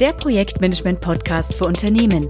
der 0.00 0.12
Projektmanagement-Podcast 0.12 1.54
für 1.54 1.66
Unternehmen. 1.66 2.28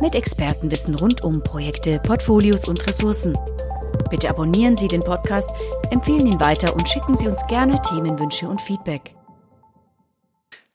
Mit 0.00 0.16
Expertenwissen 0.16 0.96
rund 0.96 1.22
um 1.22 1.42
Projekte, 1.42 2.00
Portfolios 2.04 2.66
und 2.66 2.84
Ressourcen. 2.88 3.38
Bitte 4.10 4.28
abonnieren 4.28 4.76
Sie 4.76 4.88
den 4.88 5.02
Podcast, 5.02 5.50
empfehlen 5.90 6.26
ihn 6.26 6.40
weiter 6.40 6.74
und 6.74 6.88
schicken 6.88 7.16
Sie 7.16 7.28
uns 7.28 7.46
gerne 7.46 7.80
Themenwünsche 7.82 8.48
und 8.48 8.60
Feedback. 8.60 9.14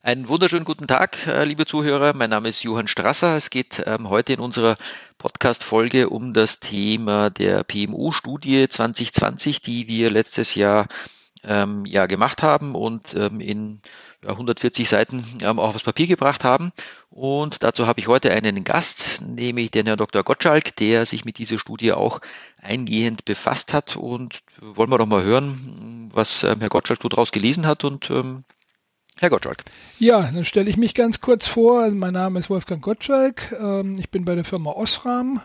Einen 0.02 0.28
wunderschönen 0.28 0.64
guten 0.64 0.86
Tag, 0.86 1.26
äh, 1.26 1.44
liebe 1.44 1.66
Zuhörer. 1.66 2.14
Mein 2.14 2.30
Name 2.30 2.48
ist 2.48 2.62
Johann 2.62 2.88
Strasser. 2.88 3.36
Es 3.36 3.50
geht 3.50 3.82
ähm, 3.84 4.08
heute 4.08 4.32
in 4.32 4.40
unserer 4.40 4.78
Podcast-Folge 5.18 6.08
um 6.08 6.32
das 6.32 6.58
Thema 6.58 7.28
der 7.28 7.64
PMU-Studie 7.64 8.66
2020, 8.66 9.60
die 9.60 9.88
wir 9.88 10.10
letztes 10.10 10.54
Jahr 10.54 10.88
ähm, 11.44 11.84
ja 11.84 12.06
gemacht 12.06 12.42
haben 12.42 12.74
und 12.74 13.14
ähm, 13.14 13.40
in 13.40 13.80
140 14.26 14.88
Seiten 14.88 15.24
ähm, 15.42 15.58
auch 15.58 15.74
aufs 15.74 15.84
Papier 15.84 16.06
gebracht 16.06 16.44
haben. 16.44 16.72
Und 17.10 17.62
dazu 17.62 17.86
habe 17.86 18.00
ich 18.00 18.08
heute 18.08 18.32
einen 18.32 18.64
Gast, 18.64 19.22
nämlich 19.22 19.70
den 19.70 19.86
Herrn 19.86 19.98
Dr. 19.98 20.22
Gottschalk, 20.22 20.76
der 20.76 21.06
sich 21.06 21.24
mit 21.24 21.38
dieser 21.38 21.58
Studie 21.58 21.92
auch 21.92 22.20
eingehend 22.60 23.24
befasst 23.24 23.72
hat. 23.72 23.96
Und 23.96 24.40
wollen 24.60 24.90
wir 24.90 24.98
doch 24.98 25.06
mal 25.06 25.22
hören, 25.22 26.10
was 26.12 26.42
ähm, 26.44 26.60
Herr 26.60 26.68
Gottschalk 26.68 27.00
daraus 27.00 27.32
gelesen 27.32 27.66
hat 27.66 27.84
und 27.84 28.10
ähm, 28.10 28.44
Herr 29.18 29.30
Gottschalk. 29.30 29.64
Ja, 29.98 30.22
dann 30.22 30.44
stelle 30.44 30.70
ich 30.70 30.76
mich 30.76 30.94
ganz 30.94 31.20
kurz 31.20 31.46
vor. 31.46 31.82
Also 31.82 31.96
mein 31.96 32.14
Name 32.14 32.38
ist 32.38 32.48
Wolfgang 32.48 32.82
Gottschalk. 32.82 33.54
Ähm, 33.60 33.96
ich 33.98 34.10
bin 34.10 34.24
bei 34.24 34.34
der 34.34 34.44
Firma 34.44 34.70
Osram 34.70 35.42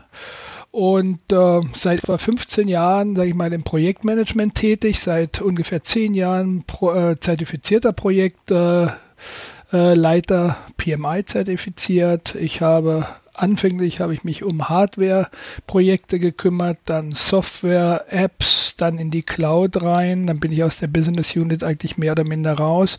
und 0.75 1.31
äh, 1.31 1.61
seit 1.73 1.99
etwa 1.99 2.17
15 2.17 2.67
Jahren, 2.67 3.15
sage 3.15 3.29
ich 3.29 3.35
mal, 3.35 3.53
im 3.53 3.63
Projektmanagement 3.63 4.55
tätig, 4.55 4.99
seit 4.99 5.41
ungefähr 5.41 5.81
10 5.81 6.13
Jahren 6.13 6.65
pro, 6.67 6.91
äh, 6.91 7.17
zertifizierter 7.17 7.93
Projektleiter, 7.93 8.97
äh, 9.71 10.53
PMI 10.75 11.23
zertifiziert. 11.23 12.35
Ich 12.35 12.59
habe 12.59 13.07
anfänglich 13.37 13.99
habe 13.99 14.13
ich 14.13 14.23
mich 14.23 14.43
um 14.43 14.69
Hardware-Projekte 14.69 16.19
gekümmert, 16.19 16.79
dann 16.85 17.11
Software, 17.11 18.05
Apps, 18.09 18.73
dann 18.77 18.97
in 18.97 19.11
die 19.11 19.23
Cloud 19.23 19.81
rein, 19.81 20.27
dann 20.27 20.39
bin 20.39 20.51
ich 20.51 20.63
aus 20.63 20.77
der 20.77 20.87
Business 20.87 21.35
Unit 21.35 21.63
eigentlich 21.63 21.97
mehr 21.97 22.13
oder 22.13 22.23
minder 22.23 22.53
raus, 22.53 22.97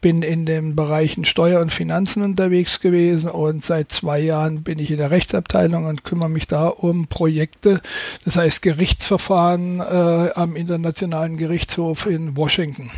bin 0.00 0.22
in 0.22 0.46
den 0.46 0.76
Bereichen 0.76 1.24
Steuer 1.24 1.60
und 1.60 1.72
Finanzen 1.72 2.22
unterwegs 2.22 2.80
gewesen 2.80 3.30
und 3.30 3.64
seit 3.64 3.92
zwei 3.92 4.20
Jahren 4.20 4.62
bin 4.62 4.78
ich 4.78 4.90
in 4.90 4.98
der 4.98 5.10
Rechtsabteilung 5.10 5.86
und 5.86 6.04
kümmere 6.04 6.28
mich 6.28 6.46
da 6.46 6.66
um 6.66 7.06
Projekte, 7.06 7.80
das 8.24 8.36
heißt 8.36 8.62
Gerichtsverfahren 8.62 9.80
äh, 9.80 10.30
am 10.34 10.56
Internationalen 10.56 11.36
Gerichtshof 11.36 12.06
in 12.06 12.36
Washington 12.36 12.90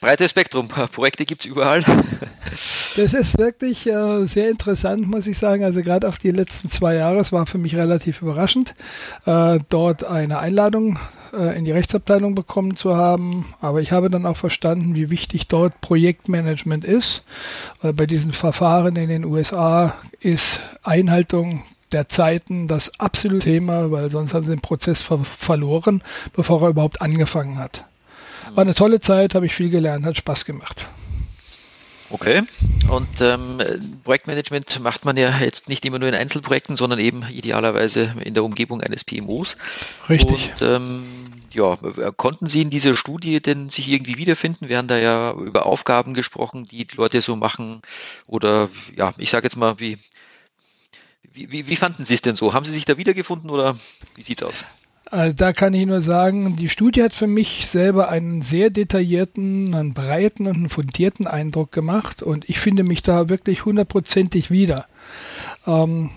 breites 0.00 0.30
Spektrum. 0.30 0.68
Projekte 0.68 1.24
gibt 1.24 1.42
es 1.42 1.46
überall. 1.46 1.84
Das 2.96 3.14
ist 3.14 3.38
wirklich 3.38 3.86
äh, 3.86 4.24
sehr 4.26 4.50
interessant, 4.50 5.06
muss 5.06 5.28
ich 5.28 5.38
sagen. 5.38 5.62
Also 5.62 5.82
gerade 5.82 6.08
auch 6.08 6.16
die 6.16 6.32
letzten 6.32 6.68
zwei 6.68 6.96
Jahre, 6.96 7.18
es 7.18 7.30
war 7.30 7.46
für 7.46 7.58
mich 7.58 7.76
relativ 7.76 8.22
überraschend, 8.22 8.74
äh, 9.24 9.60
dort 9.68 10.02
eine 10.02 10.40
Einladung 10.40 10.98
äh, 11.32 11.56
in 11.56 11.64
die 11.64 11.70
Rechtsabteilung 11.70 12.34
bekommen 12.34 12.74
zu 12.74 12.96
haben. 12.96 13.54
Aber 13.60 13.82
ich 13.82 13.92
habe 13.92 14.10
dann 14.10 14.26
auch 14.26 14.36
verstanden, 14.36 14.96
wie 14.96 15.10
wichtig 15.10 15.46
dort 15.46 15.80
Projektmanagement 15.80 16.84
ist. 16.84 17.22
Bei 17.82 18.06
diesen 18.06 18.32
Verfahren 18.32 18.96
in 18.96 19.08
den 19.08 19.24
USA 19.24 19.94
ist 20.18 20.58
Einhaltung 20.82 21.62
der 21.92 22.08
Zeiten 22.08 22.68
das 22.68 22.98
absolute 22.98 23.44
Thema, 23.44 23.90
weil 23.90 24.10
sonst 24.10 24.34
haben 24.34 24.44
sie 24.44 24.50
den 24.50 24.60
Prozess 24.60 25.00
ver 25.02 25.18
verloren, 25.18 26.02
bevor 26.34 26.62
er 26.62 26.70
überhaupt 26.70 27.00
angefangen 27.00 27.58
hat. 27.58 27.84
War 28.54 28.62
eine 28.62 28.74
tolle 28.74 29.00
Zeit, 29.00 29.34
habe 29.34 29.46
ich 29.46 29.54
viel 29.54 29.70
gelernt, 29.70 30.04
hat 30.04 30.16
Spaß 30.16 30.44
gemacht. 30.44 30.86
Okay. 32.10 32.42
Und 32.88 33.20
ähm, 33.20 33.58
Projektmanagement 34.02 34.80
macht 34.80 35.04
man 35.04 35.16
ja 35.16 35.38
jetzt 35.38 35.68
nicht 35.68 35.84
immer 35.84 36.00
nur 36.00 36.08
in 36.08 36.14
Einzelprojekten, 36.14 36.76
sondern 36.76 36.98
eben 36.98 37.24
idealerweise 37.30 38.16
in 38.24 38.34
der 38.34 38.42
Umgebung 38.42 38.80
eines 38.80 39.04
PMOs. 39.04 39.56
Richtig. 40.08 40.50
Und 40.50 40.62
ähm, 40.62 41.04
ja, 41.54 41.76
konnten 42.16 42.46
Sie 42.46 42.62
in 42.62 42.70
dieser 42.70 42.96
Studie 42.96 43.40
denn 43.40 43.68
sich 43.68 43.88
irgendwie 43.88 44.16
wiederfinden? 44.16 44.68
Wir 44.68 44.78
haben 44.78 44.88
da 44.88 44.98
ja 44.98 45.32
über 45.32 45.66
Aufgaben 45.66 46.14
gesprochen, 46.14 46.64
die 46.64 46.84
die 46.84 46.96
Leute 46.96 47.20
so 47.22 47.36
machen. 47.36 47.80
Oder 48.26 48.68
ja, 48.96 49.12
ich 49.16 49.30
sage 49.30 49.46
jetzt 49.46 49.56
mal, 49.56 49.78
wie, 49.78 49.96
wie, 51.32 51.68
wie 51.68 51.76
fanden 51.76 52.04
Sie 52.04 52.14
es 52.14 52.22
denn 52.22 52.34
so? 52.34 52.54
Haben 52.54 52.64
Sie 52.64 52.72
sich 52.72 52.84
da 52.84 52.96
wiedergefunden 52.96 53.50
oder 53.50 53.76
wie 54.16 54.22
sieht 54.22 54.42
es 54.42 54.48
aus? 54.48 54.64
Also 55.10 55.34
da 55.34 55.52
kann 55.52 55.74
ich 55.74 55.86
nur 55.86 56.02
sagen, 56.02 56.54
die 56.54 56.68
Studie 56.68 57.02
hat 57.02 57.12
für 57.12 57.26
mich 57.26 57.66
selber 57.66 58.10
einen 58.10 58.42
sehr 58.42 58.70
detaillierten, 58.70 59.74
einen 59.74 59.92
breiten 59.92 60.46
und 60.46 60.54
einen 60.54 60.68
fundierten 60.68 61.26
Eindruck 61.26 61.72
gemacht 61.72 62.22
und 62.22 62.48
ich 62.48 62.60
finde 62.60 62.84
mich 62.84 63.02
da 63.02 63.28
wirklich 63.28 63.64
hundertprozentig 63.64 64.52
wieder. 64.52 64.86
Ähm, 65.66 66.10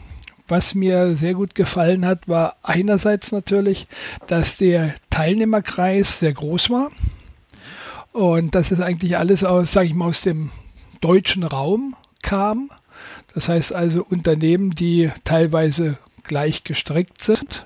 was 0.48 0.76
mir 0.76 1.16
sehr 1.16 1.34
gut 1.34 1.56
gefallen 1.56 2.06
hat, 2.06 2.28
war 2.28 2.58
einerseits 2.62 3.32
natürlich, 3.32 3.88
dass 4.28 4.58
der 4.58 4.94
Teilnehmerkreis 5.10 6.20
sehr 6.20 6.34
groß 6.34 6.70
war 6.70 6.92
und 8.12 8.54
dass 8.54 8.70
es 8.70 8.80
eigentlich 8.80 9.18
alles 9.18 9.44
aus, 9.44 9.72
sage 9.72 9.88
ich 9.88 9.96
mal, 9.96 10.06
aus 10.06 10.22
dem 10.22 10.52
deutschen 11.02 11.44
Raum 11.44 11.96
kam. 12.22 12.70
Das 13.34 13.50
heißt 13.50 13.74
also 13.74 14.06
Unternehmen, 14.08 14.70
die 14.70 15.12
teilweise 15.24 15.98
gleich 16.24 16.64
gestrickt 16.64 17.24
sind 17.24 17.66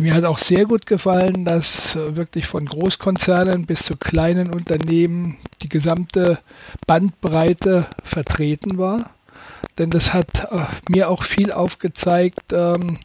mir 0.00 0.14
hat 0.14 0.24
auch 0.24 0.38
sehr 0.38 0.66
gut 0.66 0.86
gefallen, 0.86 1.44
dass 1.44 1.94
äh, 1.94 2.16
wirklich 2.16 2.46
von 2.46 2.66
Großkonzernen 2.66 3.66
bis 3.66 3.84
zu 3.84 3.96
kleinen 3.96 4.52
Unternehmen 4.52 5.38
die 5.62 5.68
gesamte 5.68 6.38
Bandbreite 6.86 7.86
vertreten 8.02 8.76
war. 8.78 9.10
Denn 9.78 9.90
das 9.90 10.12
hat 10.12 10.48
äh, 10.50 10.64
mir 10.88 11.08
auch 11.08 11.22
viel 11.22 11.52
aufgezeigt, 11.52 12.52
ähm, 12.52 12.98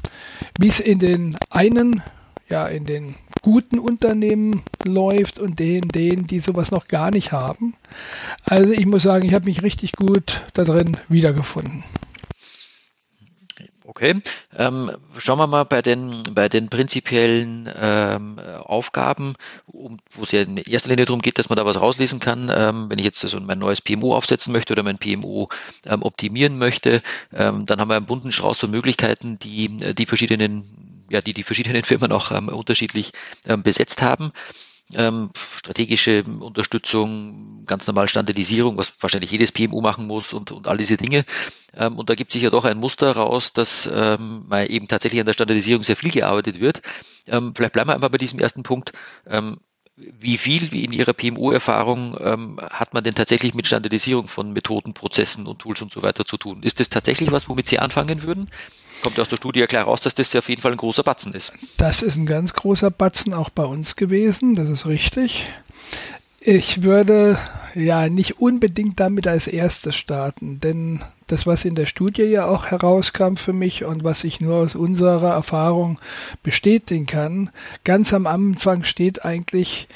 wie 0.57 0.67
es 0.67 0.79
in 0.79 0.99
den 0.99 1.37
einen, 1.49 2.01
ja, 2.49 2.67
in 2.67 2.85
den 2.85 3.15
guten 3.41 3.79
Unternehmen 3.79 4.63
läuft 4.83 5.39
und 5.39 5.59
den, 5.59 5.87
denen, 5.89 6.27
die 6.27 6.39
sowas 6.39 6.71
noch 6.71 6.87
gar 6.87 7.11
nicht 7.11 7.31
haben. 7.31 7.75
Also 8.43 8.73
ich 8.73 8.85
muss 8.85 9.03
sagen, 9.03 9.25
ich 9.25 9.33
habe 9.33 9.45
mich 9.45 9.63
richtig 9.63 9.93
gut 9.93 10.41
da 10.53 10.63
drin 10.63 10.97
wiedergefunden. 11.07 11.83
Okay, 13.89 14.21
ähm, 14.55 14.91
schauen 15.17 15.39
wir 15.39 15.47
mal 15.47 15.63
bei 15.63 15.81
den, 15.81 16.21
bei 16.31 16.47
den 16.47 16.69
prinzipiellen 16.69 17.67
ähm, 17.75 18.37
Aufgaben, 18.37 19.33
um, 19.65 19.97
wo 20.11 20.21
es 20.21 20.31
ja 20.31 20.41
in 20.43 20.57
erster 20.57 20.89
Linie 20.89 21.05
darum 21.05 21.23
geht, 21.23 21.39
dass 21.39 21.49
man 21.49 21.55
da 21.55 21.65
was 21.65 21.81
rauslesen 21.81 22.19
kann. 22.19 22.51
Ähm, 22.53 22.87
wenn 22.91 22.99
ich 22.99 23.05
jetzt 23.05 23.19
so 23.19 23.39
mein 23.39 23.57
neues 23.57 23.81
PMO 23.81 24.13
aufsetzen 24.15 24.53
möchte 24.53 24.73
oder 24.73 24.83
mein 24.83 24.99
PMO 24.99 25.49
ähm, 25.87 26.03
optimieren 26.03 26.59
möchte, 26.59 27.01
ähm, 27.33 27.65
dann 27.65 27.81
haben 27.81 27.89
wir 27.89 27.95
einen 27.95 28.05
bunten 28.05 28.31
Strauß 28.31 28.59
von 28.59 28.69
Möglichkeiten, 28.69 29.39
die 29.39 29.77
die 29.95 30.05
verschiedenen, 30.05 31.05
ja, 31.09 31.21
die 31.21 31.33
die 31.33 31.43
verschiedenen 31.43 31.83
Firmen 31.83 32.11
auch 32.11 32.31
ähm, 32.31 32.49
unterschiedlich 32.49 33.11
besetzt 33.63 34.03
haben 34.03 34.31
ähm, 34.93 35.29
strategische 35.35 36.23
Unterstützung, 36.23 37.65
ganz 37.65 37.85
normal 37.85 38.09
Standardisierung, 38.09 38.77
was 38.77 38.93
wahrscheinlich 38.99 39.31
jedes 39.31 39.51
PMU 39.51 39.81
machen 39.81 40.07
muss 40.07 40.33
und, 40.33 40.51
und 40.51 40.67
all 40.67 40.77
diese 40.77 40.97
Dinge. 40.97 41.25
Ähm, 41.77 41.97
und 41.97 42.09
da 42.09 42.15
gibt 42.15 42.31
sich 42.31 42.41
ja 42.41 42.49
doch 42.49 42.65
ein 42.65 42.77
Muster 42.77 43.11
raus, 43.11 43.53
dass 43.53 43.89
ähm, 43.93 44.47
eben 44.67 44.87
tatsächlich 44.87 45.19
an 45.19 45.27
der 45.27 45.33
Standardisierung 45.33 45.83
sehr 45.83 45.95
viel 45.95 46.11
gearbeitet 46.11 46.59
wird. 46.59 46.81
Ähm, 47.27 47.53
vielleicht 47.55 47.73
bleiben 47.73 47.89
wir 47.89 47.95
einmal 47.95 48.09
bei 48.09 48.17
diesem 48.17 48.39
ersten 48.39 48.63
Punkt. 48.63 48.93
Ähm, 49.27 49.57
wie 49.95 50.37
viel 50.37 50.73
in 50.73 50.91
Ihrer 50.91 51.13
PMO-Erfahrung 51.13 52.17
ähm, 52.21 52.57
hat 52.61 52.93
man 52.93 53.03
denn 53.03 53.15
tatsächlich 53.15 53.53
mit 53.53 53.67
Standardisierung 53.67 54.27
von 54.27 54.53
Methoden, 54.53 54.93
Prozessen 54.93 55.45
und 55.45 55.59
Tools 55.59 55.81
und 55.81 55.91
so 55.91 56.01
weiter 56.01 56.25
zu 56.25 56.37
tun? 56.37 56.63
Ist 56.63 56.79
das 56.79 56.89
tatsächlich 56.89 57.31
was, 57.31 57.49
womit 57.49 57.67
Sie 57.67 57.79
anfangen 57.79 58.23
würden? 58.23 58.49
Kommt 59.01 59.19
aus 59.19 59.29
der 59.29 59.37
Studie 59.37 59.61
ja 59.61 59.67
klar 59.67 59.85
raus, 59.85 60.01
dass 60.01 60.15
das 60.15 60.33
ja 60.33 60.39
auf 60.39 60.49
jeden 60.49 60.61
Fall 60.61 60.71
ein 60.71 60.77
großer 60.77 61.03
Batzen 61.03 61.33
ist. 61.33 61.53
Das 61.77 62.01
ist 62.01 62.15
ein 62.15 62.25
ganz 62.25 62.53
großer 62.53 62.91
Batzen 62.91 63.33
auch 63.33 63.49
bei 63.49 63.63
uns 63.63 63.95
gewesen, 63.95 64.55
das 64.55 64.69
ist 64.69 64.85
richtig. 64.85 65.51
Ich 66.41 66.83
würde 66.83 67.37
ja 67.75 68.07
nicht 68.07 68.39
unbedingt 68.39 68.99
damit 68.99 69.27
als 69.27 69.47
erstes 69.47 69.95
starten, 69.95 70.59
denn 70.61 71.01
das, 71.27 71.45
was 71.45 71.65
in 71.65 71.75
der 71.75 71.85
Studie 71.85 72.23
ja 72.23 72.45
auch 72.45 72.67
herauskam 72.67 73.35
für 73.35 73.53
mich 73.53 73.83
und 73.83 74.03
was 74.03 74.23
ich 74.23 74.39
nur 74.39 74.55
aus 74.55 74.75
unserer 74.75 75.33
Erfahrung 75.33 75.99
bestätigen 76.41 77.05
kann, 77.05 77.49
ganz 77.83 78.13
am 78.13 78.25
Anfang 78.25 78.83
steht 78.83 79.25
eigentlich, 79.25 79.87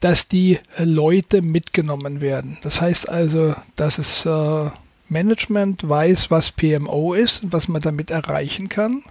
dass 0.00 0.28
die 0.28 0.58
Leute 0.76 1.40
mitgenommen 1.40 2.20
werden. 2.20 2.58
Das 2.62 2.80
heißt 2.80 3.08
also, 3.08 3.54
dass 3.76 3.98
es 3.98 4.26
äh, 4.26 4.70
Management 5.12 5.88
weiß, 5.88 6.30
was 6.30 6.52
PMO 6.52 7.14
ist 7.14 7.44
und 7.44 7.52
was 7.52 7.68
man 7.68 7.82
damit 7.82 8.10
erreichen 8.10 8.68
kann. 8.68 9.04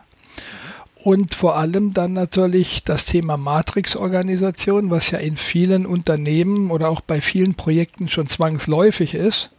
Und 1.04 1.34
vor 1.34 1.56
allem 1.56 1.94
dann 1.94 2.14
natürlich 2.14 2.84
das 2.84 3.06
Thema 3.06 3.36
Matrix-Organisation, 3.36 4.92
was 4.92 5.10
ja 5.10 5.18
in 5.18 5.36
vielen 5.36 5.88
Unternehmen 5.88 6.70
oder 6.70 6.90
auch 6.90 7.02
bei 7.02 7.22
vielen 7.22 7.56
Projekten 7.56 8.08
schon 8.08 8.28
zwangsläufig 8.28 9.16
ist, 9.16 9.50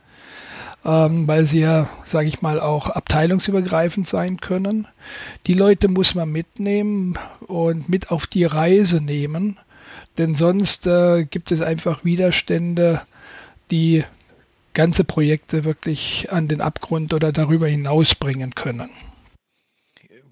ähm, 0.85 1.27
weil 1.27 1.45
sie 1.45 1.61
ja, 1.61 1.89
sage 2.05 2.29
ich 2.29 2.43
mal, 2.43 2.61
auch 2.61 2.91
abteilungsübergreifend 2.91 4.07
sein 4.07 4.41
können. 4.41 4.87
Die 5.47 5.55
Leute 5.55 5.89
muss 5.89 6.15
man 6.15 6.31
mitnehmen 6.31 7.19
und 7.41 7.89
mit 7.89 8.13
auf 8.13 8.29
die 8.29 8.45
Reise 8.45 9.01
nehmen, 9.01 9.59
denn 10.19 10.35
sonst 10.37 10.87
äh, 10.87 11.25
gibt 11.25 11.51
es 11.51 11.61
einfach 11.61 12.05
Widerstände, 12.05 13.03
die 13.73 14.05
ganze 14.75 15.05
Projekte 15.05 15.65
wirklich 15.65 16.29
an 16.31 16.49
den 16.49 16.61
Abgrund 16.61 17.15
oder 17.15 17.33
darüber 17.33 17.67
hinaus 17.67 18.15
bringen 18.15 18.55
können. 18.55 18.91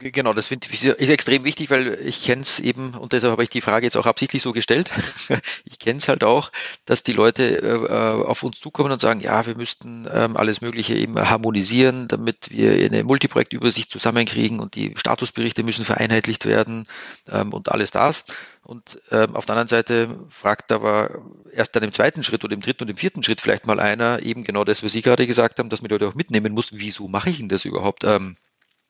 Genau, 0.02 0.32
das 0.32 0.46
finde 0.46 0.66
ist 0.66 1.10
extrem 1.10 1.44
wichtig, 1.44 1.68
weil 1.68 1.98
ich 2.02 2.24
kenne 2.24 2.40
es 2.40 2.58
eben, 2.58 2.94
und 2.94 3.12
deshalb 3.12 3.32
habe 3.32 3.44
ich 3.44 3.50
die 3.50 3.60
Frage 3.60 3.84
jetzt 3.84 3.98
auch 3.98 4.06
absichtlich 4.06 4.40
so 4.42 4.52
gestellt. 4.52 4.90
ich 5.66 5.78
kenne 5.78 5.98
es 5.98 6.08
halt 6.08 6.24
auch, 6.24 6.50
dass 6.86 7.02
die 7.02 7.12
Leute 7.12 7.58
äh, 7.58 8.24
auf 8.24 8.42
uns 8.42 8.58
zukommen 8.60 8.90
und 8.92 9.00
sagen, 9.00 9.20
ja, 9.20 9.44
wir 9.44 9.56
müssten 9.56 10.08
ähm, 10.10 10.38
alles 10.38 10.62
Mögliche 10.62 10.94
eben 10.94 11.18
harmonisieren, 11.18 12.08
damit 12.08 12.50
wir 12.50 12.72
eine 12.72 13.04
Multiprojektübersicht 13.04 13.90
zusammenkriegen 13.90 14.58
und 14.58 14.74
die 14.74 14.94
Statusberichte 14.96 15.64
müssen 15.64 15.84
vereinheitlicht 15.84 16.46
werden 16.46 16.86
ähm, 17.30 17.52
und 17.52 17.70
alles 17.70 17.90
das. 17.90 18.24
Und 18.62 19.00
ähm, 19.10 19.34
auf 19.34 19.46
der 19.46 19.54
anderen 19.54 19.68
Seite 19.68 20.26
fragt 20.28 20.70
aber 20.70 21.22
erst 21.52 21.74
dann 21.74 21.82
im 21.82 21.92
zweiten 21.92 22.22
Schritt 22.22 22.44
oder 22.44 22.54
im 22.54 22.60
dritten 22.60 22.84
und 22.84 22.90
im 22.90 22.96
vierten 22.96 23.22
Schritt 23.22 23.40
vielleicht 23.40 23.66
mal 23.66 23.80
einer 23.80 24.22
eben 24.22 24.44
genau 24.44 24.64
das, 24.64 24.84
was 24.84 24.92
Sie 24.92 25.02
gerade 25.02 25.26
gesagt 25.26 25.58
haben, 25.58 25.70
dass 25.70 25.80
man 25.80 25.88
die 25.88 25.94
Leute 25.94 26.08
auch 26.08 26.14
mitnehmen 26.14 26.52
muss. 26.52 26.68
Wieso 26.72 27.08
mache 27.08 27.30
ich 27.30 27.38
denn 27.38 27.48
das 27.48 27.64
überhaupt? 27.64 28.04
Ähm, 28.04 28.36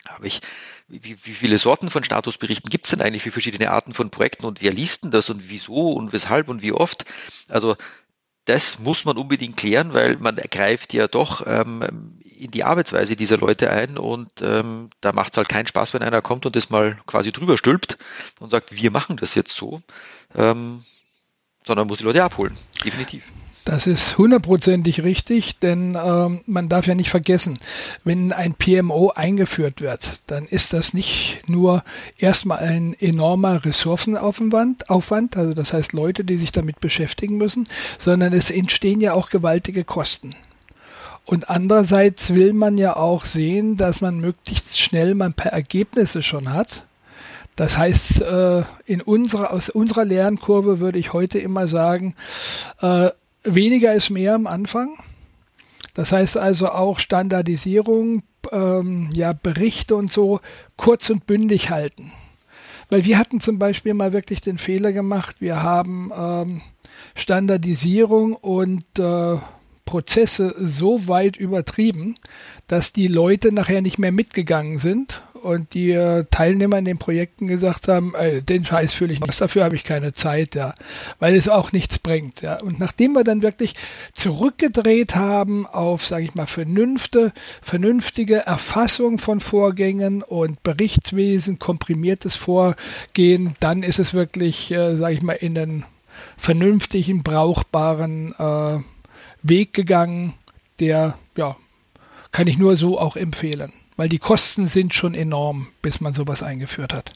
habe 0.08 0.26
ich, 0.26 0.40
wie, 0.88 1.16
wie 1.24 1.32
viele 1.32 1.58
Sorten 1.58 1.90
von 1.90 2.04
Statusberichten 2.04 2.70
gibt 2.70 2.86
es 2.86 2.90
denn 2.90 3.02
eigentlich 3.02 3.22
für 3.22 3.30
verschiedene 3.30 3.70
Arten 3.70 3.92
von 3.92 4.10
Projekten 4.10 4.46
und 4.46 4.60
wer 4.60 4.72
liest 4.72 5.04
denn 5.04 5.10
das 5.10 5.30
und 5.30 5.48
wieso 5.48 5.92
und 5.92 6.12
weshalb 6.12 6.48
und 6.48 6.62
wie 6.62 6.72
oft? 6.72 7.04
Also 7.48 7.76
das 8.46 8.78
muss 8.78 9.04
man 9.04 9.18
unbedingt 9.18 9.56
klären, 9.56 9.92
weil 9.94 10.16
man 10.16 10.36
greift 10.36 10.92
ja 10.94 11.06
doch 11.06 11.46
ähm, 11.46 12.18
in 12.40 12.50
die 12.50 12.64
Arbeitsweise 12.64 13.16
dieser 13.16 13.36
Leute 13.38 13.70
ein 13.70 13.98
und 13.98 14.30
ähm, 14.42 14.90
da 15.00 15.12
macht 15.12 15.32
es 15.32 15.36
halt 15.36 15.48
keinen 15.48 15.66
Spaß, 15.66 15.94
wenn 15.94 16.02
einer 16.02 16.22
kommt 16.22 16.46
und 16.46 16.56
das 16.56 16.70
mal 16.70 16.98
quasi 17.06 17.32
drüber 17.32 17.58
stülpt 17.58 17.98
und 18.40 18.50
sagt, 18.50 18.74
wir 18.74 18.90
machen 18.90 19.16
das 19.16 19.34
jetzt 19.34 19.54
so, 19.54 19.82
ähm, 20.34 20.82
sondern 21.66 21.86
muss 21.86 21.98
die 21.98 22.04
Leute 22.04 22.24
abholen, 22.24 22.56
definitiv. 22.84 23.24
Das 23.66 23.86
ist 23.86 24.16
hundertprozentig 24.16 25.02
richtig, 25.02 25.58
denn 25.58 25.96
ähm, 26.02 26.40
man 26.46 26.70
darf 26.70 26.86
ja 26.86 26.94
nicht 26.94 27.10
vergessen, 27.10 27.58
wenn 28.04 28.32
ein 28.32 28.54
PMO 28.54 29.12
eingeführt 29.14 29.82
wird, 29.82 30.20
dann 30.26 30.46
ist 30.46 30.72
das 30.72 30.94
nicht 30.94 31.42
nur 31.46 31.84
erstmal 32.16 32.60
ein 32.60 32.96
enormer 32.98 33.64
Ressourcenaufwand, 33.64 34.88
Aufwand, 34.88 35.36
also 35.36 35.52
das 35.52 35.74
heißt 35.74 35.92
Leute, 35.92 36.24
die 36.24 36.38
sich 36.38 36.52
damit 36.52 36.80
beschäftigen 36.80 37.36
müssen, 37.36 37.68
sondern 37.98 38.32
es 38.32 38.50
entstehen 38.50 39.02
ja 39.02 39.12
auch 39.12 39.28
gewaltige 39.28 39.84
Kosten. 39.84 40.34
Und 41.30 41.48
andererseits 41.48 42.34
will 42.34 42.52
man 42.52 42.76
ja 42.76 42.96
auch 42.96 43.24
sehen, 43.24 43.76
dass 43.76 44.00
man 44.00 44.18
möglichst 44.18 44.80
schnell 44.80 45.14
mal 45.14 45.26
ein 45.26 45.32
paar 45.32 45.52
Ergebnisse 45.52 46.24
schon 46.24 46.52
hat. 46.52 46.88
Das 47.54 47.78
heißt, 47.78 48.22
äh, 48.22 48.62
in 48.84 49.00
unserer, 49.00 49.52
aus 49.52 49.68
unserer 49.68 50.04
Lernkurve 50.04 50.80
würde 50.80 50.98
ich 50.98 51.12
heute 51.12 51.38
immer 51.38 51.68
sagen, 51.68 52.16
äh, 52.80 53.10
weniger 53.44 53.94
ist 53.94 54.10
mehr 54.10 54.34
am 54.34 54.48
Anfang. 54.48 54.98
Das 55.94 56.10
heißt 56.10 56.36
also 56.36 56.68
auch 56.70 56.98
Standardisierung, 56.98 58.24
ähm, 58.50 59.10
ja, 59.12 59.32
Berichte 59.32 59.94
und 59.94 60.10
so 60.10 60.40
kurz 60.76 61.10
und 61.10 61.28
bündig 61.28 61.70
halten. 61.70 62.10
Weil 62.88 63.04
wir 63.04 63.18
hatten 63.18 63.38
zum 63.38 63.60
Beispiel 63.60 63.94
mal 63.94 64.12
wirklich 64.12 64.40
den 64.40 64.58
Fehler 64.58 64.90
gemacht, 64.90 65.36
wir 65.38 65.62
haben 65.62 66.10
ähm, 66.12 66.60
Standardisierung 67.14 68.34
und 68.34 68.98
äh, 68.98 69.36
Prozesse 69.90 70.54
so 70.56 71.08
weit 71.08 71.36
übertrieben, 71.36 72.14
dass 72.68 72.92
die 72.92 73.08
Leute 73.08 73.50
nachher 73.50 73.82
nicht 73.82 73.98
mehr 73.98 74.12
mitgegangen 74.12 74.78
sind 74.78 75.20
und 75.42 75.74
die 75.74 75.90
äh, 75.90 76.26
Teilnehmer 76.30 76.78
in 76.78 76.84
den 76.84 76.98
Projekten 76.98 77.48
gesagt 77.48 77.88
haben, 77.88 78.14
ey, 78.14 78.40
den 78.40 78.64
Scheiß 78.64 78.94
fühle 78.94 79.12
ich 79.12 79.18
nicht, 79.18 79.40
dafür 79.40 79.64
habe 79.64 79.74
ich 79.74 79.82
keine 79.82 80.12
Zeit, 80.12 80.54
ja, 80.54 80.74
weil 81.18 81.34
es 81.34 81.48
auch 81.48 81.72
nichts 81.72 81.98
bringt, 81.98 82.40
ja. 82.40 82.60
Und 82.60 82.78
nachdem 82.78 83.14
wir 83.14 83.24
dann 83.24 83.42
wirklich 83.42 83.74
zurückgedreht 84.12 85.16
haben 85.16 85.66
auf, 85.66 86.06
sage 86.06 86.22
ich 86.22 86.36
mal, 86.36 86.46
vernünfte, 86.46 87.32
vernünftige 87.60 88.46
Erfassung 88.46 89.18
von 89.18 89.40
Vorgängen 89.40 90.22
und 90.22 90.62
Berichtswesen, 90.62 91.58
komprimiertes 91.58 92.36
Vorgehen, 92.36 93.56
dann 93.58 93.82
ist 93.82 93.98
es 93.98 94.14
wirklich, 94.14 94.70
äh, 94.70 94.94
sage 94.94 95.14
ich 95.14 95.22
mal, 95.22 95.32
in 95.32 95.56
den 95.56 95.84
vernünftigen, 96.36 97.24
brauchbaren 97.24 98.36
äh, 98.38 98.78
Weg 99.42 99.72
gegangen, 99.72 100.34
der, 100.78 101.18
ja, 101.36 101.56
kann 102.32 102.46
ich 102.46 102.58
nur 102.58 102.76
so 102.76 102.98
auch 102.98 103.16
empfehlen 103.16 103.72
weil 104.00 104.08
die 104.08 104.18
Kosten 104.18 104.66
sind 104.66 104.94
schon 104.94 105.12
enorm, 105.12 105.66
bis 105.82 106.00
man 106.00 106.14
sowas 106.14 106.42
eingeführt 106.42 106.94
hat 106.94 107.12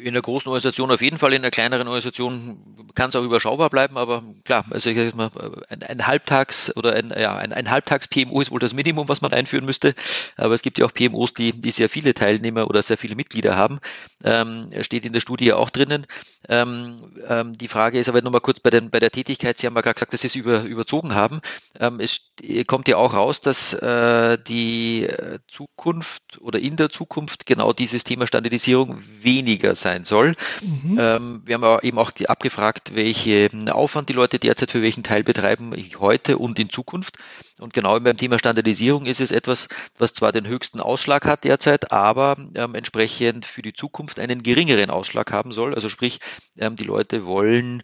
in 0.00 0.08
einer 0.08 0.22
großen 0.22 0.48
Organisation 0.48 0.90
auf 0.90 1.02
jeden 1.02 1.18
Fall, 1.18 1.32
in 1.32 1.42
einer 1.42 1.50
kleineren 1.50 1.88
Organisation 1.88 2.58
kann 2.94 3.10
es 3.10 3.16
auch 3.16 3.24
überschaubar 3.24 3.70
bleiben, 3.70 3.96
aber 3.96 4.22
klar, 4.44 4.64
also 4.70 4.90
ich 4.90 4.96
sag 4.96 5.14
mal, 5.14 5.30
ein, 5.68 5.82
ein 5.82 6.06
Halbtags- 6.06 6.74
oder 6.76 6.94
ein, 6.94 7.12
ja, 7.16 7.36
ein, 7.36 7.52
ein 7.52 7.70
Halbtags-PMO 7.70 8.40
ist 8.40 8.50
wohl 8.50 8.60
das 8.60 8.72
Minimum, 8.72 9.08
was 9.08 9.20
man 9.20 9.32
einführen 9.32 9.64
müsste, 9.64 9.94
aber 10.36 10.54
es 10.54 10.62
gibt 10.62 10.78
ja 10.78 10.86
auch 10.86 10.92
PMOs, 10.92 11.34
die, 11.34 11.52
die 11.52 11.70
sehr 11.70 11.88
viele 11.88 12.14
Teilnehmer 12.14 12.68
oder 12.68 12.82
sehr 12.82 12.98
viele 12.98 13.14
Mitglieder 13.14 13.56
haben, 13.56 13.80
ähm, 14.24 14.70
steht 14.82 15.06
in 15.06 15.12
der 15.12 15.20
Studie 15.20 15.52
auch 15.52 15.70
drinnen. 15.70 16.06
Ähm, 16.48 16.96
ähm, 17.28 17.58
die 17.58 17.68
Frage 17.68 17.98
ist 17.98 18.08
aber 18.08 18.22
nochmal 18.22 18.40
kurz 18.40 18.60
bei, 18.60 18.70
den, 18.70 18.90
bei 18.90 19.00
der 19.00 19.10
Tätigkeit, 19.10 19.58
Sie 19.58 19.66
haben 19.66 19.74
ja 19.74 19.80
gerade 19.80 19.94
gesagt, 19.94 20.12
dass 20.12 20.20
Sie 20.20 20.28
es 20.28 20.36
über, 20.36 20.62
überzogen 20.62 21.14
haben. 21.14 21.40
Ähm, 21.78 22.00
es 22.00 22.32
kommt 22.66 22.88
ja 22.88 22.96
auch 22.96 23.14
raus, 23.14 23.40
dass 23.40 23.74
äh, 23.74 24.38
die 24.46 25.08
Zukunft 25.48 26.40
oder 26.40 26.58
in 26.58 26.76
der 26.76 26.90
Zukunft 26.90 27.46
genau 27.46 27.72
dieses 27.72 28.04
Thema 28.04 28.26
Standardisierung 28.26 28.96
weniger 29.22 29.74
sein 29.74 29.87
sein 29.88 30.04
soll. 30.04 30.34
Mhm. 30.60 30.98
Ähm, 31.00 31.42
wir 31.44 31.54
haben 31.54 31.78
eben 31.82 31.98
auch 31.98 32.10
die, 32.10 32.28
abgefragt, 32.28 32.94
welchen 32.94 33.70
Aufwand 33.70 34.08
die 34.08 34.12
Leute 34.12 34.38
derzeit 34.38 34.70
für 34.70 34.82
welchen 34.82 35.02
Teil 35.02 35.24
betreiben, 35.24 35.72
heute 35.98 36.36
und 36.36 36.58
in 36.58 36.68
Zukunft. 36.68 37.16
Und 37.58 37.72
genau 37.72 37.98
beim 37.98 38.16
Thema 38.16 38.38
Standardisierung 38.38 39.06
ist 39.06 39.20
es 39.20 39.30
etwas, 39.30 39.68
was 39.98 40.12
zwar 40.12 40.32
den 40.32 40.46
höchsten 40.46 40.80
Ausschlag 40.80 41.24
hat 41.24 41.44
derzeit, 41.44 41.90
aber 41.90 42.36
ähm, 42.54 42.74
entsprechend 42.74 43.46
für 43.46 43.62
die 43.62 43.72
Zukunft 43.72 44.20
einen 44.20 44.42
geringeren 44.42 44.90
Ausschlag 44.90 45.32
haben 45.32 45.52
soll. 45.52 45.74
Also 45.74 45.88
sprich, 45.88 46.20
ähm, 46.58 46.76
die 46.76 46.84
Leute 46.84 47.24
wollen 47.24 47.82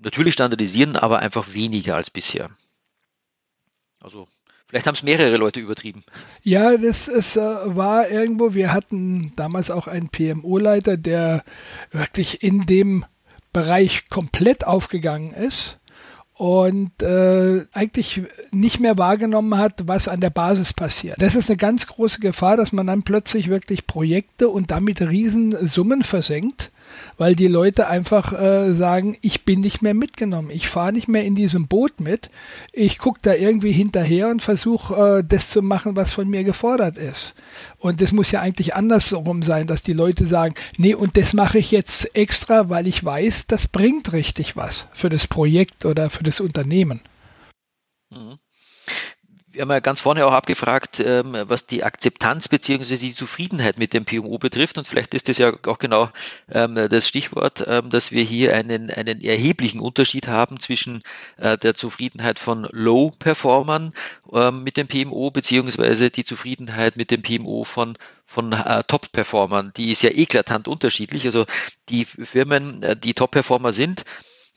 natürlich 0.00 0.34
standardisieren, 0.34 0.96
aber 0.96 1.18
einfach 1.18 1.52
weniger 1.52 1.96
als 1.96 2.10
bisher. 2.10 2.50
Also 4.00 4.28
Vielleicht 4.68 4.86
haben 4.86 4.94
es 4.94 5.02
mehrere 5.02 5.38
Leute 5.38 5.60
übertrieben. 5.60 6.04
Ja, 6.42 6.76
das 6.76 7.08
es, 7.08 7.36
äh, 7.36 7.40
war 7.40 8.10
irgendwo, 8.10 8.52
wir 8.52 8.74
hatten 8.74 9.32
damals 9.34 9.70
auch 9.70 9.86
einen 9.86 10.10
PMO-Leiter, 10.10 10.98
der 10.98 11.42
wirklich 11.90 12.42
in 12.42 12.66
dem 12.66 13.06
Bereich 13.54 14.10
komplett 14.10 14.66
aufgegangen 14.66 15.32
ist 15.32 15.78
und 16.34 17.02
äh, 17.02 17.64
eigentlich 17.72 18.22
nicht 18.50 18.78
mehr 18.78 18.98
wahrgenommen 18.98 19.58
hat, 19.58 19.88
was 19.88 20.06
an 20.06 20.20
der 20.20 20.30
Basis 20.30 20.74
passiert. 20.74 21.16
Das 21.20 21.34
ist 21.34 21.48
eine 21.48 21.56
ganz 21.56 21.86
große 21.86 22.20
Gefahr, 22.20 22.58
dass 22.58 22.70
man 22.72 22.86
dann 22.86 23.04
plötzlich 23.04 23.48
wirklich 23.48 23.86
Projekte 23.86 24.50
und 24.50 24.70
damit 24.70 25.00
Riesensummen 25.00 26.02
versenkt 26.02 26.70
weil 27.16 27.34
die 27.34 27.48
Leute 27.48 27.88
einfach 27.88 28.32
äh, 28.32 28.72
sagen, 28.74 29.16
ich 29.22 29.44
bin 29.44 29.60
nicht 29.60 29.82
mehr 29.82 29.94
mitgenommen, 29.94 30.50
ich 30.50 30.68
fahre 30.68 30.92
nicht 30.92 31.08
mehr 31.08 31.24
in 31.24 31.34
diesem 31.34 31.66
Boot 31.66 32.00
mit, 32.00 32.30
ich 32.72 32.98
gucke 32.98 33.20
da 33.22 33.34
irgendwie 33.34 33.72
hinterher 33.72 34.28
und 34.28 34.42
versuche 34.42 35.18
äh, 35.18 35.24
das 35.26 35.50
zu 35.50 35.62
machen, 35.62 35.96
was 35.96 36.12
von 36.12 36.28
mir 36.28 36.44
gefordert 36.44 36.96
ist. 36.96 37.34
Und 37.78 38.00
das 38.00 38.12
muss 38.12 38.30
ja 38.30 38.40
eigentlich 38.40 38.74
andersrum 38.74 39.42
sein, 39.42 39.66
dass 39.66 39.82
die 39.82 39.92
Leute 39.92 40.26
sagen, 40.26 40.54
nee, 40.76 40.94
und 40.94 41.16
das 41.16 41.32
mache 41.32 41.58
ich 41.58 41.70
jetzt 41.70 42.16
extra, 42.16 42.68
weil 42.68 42.86
ich 42.86 43.04
weiß, 43.04 43.46
das 43.46 43.68
bringt 43.68 44.12
richtig 44.12 44.56
was 44.56 44.86
für 44.92 45.08
das 45.08 45.26
Projekt 45.26 45.84
oder 45.84 46.10
für 46.10 46.24
das 46.24 46.40
Unternehmen. 46.40 47.00
Mhm 48.10 48.38
wir 49.58 49.62
haben 49.62 49.70
ja 49.70 49.80
ganz 49.80 50.00
vorne 50.00 50.24
auch 50.24 50.32
abgefragt, 50.32 51.00
ähm, 51.00 51.36
was 51.46 51.66
die 51.66 51.82
Akzeptanz 51.82 52.46
bzw. 52.46 52.96
die 52.96 53.12
Zufriedenheit 53.12 53.76
mit 53.76 53.92
dem 53.92 54.04
PMO 54.04 54.38
betrifft. 54.38 54.78
Und 54.78 54.86
vielleicht 54.86 55.14
ist 55.14 55.28
das 55.28 55.38
ja 55.38 55.52
auch 55.66 55.78
genau 55.78 56.10
ähm, 56.48 56.76
das 56.76 57.08
Stichwort, 57.08 57.64
ähm, 57.66 57.90
dass 57.90 58.12
wir 58.12 58.22
hier 58.22 58.54
einen, 58.54 58.88
einen 58.88 59.20
erheblichen 59.20 59.80
Unterschied 59.80 60.28
haben 60.28 60.60
zwischen 60.60 61.02
äh, 61.38 61.58
der 61.58 61.74
Zufriedenheit 61.74 62.38
von 62.38 62.68
Low-Performern 62.70 63.92
mit 64.52 64.76
dem 64.76 64.86
PMO 64.86 65.30
beziehungsweise 65.30 66.10
die 66.10 66.24
Zufriedenheit 66.24 66.96
mit 66.96 67.10
dem 67.10 67.22
PMO 67.22 67.64
von 67.64 67.96
von 68.26 68.52
äh, 68.52 68.84
Top-Performern, 68.84 69.72
die 69.74 69.90
ist 69.90 70.02
ja 70.02 70.10
eklatant 70.10 70.68
unterschiedlich. 70.68 71.24
Also 71.24 71.46
die 71.88 72.04
Firmen, 72.04 72.82
äh, 72.82 72.94
die 72.94 73.14
Top-Performer 73.14 73.72
sind, 73.72 74.04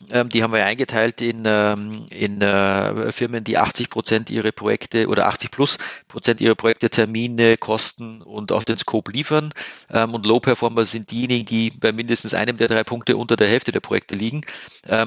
die 0.09 0.43
haben 0.43 0.53
wir 0.53 0.65
eingeteilt 0.65 1.21
in, 1.21 1.43
ähm, 1.45 2.05
in 2.09 2.41
äh, 2.41 3.11
Firmen, 3.11 3.43
die 3.43 3.57
80 3.57 3.89
Prozent 3.89 4.29
ihre 4.29 4.51
Projekte 4.51 5.07
oder 5.07 5.27
80 5.27 5.51
plus 5.51 5.77
Prozent 6.07 6.41
ihrer 6.41 6.55
Projekte, 6.55 6.89
Termine, 6.89 7.57
Kosten 7.57 8.21
und 8.21 8.51
auch 8.51 8.63
den 8.63 8.77
Scope 8.77 9.11
liefern. 9.11 9.53
Ähm, 9.89 10.13
und 10.13 10.25
Low 10.25 10.39
Performer 10.39 10.85
sind 10.85 11.11
diejenigen, 11.11 11.45
die 11.45 11.71
bei 11.71 11.91
mindestens 11.91 12.33
einem 12.33 12.57
der 12.57 12.67
drei 12.67 12.83
Punkte 12.83 13.17
unter 13.17 13.35
der 13.35 13.47
Hälfte 13.47 13.71
der 13.71 13.79
Projekte 13.79 14.15
liegen. 14.15 14.41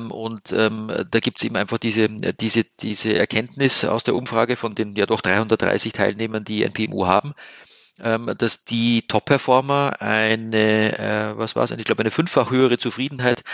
Und 0.08 0.52
da 0.52 1.20
gibt 1.20 1.38
es 1.38 1.44
eben 1.44 1.56
einfach 1.56 1.78
diese, 1.78 2.08
diese, 2.08 2.64
diese 2.80 3.18
Erkenntnis 3.18 3.84
aus 3.84 4.04
der 4.04 4.14
Umfrage 4.14 4.56
von 4.56 4.74
den 4.74 4.94
ja 4.94 5.06
doch 5.06 5.20
330 5.20 5.92
Teilnehmern, 5.92 6.44
die 6.44 6.64
ein 6.64 6.72
PMU 6.72 7.06
haben 7.06 7.34
ähm, 7.34 7.34
dass 7.96 8.64
die 8.64 9.02
Top-Performer 9.06 10.00
eine, 10.00 10.98
äh, 10.98 11.38
was 11.38 11.54
war 11.54 11.62
es, 11.62 11.70
ich 11.70 11.84
glaube, 11.84 12.00
eine 12.00 12.10
fünffach 12.10 12.50
höhere 12.50 12.76
Zufriedenheit 12.76 13.44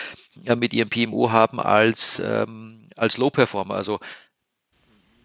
äh, 0.47 0.57
mit 0.57 0.73
ihrem 0.73 0.89
PMO 0.89 1.31
haben 1.31 1.61
als, 1.61 2.23
ähm, 2.25 2.89
als 2.97 3.19
Low-Performer. 3.19 3.75
Also 3.75 4.01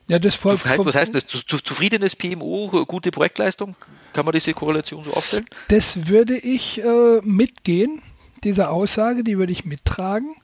Ja, 0.10 0.20
das 0.20 0.36
voll, 0.36 0.56
was, 0.56 0.66
heißt, 0.66 0.86
was 0.86 0.96
heißt 0.96 1.16
das? 1.16 1.26
Zufriedenes 1.28 2.16
PMO, 2.16 2.86
gute 2.86 3.12
Projektleistung? 3.12 3.76
Kann 4.12 4.26
man 4.26 4.34
diese 4.34 4.54
Korrelation 4.54 5.06
so 5.06 5.14
aufstellen? 5.14 5.46
Das 5.70 6.08
würde 6.08 6.38
ich 6.38 6.84
äh, 6.84 7.22
mitgehen 7.24 8.02
diese 8.46 8.70
Aussage, 8.70 9.24
die 9.24 9.38
würde 9.38 9.52
ich 9.52 9.66
mittragen. 9.66 10.36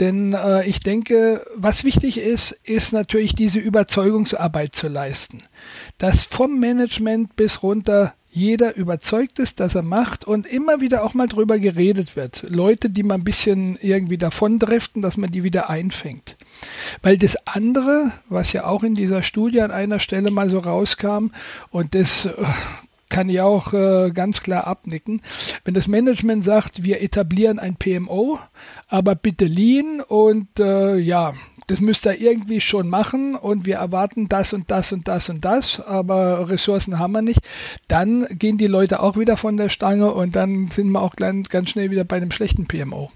Denn 0.00 0.34
äh, 0.34 0.66
ich 0.66 0.80
denke, 0.80 1.44
was 1.54 1.84
wichtig 1.84 2.18
ist, 2.18 2.52
ist 2.64 2.92
natürlich 2.92 3.34
diese 3.34 3.58
Überzeugungsarbeit 3.58 4.74
zu 4.74 4.88
leisten. 4.88 5.42
Dass 5.98 6.22
vom 6.22 6.58
Management 6.58 7.36
bis 7.36 7.62
runter 7.62 8.14
jeder 8.36 8.76
überzeugt 8.76 9.38
ist, 9.38 9.60
dass 9.60 9.74
er 9.74 9.82
macht 9.82 10.26
und 10.26 10.46
immer 10.46 10.82
wieder 10.82 11.04
auch 11.04 11.14
mal 11.14 11.26
drüber 11.26 11.58
geredet 11.58 12.16
wird. 12.16 12.44
Leute, 12.50 12.90
die 12.90 13.02
mal 13.02 13.14
ein 13.14 13.24
bisschen 13.24 13.78
irgendwie 13.80 14.18
davon 14.18 14.58
driften, 14.58 15.00
dass 15.00 15.16
man 15.16 15.32
die 15.32 15.42
wieder 15.42 15.70
einfängt. 15.70 16.36
Weil 17.00 17.16
das 17.16 17.46
andere, 17.46 18.12
was 18.28 18.52
ja 18.52 18.66
auch 18.66 18.82
in 18.82 18.94
dieser 18.94 19.22
Studie 19.22 19.62
an 19.62 19.70
einer 19.70 20.00
Stelle 20.00 20.30
mal 20.30 20.50
so 20.50 20.58
rauskam, 20.58 21.28
und 21.70 21.94
das 21.94 22.26
äh, 22.26 22.32
kann 23.08 23.28
ich 23.28 23.40
auch 23.40 23.72
äh, 23.72 24.10
ganz 24.12 24.42
klar 24.42 24.66
abnicken. 24.66 25.22
Wenn 25.64 25.74
das 25.74 25.88
Management 25.88 26.44
sagt, 26.44 26.82
wir 26.82 27.02
etablieren 27.02 27.58
ein 27.58 27.76
PMO, 27.76 28.38
aber 28.88 29.14
bitte 29.14 29.46
Lean 29.46 30.00
und 30.00 30.58
äh, 30.58 30.96
ja, 30.96 31.34
das 31.66 31.80
müsst 31.80 32.06
ihr 32.06 32.20
irgendwie 32.20 32.60
schon 32.60 32.88
machen 32.88 33.34
und 33.34 33.66
wir 33.66 33.76
erwarten 33.76 34.28
das 34.28 34.52
und 34.52 34.70
das 34.70 34.92
und 34.92 35.08
das 35.08 35.28
und 35.28 35.44
das, 35.44 35.80
aber 35.80 36.48
Ressourcen 36.48 36.98
haben 36.98 37.12
wir 37.12 37.22
nicht, 37.22 37.40
dann 37.88 38.26
gehen 38.30 38.56
die 38.58 38.68
Leute 38.68 39.00
auch 39.00 39.16
wieder 39.16 39.36
von 39.36 39.56
der 39.56 39.68
Stange 39.68 40.12
und 40.12 40.36
dann 40.36 40.68
sind 40.70 40.90
wir 40.90 41.02
auch 41.02 41.16
ganz 41.16 41.70
schnell 41.70 41.90
wieder 41.90 42.04
bei 42.04 42.16
einem 42.16 42.30
schlechten 42.30 42.66
PMO 42.66 43.10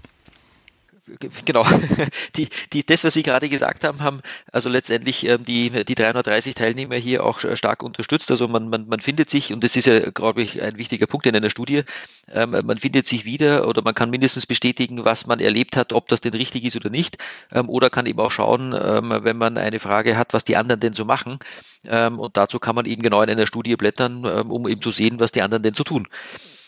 genau, 1.45 1.65
die, 2.35 2.49
die, 2.73 2.85
das, 2.85 3.03
was 3.03 3.13
Sie 3.13 3.23
gerade 3.23 3.49
gesagt 3.49 3.83
haben, 3.83 4.01
haben 4.01 4.21
also 4.51 4.69
letztendlich 4.69 5.25
ähm, 5.27 5.43
die, 5.45 5.83
die 5.85 5.95
330 5.95 6.55
Teilnehmer 6.55 6.95
hier 6.95 7.25
auch 7.25 7.39
stark 7.55 7.83
unterstützt. 7.83 8.31
Also 8.31 8.47
man, 8.47 8.69
man, 8.69 8.87
man 8.87 8.99
findet 8.99 9.29
sich, 9.29 9.53
und 9.53 9.63
das 9.63 9.75
ist 9.75 9.85
ja, 9.87 9.99
glaube 10.11 10.41
ich, 10.41 10.61
ein 10.61 10.77
wichtiger 10.77 11.07
Punkt 11.07 11.25
in 11.25 11.35
einer 11.35 11.49
Studie, 11.49 11.83
ähm, 12.31 12.51
man 12.51 12.77
findet 12.77 13.07
sich 13.07 13.25
wieder 13.25 13.67
oder 13.67 13.81
man 13.81 13.93
kann 13.93 14.09
mindestens 14.09 14.45
bestätigen, 14.45 15.05
was 15.05 15.27
man 15.27 15.39
erlebt 15.39 15.77
hat, 15.77 15.93
ob 15.93 16.07
das 16.07 16.21
denn 16.21 16.33
richtig 16.33 16.65
ist 16.65 16.75
oder 16.75 16.89
nicht. 16.89 17.17
Ähm, 17.51 17.69
oder 17.69 17.89
kann 17.89 18.05
eben 18.05 18.19
auch 18.19 18.31
schauen, 18.31 18.73
ähm, 18.79 19.13
wenn 19.23 19.37
man 19.37 19.57
eine 19.57 19.79
Frage 19.79 20.17
hat, 20.17 20.33
was 20.33 20.43
die 20.43 20.57
anderen 20.57 20.79
denn 20.79 20.93
so 20.93 21.05
machen. 21.05 21.39
Ähm, 21.85 22.19
und 22.19 22.37
dazu 22.37 22.59
kann 22.59 22.75
man 22.75 22.85
eben 22.85 23.01
genau 23.01 23.21
in 23.21 23.29
einer 23.29 23.47
Studie 23.47 23.75
blättern, 23.75 24.23
ähm, 24.25 24.51
um 24.51 24.67
eben 24.67 24.81
zu 24.81 24.91
sehen, 24.91 25.19
was 25.19 25.31
die 25.31 25.41
anderen 25.41 25.63
denn 25.63 25.73
so 25.73 25.83
tun. 25.83 26.07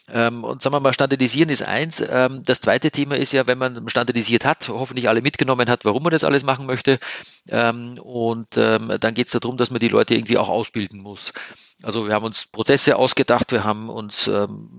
Ähm, 0.10 0.44
und 0.44 0.62
sagen 0.62 0.76
wir 0.76 0.82
mal, 0.82 0.94
standardisieren 0.94 1.50
ist 1.50 1.62
eins. 1.62 2.04
Ähm, 2.08 2.44
das 2.46 2.60
zweite 2.60 2.92
Thema 2.92 3.16
ist 3.16 3.32
ja, 3.32 3.48
wenn 3.48 3.58
man 3.58 3.88
standardisiert 3.88 4.44
hat, 4.44 4.68
hoffentlich 4.68 5.08
alle 5.08 5.22
mitgenommen 5.22 5.70
hat, 5.70 5.86
warum 5.86 6.04
man 6.04 6.12
das 6.12 6.26
alles 6.26 6.44
machen 6.44 6.66
möchte. 6.66 7.00
Ähm, 7.48 7.98
und 8.00 8.56
dann 8.56 9.14
geht 9.14 9.28
es 9.28 9.34
darum, 9.34 9.58
dass 9.58 9.72
man 9.72 9.80
die 9.80 9.88
Leute 9.88 10.16
irgendwie 10.16 10.38
auch 10.38 10.50
ausbilden 10.50 11.02
muss. 11.02 11.34
Also 11.82 12.08
wir 12.08 12.14
haben 12.14 12.26
uns 12.26 12.46
Prozesse 12.46 12.96
ausgedacht, 12.96 13.52
wir 13.52 13.64
haben 13.64 13.90
uns 13.90 14.30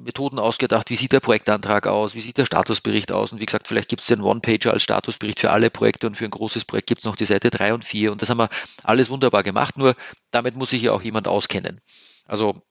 Methoden 0.04 0.38
ausgedacht, 0.38 0.90
wie 0.90 0.96
sieht 0.96 1.12
der 1.12 1.20
Projektantrag 1.20 1.86
aus, 1.86 2.14
wie 2.14 2.20
sieht 2.20 2.38
der 2.38 2.46
Statusbericht 2.46 3.12
aus. 3.12 3.32
Und 3.32 3.40
wie 3.40 3.46
gesagt, 3.46 3.68
vielleicht 3.68 3.88
gibt 3.88 4.02
es 4.02 4.08
den 4.08 4.20
One-Pager 4.20 4.72
als 4.72 4.82
Statusbericht 4.82 5.40
für 5.40 5.50
alle 5.50 5.70
Projekte 5.70 6.06
und 6.06 6.16
für 6.16 6.24
ein 6.24 6.30
großes 6.30 6.64
Projekt 6.64 6.88
gibt 6.88 7.00
es 7.00 7.04
noch 7.04 7.16
die 7.16 7.26
Seite 7.26 7.50
3 7.50 7.74
und 7.74 7.84
4. 7.84 8.12
Und 8.12 8.22
das 8.22 8.30
haben 8.30 8.38
wir 8.38 8.48
alles 8.82 9.10
wunderbar 9.10 9.42
gemacht, 9.42 9.76
nur 9.76 9.94
damit 10.30 10.56
muss 10.56 10.70
sich 10.70 10.82
ja 10.82 10.92
auch 10.92 11.02
jemand 11.02 11.28
auskennen. 11.28 11.80
Also 12.26 12.62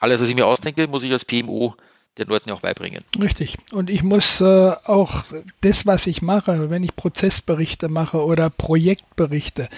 alles, 0.00 0.20
was 0.20 0.28
ich 0.28 0.34
mir 0.34 0.46
ausdenke, 0.46 0.86
muss 0.88 1.02
ich 1.02 1.12
als 1.12 1.24
PMO 1.24 1.74
den 2.18 2.28
Leuten 2.28 2.50
auch 2.50 2.60
beibringen. 2.60 3.04
Richtig. 3.20 3.56
Und 3.72 3.90
ich 3.90 4.02
muss 4.02 4.40
äh, 4.40 4.72
auch 4.84 5.24
das, 5.60 5.86
was 5.86 6.06
ich 6.06 6.22
mache, 6.22 6.70
wenn 6.70 6.84
ich 6.84 6.94
Prozessberichte 6.94 7.88
mache 7.88 8.24
oder 8.24 8.50
Projektberichte, 8.50 9.68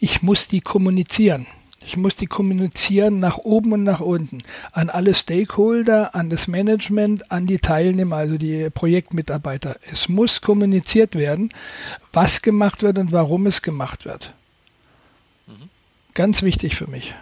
ich 0.00 0.22
muss 0.22 0.48
die 0.48 0.60
kommunizieren. 0.60 1.46
Ich 1.84 1.96
muss 1.96 2.14
die 2.14 2.26
kommunizieren 2.26 3.18
nach 3.18 3.38
oben 3.38 3.72
und 3.72 3.82
nach 3.82 4.00
unten. 4.00 4.42
An 4.70 4.88
alle 4.88 5.14
Stakeholder, 5.14 6.14
an 6.14 6.30
das 6.30 6.46
Management, 6.46 7.32
an 7.32 7.46
die 7.46 7.58
Teilnehmer, 7.58 8.16
also 8.16 8.38
die 8.38 8.70
Projektmitarbeiter. 8.70 9.76
Es 9.90 10.08
muss 10.08 10.40
kommuniziert 10.40 11.16
werden, 11.16 11.52
was 12.12 12.40
gemacht 12.40 12.82
wird 12.82 12.98
und 12.98 13.10
warum 13.10 13.46
es 13.46 13.62
gemacht 13.62 14.04
wird. 14.04 14.32
Mhm. 15.48 15.68
Ganz 16.14 16.42
wichtig 16.42 16.76
für 16.76 16.86
mich. 16.86 17.14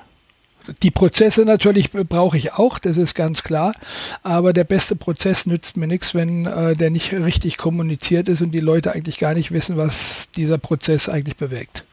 Die 0.83 0.91
Prozesse 0.91 1.45
natürlich 1.45 1.91
brauche 1.93 2.37
ich 2.37 2.53
auch, 2.55 2.79
das 2.79 2.97
ist 2.97 3.15
ganz 3.15 3.43
klar. 3.43 3.75
Aber 4.23 4.53
der 4.53 4.65
beste 4.65 4.97
Prozess 4.97 5.47
nützt 5.47 5.77
mir 5.77 5.87
nichts, 5.87 6.15
wenn 6.15 6.47
äh, 6.47 6.75
der 6.75 6.91
nicht 6.91 7.13
richtig 7.13 7.57
kommuniziert 7.57 8.29
ist 8.29 8.41
und 8.41 8.53
die 8.53 8.61
Leute 8.61 8.93
eigentlich 8.93 9.19
gar 9.19 9.35
nicht 9.35 9.53
wissen, 9.53 9.77
was 9.77 10.29
dieser 10.37 10.59
Prozess 10.59 11.09
eigentlich 11.09 11.37
bewegt. 11.37 11.85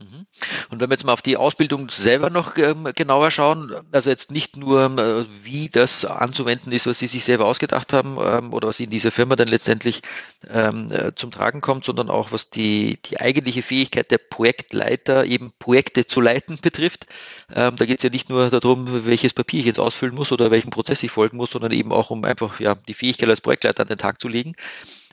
Mhm. 0.00 0.26
Und 0.70 0.80
wenn 0.80 0.90
wir 0.90 0.94
jetzt 0.94 1.04
mal 1.04 1.12
auf 1.12 1.22
die 1.22 1.36
Ausbildung 1.36 1.88
selber 1.88 2.28
noch 2.28 2.56
ähm, 2.56 2.88
genauer 2.96 3.30
schauen, 3.30 3.72
also 3.92 4.10
jetzt 4.10 4.32
nicht 4.32 4.56
nur, 4.56 4.98
äh, 4.98 5.24
wie 5.44 5.68
das 5.68 6.04
anzuwenden 6.04 6.72
ist, 6.72 6.88
was 6.88 6.98
Sie 6.98 7.06
sich 7.06 7.24
selber 7.24 7.46
ausgedacht 7.46 7.92
haben 7.92 8.18
ähm, 8.20 8.52
oder 8.52 8.66
was 8.66 8.80
in 8.80 8.90
dieser 8.90 9.12
Firma 9.12 9.36
dann 9.36 9.46
letztendlich 9.46 10.02
ähm, 10.50 10.90
äh, 10.90 11.14
zum 11.14 11.30
Tragen 11.30 11.60
kommt, 11.60 11.84
sondern 11.84 12.10
auch 12.10 12.32
was 12.32 12.50
die, 12.50 12.98
die 13.04 13.20
eigentliche 13.20 13.62
Fähigkeit 13.62 14.10
der 14.10 14.18
Projektleiter, 14.18 15.26
eben 15.26 15.52
Projekte 15.60 16.06
zu 16.06 16.20
leiten, 16.20 16.58
betrifft. 16.60 17.06
da 17.48 17.70
geht 17.70 17.98
es 17.98 18.02
ja 18.02 18.10
nicht 18.10 18.30
nur 18.30 18.50
darum, 18.50 19.06
welches 19.06 19.32
Papier 19.32 19.60
ich 19.60 19.66
jetzt 19.66 19.78
ausfüllen 19.78 20.14
muss 20.14 20.32
oder 20.32 20.50
welchen 20.50 20.70
Prozess 20.70 21.02
ich 21.02 21.10
folgen 21.10 21.36
muss, 21.36 21.50
sondern 21.50 21.72
eben 21.72 21.92
auch 21.92 22.10
um 22.10 22.24
einfach 22.24 22.58
ja, 22.60 22.74
die 22.74 22.94
Fähigkeit 22.94 23.28
als 23.28 23.40
Projektleiter 23.40 23.82
an 23.82 23.88
den 23.88 23.98
Tag 23.98 24.20
zu 24.20 24.28
legen 24.28 24.54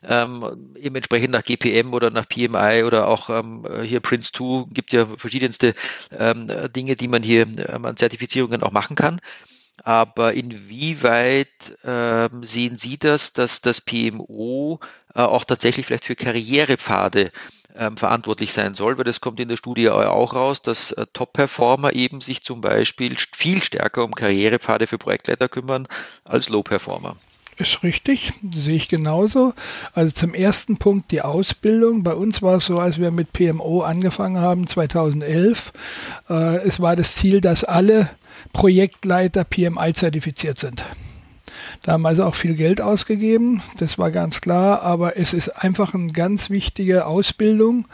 ähm, 0.04 0.74
eben 0.76 0.96
entsprechend 0.96 1.32
nach 1.32 1.44
GPM 1.44 1.94
oder 1.94 2.10
nach 2.10 2.28
PMI 2.28 2.84
oder 2.86 3.08
auch 3.08 3.30
ähm, 3.30 3.66
hier 3.84 4.00
Prince 4.00 4.32
2 4.34 4.66
gibt 4.72 4.94
ja 4.94 5.06
verschiedenste 5.06 5.74
ähm, 6.12 6.48
Dinge, 6.76 6.96
die 6.96 7.08
man 7.08 7.24
hier 7.24 7.44
ähm, 7.44 7.86
an 7.86 7.98
Zertifizierungen 7.98 8.64
auch 8.64 8.72
machen 8.72 8.96
kann. 8.96 9.20
Aber 9.84 10.34
inwieweit 10.34 11.78
ähm, 11.84 12.44
sehen 12.44 12.78
Sie 12.78 12.98
das, 12.98 13.34
dass 13.34 13.62
das 13.62 13.82
PMO 13.82 14.80
äh, 15.16 15.22
auch 15.22 15.44
tatsächlich 15.44 15.86
vielleicht 15.86 16.06
für 16.06 16.16
Karrierepfade 16.16 17.32
ähm, 17.76 17.98
verantwortlich 17.98 18.54
sein 18.54 18.76
soll, 18.76 18.98
weil 18.98 19.06
das 19.06 19.22
kommt 19.22 19.40
in 19.40 19.48
der 19.48 19.58
Studie 19.58 19.90
auch 19.90 20.36
raus, 20.36 20.62
dass 20.62 20.92
äh, 20.92 21.08
Top-Performer 21.14 21.94
eben 21.94 22.22
sich 22.22 22.44
zum 22.44 22.62
Beispiel 22.62 23.16
viel 23.16 23.62
stärker 23.62 24.04
um 24.04 24.14
Karrierepfade 24.14 24.88
für 24.88 24.98
Projektleiter 24.98 25.50
kümmern 25.50 25.88
als 26.26 26.50
Low-Performer. 26.50 27.18
Ist 27.62 27.84
richtig, 27.84 28.34
sehe 28.52 28.76
ich 28.76 28.90
genauso. 28.90 29.54
Also 29.94 30.12
zum 30.12 30.34
ersten 30.34 30.78
Punkt 30.78 31.12
die 31.12 31.22
Ausbildung. 31.22 32.02
Bei 32.02 32.16
uns 32.16 32.42
war 32.42 32.58
es 32.58 32.66
so, 32.66 32.80
als 32.80 32.98
wir 32.98 33.12
mit 33.12 33.34
PMO 33.34 33.82
angefangen 33.82 34.42
haben, 34.42 34.66
2011, 34.66 35.72
äh, 36.28 36.56
es 36.66 36.80
war 36.80 36.96
das 36.96 37.14
Ziel, 37.14 37.40
dass 37.40 37.64
alle 37.64 38.10
Projektleiter 38.52 39.44
PMI 39.44 39.94
zertifiziert 39.94 40.58
sind. 40.58 40.82
Da 41.84 41.94
haben 41.94 42.06
also 42.06 42.26
auch 42.26 42.36
viel 42.36 42.54
Geld 42.54 42.80
ausgegeben, 42.80 43.64
das 43.78 43.98
war 43.98 44.12
ganz 44.12 44.40
klar, 44.40 44.84
aber 44.84 45.18
es 45.18 45.34
ist 45.34 45.50
einfach 45.50 45.96
eine 45.96 46.12
ganz 46.12 46.52
wichtige 46.52 47.08
Ausbildung, 47.08 47.88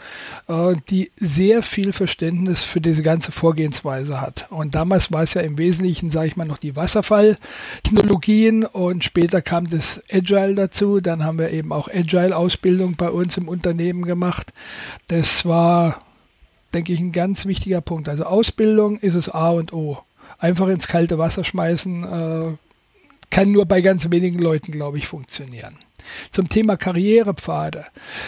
äh, 0.46 0.74
die 0.90 1.10
sehr 1.16 1.62
viel 1.62 1.94
Verständnis 1.94 2.64
für 2.64 2.82
diese 2.82 3.02
ganze 3.02 3.32
Vorgehensweise 3.32 4.20
hat. 4.20 4.46
Und 4.50 4.74
damals 4.74 5.10
war 5.10 5.22
es 5.22 5.32
ja 5.32 5.40
im 5.40 5.56
Wesentlichen, 5.56 6.10
sage 6.10 6.28
ich 6.28 6.36
mal, 6.36 6.44
noch 6.44 6.58
die 6.58 6.76
Wasserfalltechnologien 6.76 8.66
und 8.66 9.04
später 9.04 9.40
kam 9.40 9.70
das 9.70 10.02
Agile 10.12 10.54
dazu. 10.54 11.00
Dann 11.00 11.24
haben 11.24 11.38
wir 11.38 11.50
eben 11.50 11.72
auch 11.72 11.88
Agile-Ausbildung 11.88 12.96
bei 12.96 13.08
uns 13.08 13.38
im 13.38 13.48
Unternehmen 13.48 14.04
gemacht. 14.04 14.52
Das 15.06 15.46
war, 15.46 16.02
denke 16.74 16.92
ich, 16.92 17.00
ein 17.00 17.12
ganz 17.12 17.46
wichtiger 17.46 17.80
Punkt. 17.80 18.10
Also 18.10 18.24
Ausbildung 18.24 18.98
ist 18.98 19.14
es 19.14 19.30
A 19.30 19.50
und 19.52 19.72
O 19.72 19.98
einfach 20.38 20.68
ins 20.68 20.88
kalte 20.88 21.18
Wasser 21.18 21.42
schmeißen, 21.42 22.04
äh, 22.04 22.52
kann 23.30 23.52
nur 23.52 23.66
bei 23.66 23.80
ganz 23.80 24.10
wenigen 24.10 24.38
Leuten, 24.38 24.72
glaube 24.72 24.98
ich, 24.98 25.06
funktionieren. 25.06 25.76
Zum 26.30 26.48
Thema 26.48 26.76
Karrierepfade. 26.76 27.84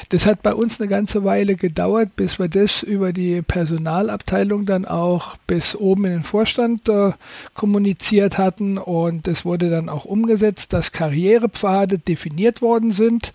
Das 0.08 0.26
hat 0.26 0.42
bei 0.42 0.54
uns 0.54 0.80
eine 0.80 0.88
ganze 0.88 1.24
Weile 1.24 1.56
gedauert, 1.56 2.16
bis 2.16 2.38
wir 2.38 2.48
das 2.48 2.82
über 2.82 3.12
die 3.12 3.42
Personalabteilung 3.42 4.66
dann 4.66 4.84
auch 4.84 5.36
bis 5.46 5.76
oben 5.76 6.04
in 6.06 6.12
den 6.12 6.24
Vorstand 6.24 6.88
äh, 6.88 7.12
kommuniziert 7.54 8.38
hatten 8.38 8.78
und 8.78 9.28
es 9.28 9.44
wurde 9.44 9.70
dann 9.70 9.88
auch 9.88 10.04
umgesetzt, 10.04 10.72
dass 10.72 10.92
Karrierepfade 10.92 11.98
definiert 11.98 12.62
worden 12.62 12.92
sind 12.92 13.32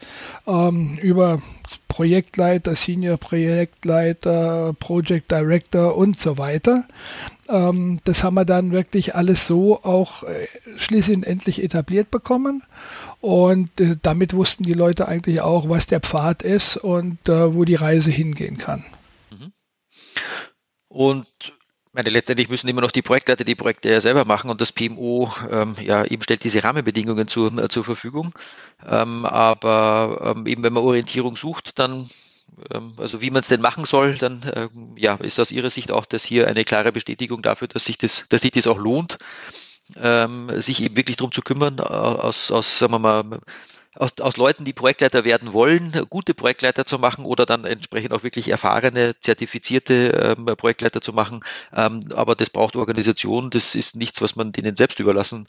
ähm, 0.47 0.97
über 1.01 1.41
Projektleiter, 1.87 2.75
Senior 2.75 3.17
Projektleiter, 3.17 4.75
Project 4.79 5.31
Director 5.31 5.95
und 5.95 6.19
so 6.19 6.37
weiter. 6.37 6.85
Ähm, 7.47 7.99
das 8.03 8.23
haben 8.23 8.33
wir 8.35 8.45
dann 8.45 8.71
wirklich 8.71 9.15
alles 9.15 9.47
so 9.47 9.81
auch 9.83 10.23
äh, 10.23 10.47
schließlich 10.75 11.25
endlich 11.25 11.63
etabliert 11.63 12.11
bekommen. 12.11 12.63
Und 13.25 13.82
äh, 13.82 13.98
damit 14.00 14.36
wussten 14.36 14.65
die 14.65 14.74
Leute 14.74 15.08
eigentlich 15.08 15.41
auch, 15.41 15.67
was 15.67 15.88
der 15.88 16.00
Pfad 16.00 16.44
ist 16.44 16.77
und 16.77 17.27
äh, 17.27 17.55
wo 17.55 17.65
die 17.65 17.74
Reise 17.74 18.12
hingehen 18.12 18.60
kann. 18.60 18.86
Mhm. 19.32 19.51
Und 20.89 21.25
meine, 21.91 22.12
letztendlich 22.12 22.50
müssen 22.50 22.67
immer 22.67 22.82
noch 22.82 22.91
die 22.91 23.01
Projektleiter 23.01 23.44
die 23.44 23.55
Projekte 23.55 23.89
ja 23.89 24.00
selber 24.00 24.25
machen 24.25 24.51
und 24.51 24.62
das 24.62 24.72
PMO 24.72 25.34
ähm, 25.50 25.75
ja 25.82 26.05
eben 26.05 26.22
stellt 26.22 26.44
diese 26.44 26.63
Rahmenbedingungen 26.63 27.27
zu, 27.27 27.48
äh, 27.48 27.67
zur 27.67 27.84
Verfügung. 27.84 28.32
Ähm, 28.86 29.25
aber 29.25 30.36
ähm, 30.36 30.46
eben 30.46 30.62
wenn 30.62 30.74
man 30.74 30.84
Orientierung 30.84 31.36
sucht, 31.36 31.79
dann 31.79 32.08
ähm, 32.72 32.94
also 32.98 33.22
wie 33.22 33.32
man 33.32 33.39
es 33.39 33.48
denn 33.48 33.60
machen 33.60 33.86
soll, 33.86 34.20
dann 34.20 34.46
ähm, 34.53 34.94
ja, 34.98 35.15
ist 35.15 35.39
aus 35.39 35.51
Ihrer 35.51 35.72
Sicht 35.72 35.89
auch 35.89 36.05
das 36.05 36.24
hier 36.24 36.48
eine 36.48 36.63
klare 36.63 36.91
Bestätigung 36.91 37.41
dafür, 37.41 37.70
dass 37.70 37.86
sich 37.86 37.98
das, 37.98 38.25
dass 38.29 38.44
sich 38.44 38.51
das 38.51 38.67
auch 38.67 38.77
lohnt, 38.77 39.17
ähm, 39.97 40.49
sich 40.61 40.81
eben 40.81 40.95
wirklich 40.97 41.17
darum 41.17 41.31
zu 41.31 41.41
kümmern, 41.41 41.79
aus, 41.79 42.51
aus, 42.51 42.79
sagen 42.79 42.93
wir 42.93 42.99
mal, 42.99 43.39
aus, 43.95 44.19
aus 44.19 44.37
Leuten, 44.37 44.65
die 44.65 44.73
Projektleiter 44.73 45.23
werden 45.25 45.53
wollen, 45.53 45.93
gute 46.09 46.33
Projektleiter 46.33 46.85
zu 46.85 46.99
machen 46.99 47.25
oder 47.25 47.45
dann 47.45 47.65
entsprechend 47.65 48.13
auch 48.13 48.23
wirklich 48.23 48.49
erfahrene, 48.49 49.19
zertifizierte 49.19 50.35
ähm, 50.37 50.45
Projektleiter 50.45 51.01
zu 51.01 51.13
machen. 51.13 51.43
Ähm, 51.73 51.99
aber 52.13 52.35
das 52.35 52.49
braucht 52.49 52.75
Organisation, 52.75 53.49
das 53.49 53.75
ist 53.75 53.95
nichts, 53.95 54.21
was 54.21 54.35
man 54.35 54.51
denen 54.51 54.75
selbst 54.75 54.99
überlassen 54.99 55.47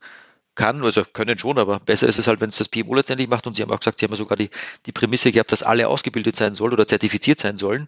kann, 0.54 0.82
also 0.82 1.04
können 1.04 1.38
schon, 1.38 1.58
aber 1.58 1.80
besser 1.80 2.06
ist 2.08 2.18
es 2.18 2.26
halt, 2.26 2.40
wenn 2.40 2.48
es 2.48 2.56
das 2.56 2.68
PMO 2.68 2.94
letztendlich 2.94 3.28
macht. 3.28 3.46
Und 3.46 3.56
Sie 3.56 3.62
haben 3.62 3.70
auch 3.70 3.80
gesagt, 3.80 3.98
Sie 3.98 4.06
haben 4.06 4.16
sogar 4.16 4.36
die, 4.36 4.50
die 4.86 4.92
Prämisse 4.92 5.30
gehabt, 5.32 5.52
dass 5.52 5.62
alle 5.62 5.88
ausgebildet 5.88 6.36
sein 6.36 6.54
sollen 6.54 6.72
oder 6.72 6.86
zertifiziert 6.86 7.40
sein 7.40 7.58
sollen. 7.58 7.86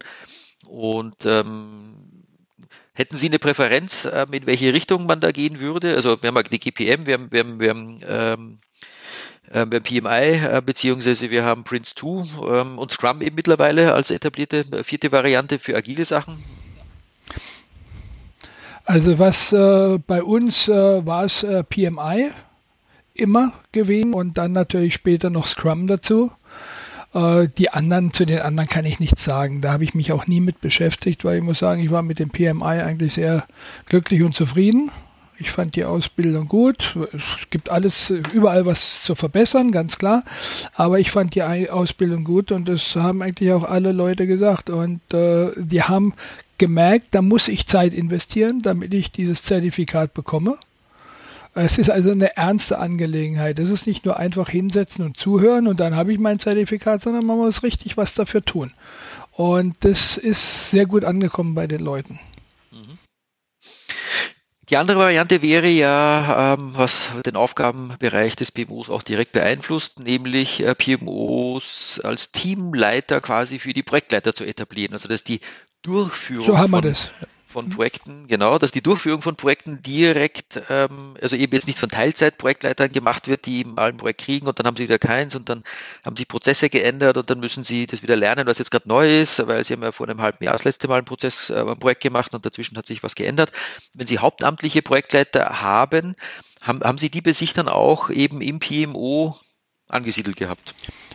Und 0.66 1.24
ähm, 1.24 2.07
hätten 2.98 3.16
Sie 3.16 3.28
eine 3.28 3.38
Präferenz, 3.38 4.08
ähm, 4.12 4.32
in 4.32 4.46
welche 4.46 4.72
Richtung 4.72 5.06
man 5.06 5.20
da 5.20 5.30
gehen 5.30 5.60
würde? 5.60 5.94
Also 5.94 6.20
wir 6.20 6.28
haben 6.28 6.42
die 6.50 6.58
GPM, 6.58 7.06
wir 7.06 7.14
haben, 7.14 7.30
wir 7.30 7.40
haben, 7.40 7.60
wir 7.60 7.70
haben 7.70 7.98
ähm, 8.06 8.58
äh, 9.50 9.64
beim 9.64 9.82
PMI, 9.82 10.56
äh, 10.56 10.62
beziehungsweise 10.64 11.30
wir 11.30 11.44
haben 11.44 11.62
Prince 11.62 11.94
2 11.94 12.60
ähm, 12.60 12.78
und 12.78 12.90
Scrum 12.92 13.22
eben 13.22 13.36
mittlerweile 13.36 13.94
als 13.94 14.10
etablierte 14.10 14.66
äh, 14.72 14.82
vierte 14.82 15.12
Variante 15.12 15.60
für 15.60 15.76
agile 15.76 16.04
Sachen. 16.04 16.42
Also 18.84 19.18
was 19.18 19.52
äh, 19.52 19.98
bei 20.04 20.22
uns 20.22 20.66
äh, 20.66 21.06
war 21.06 21.24
es 21.24 21.44
äh, 21.44 21.62
PMI, 21.62 22.30
immer 23.14 23.52
gewesen 23.70 24.12
und 24.12 24.38
dann 24.38 24.52
natürlich 24.52 24.94
später 24.94 25.30
noch 25.30 25.46
Scrum 25.46 25.86
dazu. 25.86 26.32
Äh, 27.14 27.48
die 27.56 27.70
anderen, 27.70 28.12
zu 28.12 28.24
den 28.24 28.40
anderen 28.40 28.68
kann 28.68 28.84
ich 28.84 29.00
nichts 29.00 29.24
sagen. 29.24 29.60
Da 29.60 29.72
habe 29.72 29.84
ich 29.84 29.94
mich 29.94 30.12
auch 30.12 30.26
nie 30.26 30.40
mit 30.40 30.60
beschäftigt, 30.60 31.24
weil 31.24 31.38
ich 31.38 31.42
muss 31.42 31.58
sagen, 31.58 31.82
ich 31.82 31.90
war 31.90 32.02
mit 32.02 32.18
dem 32.18 32.30
PMI 32.30 32.82
eigentlich 32.82 33.14
sehr 33.14 33.46
glücklich 33.86 34.22
und 34.22 34.34
zufrieden. 34.34 34.90
Ich 35.40 35.52
fand 35.52 35.76
die 35.76 35.84
Ausbildung 35.84 36.48
gut. 36.48 36.96
Es 37.12 37.48
gibt 37.50 37.70
alles, 37.70 38.10
überall 38.10 38.66
was 38.66 39.02
zu 39.04 39.14
verbessern, 39.14 39.70
ganz 39.70 39.96
klar. 39.96 40.24
Aber 40.74 40.98
ich 40.98 41.12
fand 41.12 41.36
die 41.36 41.42
Ausbildung 41.70 42.24
gut 42.24 42.50
und 42.50 42.68
das 42.68 42.96
haben 42.96 43.22
eigentlich 43.22 43.52
auch 43.52 43.62
alle 43.62 43.92
Leute 43.92 44.26
gesagt. 44.26 44.68
Und 44.68 45.00
äh, 45.14 45.50
die 45.56 45.84
haben 45.84 46.14
gemerkt, 46.58 47.08
da 47.12 47.22
muss 47.22 47.46
ich 47.46 47.66
Zeit 47.66 47.94
investieren, 47.94 48.62
damit 48.62 48.92
ich 48.92 49.12
dieses 49.12 49.42
Zertifikat 49.42 50.12
bekomme. 50.12 50.58
Es 51.60 51.76
ist 51.76 51.90
also 51.90 52.12
eine 52.12 52.36
ernste 52.36 52.78
Angelegenheit. 52.78 53.58
Es 53.58 53.68
ist 53.68 53.86
nicht 53.86 54.04
nur 54.04 54.16
einfach 54.16 54.48
hinsetzen 54.48 55.04
und 55.04 55.16
zuhören 55.16 55.66
und 55.66 55.80
dann 55.80 55.96
habe 55.96 56.12
ich 56.12 56.18
mein 56.18 56.38
Zertifikat, 56.38 57.02
sondern 57.02 57.26
man 57.26 57.36
muss 57.36 57.62
richtig 57.62 57.96
was 57.96 58.14
dafür 58.14 58.44
tun. 58.44 58.72
Und 59.32 59.76
das 59.80 60.16
ist 60.16 60.70
sehr 60.70 60.86
gut 60.86 61.04
angekommen 61.04 61.54
bei 61.54 61.66
den 61.66 61.80
Leuten. 61.80 62.20
Mhm. 62.70 62.98
Die 64.70 64.76
andere 64.76 64.98
Variante 64.98 65.42
wäre 65.42 65.68
ja, 65.68 66.54
ähm, 66.54 66.72
was 66.74 67.08
den 67.26 67.34
Aufgabenbereich 67.34 68.36
des 68.36 68.52
PMOs 68.52 68.88
auch 68.88 69.02
direkt 69.02 69.32
beeinflusst, 69.32 69.98
nämlich 69.98 70.62
äh, 70.62 70.74
PMOs 70.74 72.00
als 72.04 72.30
Teamleiter 72.30 73.20
quasi 73.20 73.58
für 73.58 73.72
die 73.72 73.82
Projektleiter 73.82 74.34
zu 74.34 74.44
etablieren. 74.44 74.92
Also 74.92 75.08
dass 75.08 75.24
die 75.24 75.40
Durchführung 75.82 76.46
so 76.46 76.58
haben 76.58 76.70
wir 76.70 76.82
das 76.82 77.10
von 77.48 77.66
mhm. 77.66 77.70
Projekten, 77.70 78.28
genau, 78.28 78.58
dass 78.58 78.72
die 78.72 78.82
Durchführung 78.82 79.22
von 79.22 79.34
Projekten 79.34 79.80
direkt, 79.82 80.60
ähm, 80.68 81.16
also 81.20 81.34
eben 81.34 81.54
jetzt 81.54 81.66
nicht 81.66 81.78
von 81.78 81.88
Teilzeitprojektleitern 81.88 82.92
gemacht 82.92 83.26
wird, 83.26 83.46
die 83.46 83.64
mal 83.64 83.88
ein 83.88 83.96
Projekt 83.96 84.20
kriegen 84.20 84.46
und 84.46 84.58
dann 84.58 84.66
haben 84.66 84.76
sie 84.76 84.84
wieder 84.84 84.98
keins 84.98 85.34
und 85.34 85.48
dann 85.48 85.64
haben 86.04 86.14
sich 86.14 86.28
Prozesse 86.28 86.68
geändert 86.68 87.16
und 87.16 87.30
dann 87.30 87.40
müssen 87.40 87.64
sie 87.64 87.86
das 87.86 88.02
wieder 88.02 88.16
lernen, 88.16 88.46
was 88.46 88.58
jetzt 88.58 88.70
gerade 88.70 88.86
neu 88.86 89.20
ist, 89.20 89.46
weil 89.46 89.64
sie 89.64 89.72
haben 89.72 89.82
ja 89.82 89.92
vor 89.92 90.08
einem 90.08 90.20
halben 90.20 90.44
Jahr 90.44 90.52
das 90.52 90.64
letzte 90.64 90.88
Mal 90.88 90.98
ein 90.98 91.06
Prozess, 91.06 91.48
äh, 91.48 91.64
ein 91.66 91.78
Projekt 91.78 92.02
gemacht 92.02 92.34
und 92.34 92.44
dazwischen 92.44 92.76
hat 92.76 92.86
sich 92.86 93.02
was 93.02 93.14
geändert. 93.14 93.50
Wenn 93.94 94.06
sie 94.06 94.18
hauptamtliche 94.18 94.82
Projektleiter 94.82 95.62
haben, 95.62 96.16
haben, 96.62 96.82
haben 96.82 96.98
sie 96.98 97.08
die 97.10 97.22
bei 97.22 97.32
sich 97.32 97.54
dann 97.54 97.68
auch 97.68 98.10
eben 98.10 98.42
im 98.42 98.58
PMO 98.58 99.38
angesiedelt 99.88 100.36
gehabt? 100.36 100.74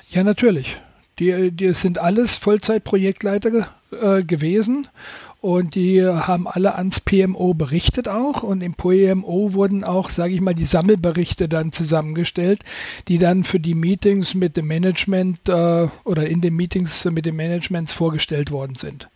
Ja, 0.09 0.23
natürlich. 0.23 0.77
Die, 1.19 1.51
die 1.51 1.73
sind 1.73 1.99
alles 1.99 2.35
Vollzeitprojektleiter 2.35 3.67
äh, 4.01 4.23
gewesen 4.23 4.87
und 5.43 5.75
die 5.75 6.01
haben 6.05 6.47
alle 6.47 6.75
ans 6.75 7.01
PMO 7.01 7.53
berichtet 7.53 8.07
auch. 8.07 8.43
Und 8.43 8.61
im 8.61 8.75
PMO 8.75 9.53
wurden 9.53 9.83
auch, 9.83 10.09
sage 10.09 10.33
ich 10.33 10.39
mal, 10.39 10.53
die 10.53 10.63
Sammelberichte 10.63 11.49
dann 11.49 11.73
zusammengestellt, 11.73 12.63
die 13.09 13.17
dann 13.17 13.43
für 13.43 13.59
die 13.59 13.75
Meetings 13.75 14.35
mit 14.35 14.55
dem 14.55 14.67
Management 14.67 15.49
äh, 15.49 15.87
oder 16.05 16.27
in 16.27 16.39
den 16.39 16.55
Meetings 16.55 17.03
mit 17.05 17.25
den 17.25 17.35
Managements 17.35 17.91
vorgestellt 17.91 18.51
worden 18.51 18.75
sind 18.75 19.09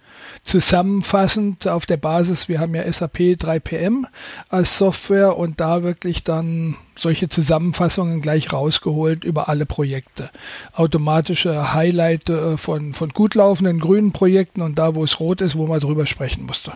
zusammenfassend 0.43 1.67
auf 1.67 1.85
der 1.85 1.97
Basis, 1.97 2.49
wir 2.49 2.59
haben 2.59 2.75
ja 2.75 2.91
SAP 2.91 3.17
3PM 3.17 4.05
als 4.49 4.77
Software 4.77 5.37
und 5.37 5.59
da 5.59 5.83
wirklich 5.83 6.23
dann 6.23 6.75
solche 6.97 7.29
Zusammenfassungen 7.29 8.21
gleich 8.21 8.51
rausgeholt 8.51 9.23
über 9.23 9.49
alle 9.49 9.65
Projekte. 9.65 10.29
Automatische 10.73 11.73
Highlight 11.73 12.29
äh, 12.29 12.57
von, 12.57 12.93
von 12.93 13.09
gut 13.09 13.35
laufenden 13.35 13.79
grünen 13.79 14.11
Projekten 14.11 14.61
und 14.61 14.79
da, 14.79 14.95
wo 14.95 15.03
es 15.03 15.19
rot 15.19 15.41
ist, 15.41 15.55
wo 15.55 15.67
man 15.67 15.79
drüber 15.79 16.05
sprechen 16.05 16.45
musste. 16.45 16.73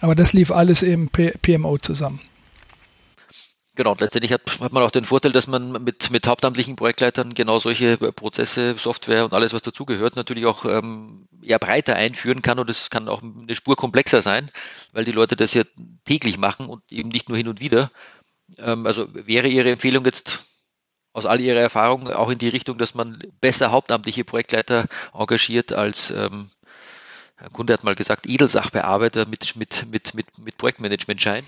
Aber 0.00 0.14
das 0.14 0.32
lief 0.32 0.50
alles 0.50 0.82
im 0.82 1.08
PMO 1.08 1.78
zusammen. 1.78 2.20
Genau, 3.76 3.96
letztendlich 3.98 4.32
hat, 4.32 4.60
hat, 4.60 4.72
man 4.72 4.84
auch 4.84 4.92
den 4.92 5.04
Vorteil, 5.04 5.32
dass 5.32 5.48
man 5.48 5.82
mit, 5.82 6.10
mit 6.12 6.28
hauptamtlichen 6.28 6.76
Projektleitern 6.76 7.34
genau 7.34 7.58
solche 7.58 7.96
Prozesse, 7.96 8.76
Software 8.78 9.24
und 9.24 9.32
alles, 9.32 9.52
was 9.52 9.62
dazugehört, 9.62 10.14
natürlich 10.14 10.46
auch 10.46 10.64
ähm, 10.64 11.26
eher 11.42 11.58
breiter 11.58 11.96
einführen 11.96 12.40
kann 12.40 12.60
und 12.60 12.70
es 12.70 12.88
kann 12.88 13.08
auch 13.08 13.22
eine 13.22 13.54
Spur 13.56 13.74
komplexer 13.74 14.22
sein, 14.22 14.50
weil 14.92 15.04
die 15.04 15.12
Leute 15.12 15.34
das 15.34 15.54
ja 15.54 15.64
täglich 16.04 16.38
machen 16.38 16.66
und 16.66 16.82
eben 16.92 17.08
nicht 17.08 17.28
nur 17.28 17.36
hin 17.36 17.48
und 17.48 17.58
wieder. 17.58 17.90
Ähm, 18.58 18.86
also 18.86 19.08
wäre 19.12 19.48
Ihre 19.48 19.72
Empfehlung 19.72 20.04
jetzt 20.04 20.44
aus 21.12 21.26
all 21.26 21.40
Ihrer 21.40 21.60
Erfahrung 21.60 22.08
auch 22.10 22.30
in 22.30 22.38
die 22.38 22.48
Richtung, 22.48 22.78
dass 22.78 22.94
man 22.94 23.18
besser 23.40 23.72
hauptamtliche 23.72 24.24
Projektleiter 24.24 24.86
engagiert 25.12 25.72
als 25.72 26.10
ähm, 26.10 26.50
ein 27.36 27.52
Kunde 27.52 27.72
hat 27.72 27.82
mal 27.82 27.96
gesagt, 27.96 28.26
Edelsachbearbeiter 28.26 29.26
mit, 29.26 29.56
mit, 29.56 29.86
mit, 29.90 30.14
mit, 30.14 30.38
mit 30.38 30.56
Projektmanagement-Schein. 30.56 31.44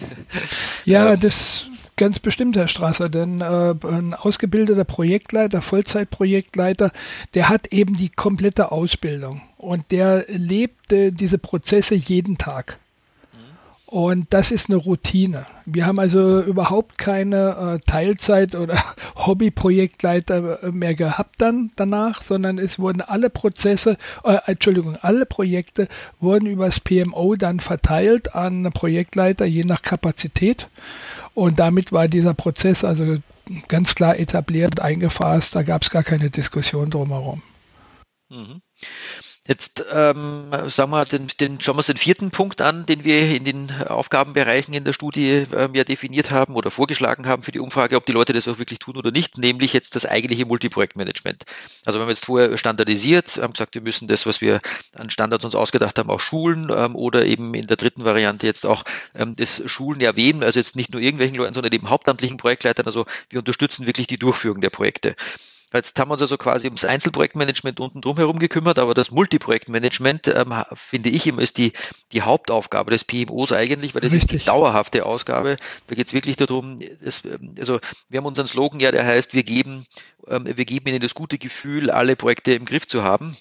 Ja, 0.84 1.12
ähm, 1.12 1.20
das 1.20 1.68
Ganz 1.98 2.18
bestimmt, 2.18 2.56
Herr 2.56 2.68
Strasser, 2.68 3.08
denn 3.08 3.40
äh, 3.40 3.74
ein 3.86 4.12
ausgebildeter 4.12 4.84
Projektleiter, 4.84 5.62
Vollzeitprojektleiter, 5.62 6.92
der 7.32 7.48
hat 7.48 7.68
eben 7.68 7.96
die 7.96 8.10
komplette 8.10 8.70
Ausbildung 8.70 9.40
und 9.56 9.90
der 9.90 10.26
lebt 10.28 10.92
äh, 10.92 11.10
diese 11.10 11.38
Prozesse 11.38 11.94
jeden 11.94 12.36
Tag. 12.36 12.78
Und 13.86 14.26
das 14.30 14.50
ist 14.50 14.68
eine 14.68 14.76
Routine. 14.76 15.46
Wir 15.64 15.86
haben 15.86 16.00
also 16.00 16.42
überhaupt 16.42 16.98
keine 16.98 17.78
äh, 17.80 17.90
Teilzeit- 17.90 18.56
oder 18.56 18.76
Hobbyprojektleiter 19.16 20.64
äh, 20.64 20.72
mehr 20.72 20.96
gehabt 20.96 21.36
dann 21.38 21.70
danach, 21.76 22.20
sondern 22.20 22.58
es 22.58 22.80
wurden 22.80 23.00
alle 23.00 23.30
Prozesse, 23.30 23.96
äh, 24.24 24.38
Entschuldigung, 24.46 24.98
alle 25.00 25.24
Projekte 25.24 25.86
wurden 26.20 26.46
übers 26.46 26.80
PMO 26.80 27.36
dann 27.36 27.60
verteilt 27.60 28.34
an 28.34 28.70
Projektleiter 28.74 29.46
je 29.46 29.64
nach 29.64 29.82
Kapazität. 29.82 30.68
Und 31.36 31.58
damit 31.60 31.92
war 31.92 32.08
dieser 32.08 32.32
Prozess 32.32 32.82
also 32.82 33.18
ganz 33.68 33.94
klar 33.94 34.18
etabliert, 34.18 34.80
eingefasst. 34.80 35.54
Da 35.54 35.62
gab 35.64 35.82
es 35.82 35.90
gar 35.90 36.02
keine 36.02 36.30
Diskussion 36.30 36.88
drumherum. 36.88 37.42
Mhm. 38.30 38.62
Jetzt 39.48 39.84
ähm, 39.92 40.50
sagen 40.66 40.90
wir 40.90 41.04
den, 41.04 41.28
den, 41.38 41.60
schauen 41.60 41.76
wir 41.76 41.78
uns 41.78 41.86
den 41.86 41.96
vierten 41.96 42.30
Punkt 42.32 42.60
an, 42.60 42.84
den 42.84 43.04
wir 43.04 43.30
in 43.30 43.44
den 43.44 43.70
Aufgabenbereichen 43.86 44.74
in 44.74 44.84
der 44.84 44.92
Studie 44.92 45.46
ähm, 45.56 45.74
ja 45.74 45.84
definiert 45.84 46.32
haben 46.32 46.54
oder 46.56 46.72
vorgeschlagen 46.72 47.26
haben 47.28 47.44
für 47.44 47.52
die 47.52 47.60
Umfrage, 47.60 47.96
ob 47.96 48.04
die 48.06 48.12
Leute 48.12 48.32
das 48.32 48.48
auch 48.48 48.58
wirklich 48.58 48.80
tun 48.80 48.96
oder 48.96 49.12
nicht, 49.12 49.38
nämlich 49.38 49.72
jetzt 49.72 49.94
das 49.94 50.04
eigentliche 50.04 50.46
Multiprojektmanagement. 50.46 51.44
Also 51.84 51.98
wir 51.98 52.02
haben 52.02 52.10
jetzt 52.10 52.24
vorher 52.24 52.58
standardisiert, 52.58 53.36
haben 53.40 53.52
gesagt, 53.52 53.74
wir 53.74 53.82
müssen 53.82 54.08
das, 54.08 54.26
was 54.26 54.40
wir 54.40 54.60
an 54.96 55.10
Standards 55.10 55.44
uns 55.44 55.54
ausgedacht 55.54 55.96
haben, 55.98 56.10
auch 56.10 56.20
schulen 56.20 56.72
ähm, 56.74 56.96
oder 56.96 57.24
eben 57.24 57.54
in 57.54 57.68
der 57.68 57.76
dritten 57.76 58.04
Variante 58.04 58.46
jetzt 58.46 58.66
auch 58.66 58.82
ähm, 59.14 59.36
das 59.36 59.62
Schulen 59.66 60.00
erwähnen, 60.00 60.42
also 60.42 60.58
jetzt 60.58 60.74
nicht 60.74 60.92
nur 60.92 61.00
irgendwelchen 61.00 61.36
Leuten, 61.36 61.54
sondern 61.54 61.72
eben 61.72 61.88
hauptamtlichen 61.88 62.36
Projektleitern. 62.36 62.86
Also 62.86 63.06
wir 63.30 63.38
unterstützen 63.38 63.86
wirklich 63.86 64.08
die 64.08 64.18
Durchführung 64.18 64.60
der 64.60 64.70
Projekte. 64.70 65.14
Jetzt 65.72 65.98
haben 65.98 66.08
wir 66.08 66.12
uns 66.12 66.22
also 66.22 66.38
quasi 66.38 66.68
ums 66.68 66.84
Einzelprojektmanagement 66.84 67.80
unten 67.80 68.00
drum 68.00 68.16
herum 68.16 68.38
gekümmert, 68.38 68.78
aber 68.78 68.94
das 68.94 69.10
Multiprojektmanagement, 69.10 70.28
ähm, 70.28 70.54
finde 70.74 71.08
ich 71.08 71.26
immer, 71.26 71.42
ist 71.42 71.58
die, 71.58 71.72
die 72.12 72.22
Hauptaufgabe 72.22 72.92
des 72.92 73.04
PMOs 73.04 73.52
eigentlich, 73.52 73.94
weil 73.94 74.02
das 74.02 74.12
Richtig. 74.12 74.32
ist 74.32 74.42
die 74.42 74.46
dauerhafte 74.46 75.04
Ausgabe. 75.04 75.56
Da 75.88 75.96
geht 75.96 76.06
es 76.06 76.12
wirklich 76.12 76.36
darum, 76.36 76.78
es, 77.02 77.22
also 77.58 77.80
wir 78.08 78.18
haben 78.18 78.26
unseren 78.26 78.46
Slogan 78.46 78.78
ja, 78.78 78.92
der 78.92 79.04
heißt, 79.04 79.34
wir 79.34 79.42
geben, 79.42 79.86
ähm, 80.28 80.46
wir 80.46 80.64
geben 80.64 80.88
ihnen 80.88 81.00
das 81.00 81.14
gute 81.14 81.36
Gefühl, 81.36 81.90
alle 81.90 82.14
Projekte 82.14 82.54
im 82.54 82.64
Griff 82.64 82.86
zu 82.86 83.02
haben. 83.02 83.36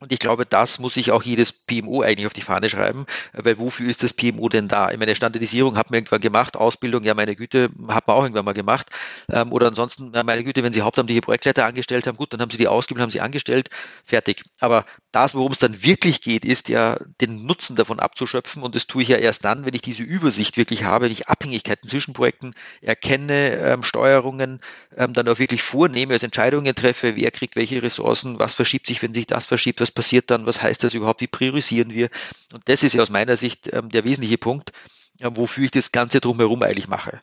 Und 0.00 0.12
ich 0.12 0.18
glaube, 0.18 0.44
das 0.44 0.80
muss 0.80 0.94
sich 0.94 1.12
auch 1.12 1.22
jedes 1.22 1.52
PMO 1.52 2.02
eigentlich 2.02 2.26
auf 2.26 2.32
die 2.32 2.42
Fahne 2.42 2.68
schreiben, 2.68 3.06
weil 3.32 3.58
wofür 3.58 3.88
ist 3.88 4.02
das 4.02 4.12
PMO 4.12 4.48
denn 4.48 4.66
da? 4.66 4.90
Ich 4.90 4.98
meine, 4.98 5.14
Standardisierung 5.14 5.76
hat 5.76 5.90
man 5.90 5.98
irgendwann 5.98 6.20
gemacht, 6.20 6.56
Ausbildung, 6.56 7.04
ja, 7.04 7.14
meine 7.14 7.36
Güte, 7.36 7.70
hat 7.88 8.08
man 8.08 8.16
auch 8.16 8.22
irgendwann 8.24 8.44
mal 8.44 8.54
gemacht. 8.54 8.88
Ähm, 9.30 9.52
oder 9.52 9.68
ansonsten, 9.68 10.10
meine 10.10 10.42
Güte, 10.42 10.64
wenn 10.64 10.72
Sie 10.72 10.82
hauptamtliche 10.82 11.20
Projektleiter 11.20 11.64
angestellt 11.64 12.08
haben, 12.08 12.16
gut, 12.16 12.32
dann 12.32 12.40
haben 12.40 12.50
Sie 12.50 12.58
die 12.58 12.66
ausgebildet, 12.66 13.04
haben 13.04 13.10
Sie 13.10 13.20
angestellt, 13.20 13.70
fertig. 14.04 14.42
Aber 14.58 14.84
das, 15.12 15.36
worum 15.36 15.52
es 15.52 15.60
dann 15.60 15.82
wirklich 15.84 16.20
geht, 16.20 16.44
ist 16.44 16.68
ja, 16.68 16.96
den 17.20 17.46
Nutzen 17.46 17.76
davon 17.76 18.00
abzuschöpfen. 18.00 18.64
Und 18.64 18.74
das 18.74 18.88
tue 18.88 19.04
ich 19.04 19.08
ja 19.08 19.16
erst 19.18 19.44
dann, 19.44 19.64
wenn 19.64 19.74
ich 19.74 19.82
diese 19.82 20.02
Übersicht 20.02 20.56
wirklich 20.56 20.82
habe, 20.82 21.04
wenn 21.04 21.12
ich 21.12 21.28
Abhängigkeiten 21.28 21.88
zwischen 21.88 22.14
Projekten 22.14 22.52
erkenne, 22.82 23.52
ähm, 23.58 23.84
Steuerungen 23.84 24.60
ähm, 24.96 25.12
dann 25.14 25.28
auch 25.28 25.38
wirklich 25.38 25.62
vornehme, 25.62 26.14
als 26.14 26.24
Entscheidungen 26.24 26.74
treffe, 26.74 27.14
wer 27.14 27.30
kriegt 27.30 27.54
welche 27.54 27.80
Ressourcen, 27.82 28.40
was 28.40 28.54
verschiebt 28.54 28.88
sich, 28.88 29.00
wenn 29.02 29.14
sich 29.14 29.26
das 29.26 29.46
verschiebt, 29.46 29.80
was 29.84 29.92
passiert 29.92 30.30
dann, 30.30 30.46
was 30.46 30.62
heißt 30.62 30.82
das 30.82 30.94
überhaupt, 30.94 31.20
wie 31.20 31.26
priorisieren 31.26 31.92
wir. 31.92 32.08
Und 32.54 32.66
das 32.68 32.82
ist 32.82 32.94
ja 32.94 33.02
aus 33.02 33.10
meiner 33.10 33.36
Sicht 33.36 33.70
ähm, 33.72 33.90
der 33.90 34.04
wesentliche 34.04 34.38
Punkt, 34.38 34.72
äh, 35.20 35.30
wofür 35.34 35.64
ich 35.64 35.72
das 35.72 35.92
Ganze 35.92 36.20
drumherum 36.20 36.62
eigentlich 36.62 36.88
mache. 36.88 37.20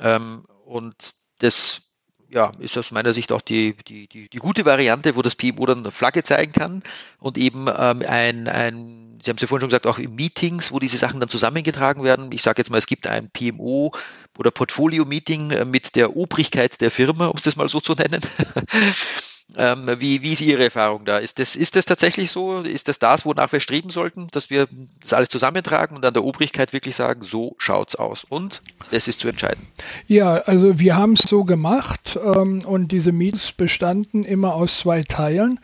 Ähm, 0.00 0.46
und 0.64 0.94
das 1.38 1.82
ja, 2.30 2.50
ist 2.60 2.78
aus 2.78 2.92
meiner 2.92 3.12
Sicht 3.12 3.30
auch 3.30 3.42
die, 3.42 3.76
die, 3.86 4.08
die, 4.08 4.30
die 4.30 4.38
gute 4.38 4.64
Variante, 4.64 5.16
wo 5.16 5.22
das 5.22 5.34
PMO 5.34 5.66
dann 5.66 5.80
eine 5.80 5.90
Flagge 5.90 6.22
zeigen 6.22 6.52
kann 6.52 6.82
und 7.18 7.36
eben 7.36 7.66
ähm, 7.68 8.02
ein, 8.08 8.48
ein, 8.48 9.18
Sie 9.22 9.28
haben 9.28 9.36
es 9.36 9.42
ja 9.42 9.48
vorhin 9.48 9.60
schon 9.60 9.68
gesagt, 9.68 9.86
auch 9.86 9.98
in 9.98 10.14
Meetings, 10.14 10.72
wo 10.72 10.78
diese 10.78 10.96
Sachen 10.96 11.20
dann 11.20 11.28
zusammengetragen 11.28 12.04
werden. 12.04 12.32
Ich 12.32 12.42
sage 12.42 12.60
jetzt 12.60 12.70
mal, 12.70 12.78
es 12.78 12.86
gibt 12.86 13.06
ein 13.06 13.28
PMO 13.30 13.92
oder 14.38 14.50
Portfolio-Meeting 14.50 15.50
äh, 15.50 15.64
mit 15.66 15.94
der 15.94 16.16
Obrigkeit 16.16 16.80
der 16.80 16.90
Firma, 16.90 17.26
um 17.26 17.36
es 17.36 17.42
das 17.42 17.56
mal 17.56 17.68
so 17.68 17.80
zu 17.80 17.92
nennen. 17.92 18.22
Ähm, 19.56 19.86
wie, 19.98 20.22
wie 20.22 20.32
ist 20.32 20.40
Ihre 20.40 20.64
Erfahrung 20.64 21.04
da? 21.04 21.18
Ist 21.18 21.38
das, 21.38 21.56
ist 21.56 21.76
das 21.76 21.84
tatsächlich 21.84 22.30
so? 22.30 22.60
Ist 22.60 22.88
das 22.88 22.98
das, 22.98 23.24
wonach 23.24 23.52
wir 23.52 23.60
streben 23.60 23.90
sollten, 23.90 24.28
dass 24.32 24.50
wir 24.50 24.66
das 25.00 25.12
alles 25.12 25.28
zusammentragen 25.28 25.96
und 25.96 26.04
an 26.04 26.14
der 26.14 26.24
Obrigkeit 26.24 26.72
wirklich 26.72 26.96
sagen, 26.96 27.22
so 27.22 27.54
schaut's 27.58 27.94
aus? 27.96 28.24
Und 28.24 28.60
das 28.90 29.08
ist 29.08 29.20
zu 29.20 29.28
entscheiden. 29.28 29.66
Ja, 30.06 30.34
also 30.46 30.78
wir 30.78 30.96
haben 30.96 31.14
es 31.14 31.22
so 31.28 31.44
gemacht 31.44 32.18
ähm, 32.22 32.62
und 32.64 32.92
diese 32.92 33.12
Meets 33.12 33.52
bestanden 33.52 34.24
immer 34.24 34.54
aus 34.54 34.78
zwei 34.78 35.02
Teilen. 35.02 35.60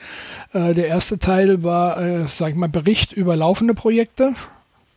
Äh, 0.53 0.75
der 0.75 0.89
erste 0.89 1.19
Teil 1.19 1.63
war, 1.63 2.01
äh, 2.01 2.27
sag 2.27 2.51
ich 2.51 2.57
mal, 2.57 2.69
Bericht 2.69 3.13
über 3.13 3.37
laufende 3.37 3.75
Projekte 3.75 4.35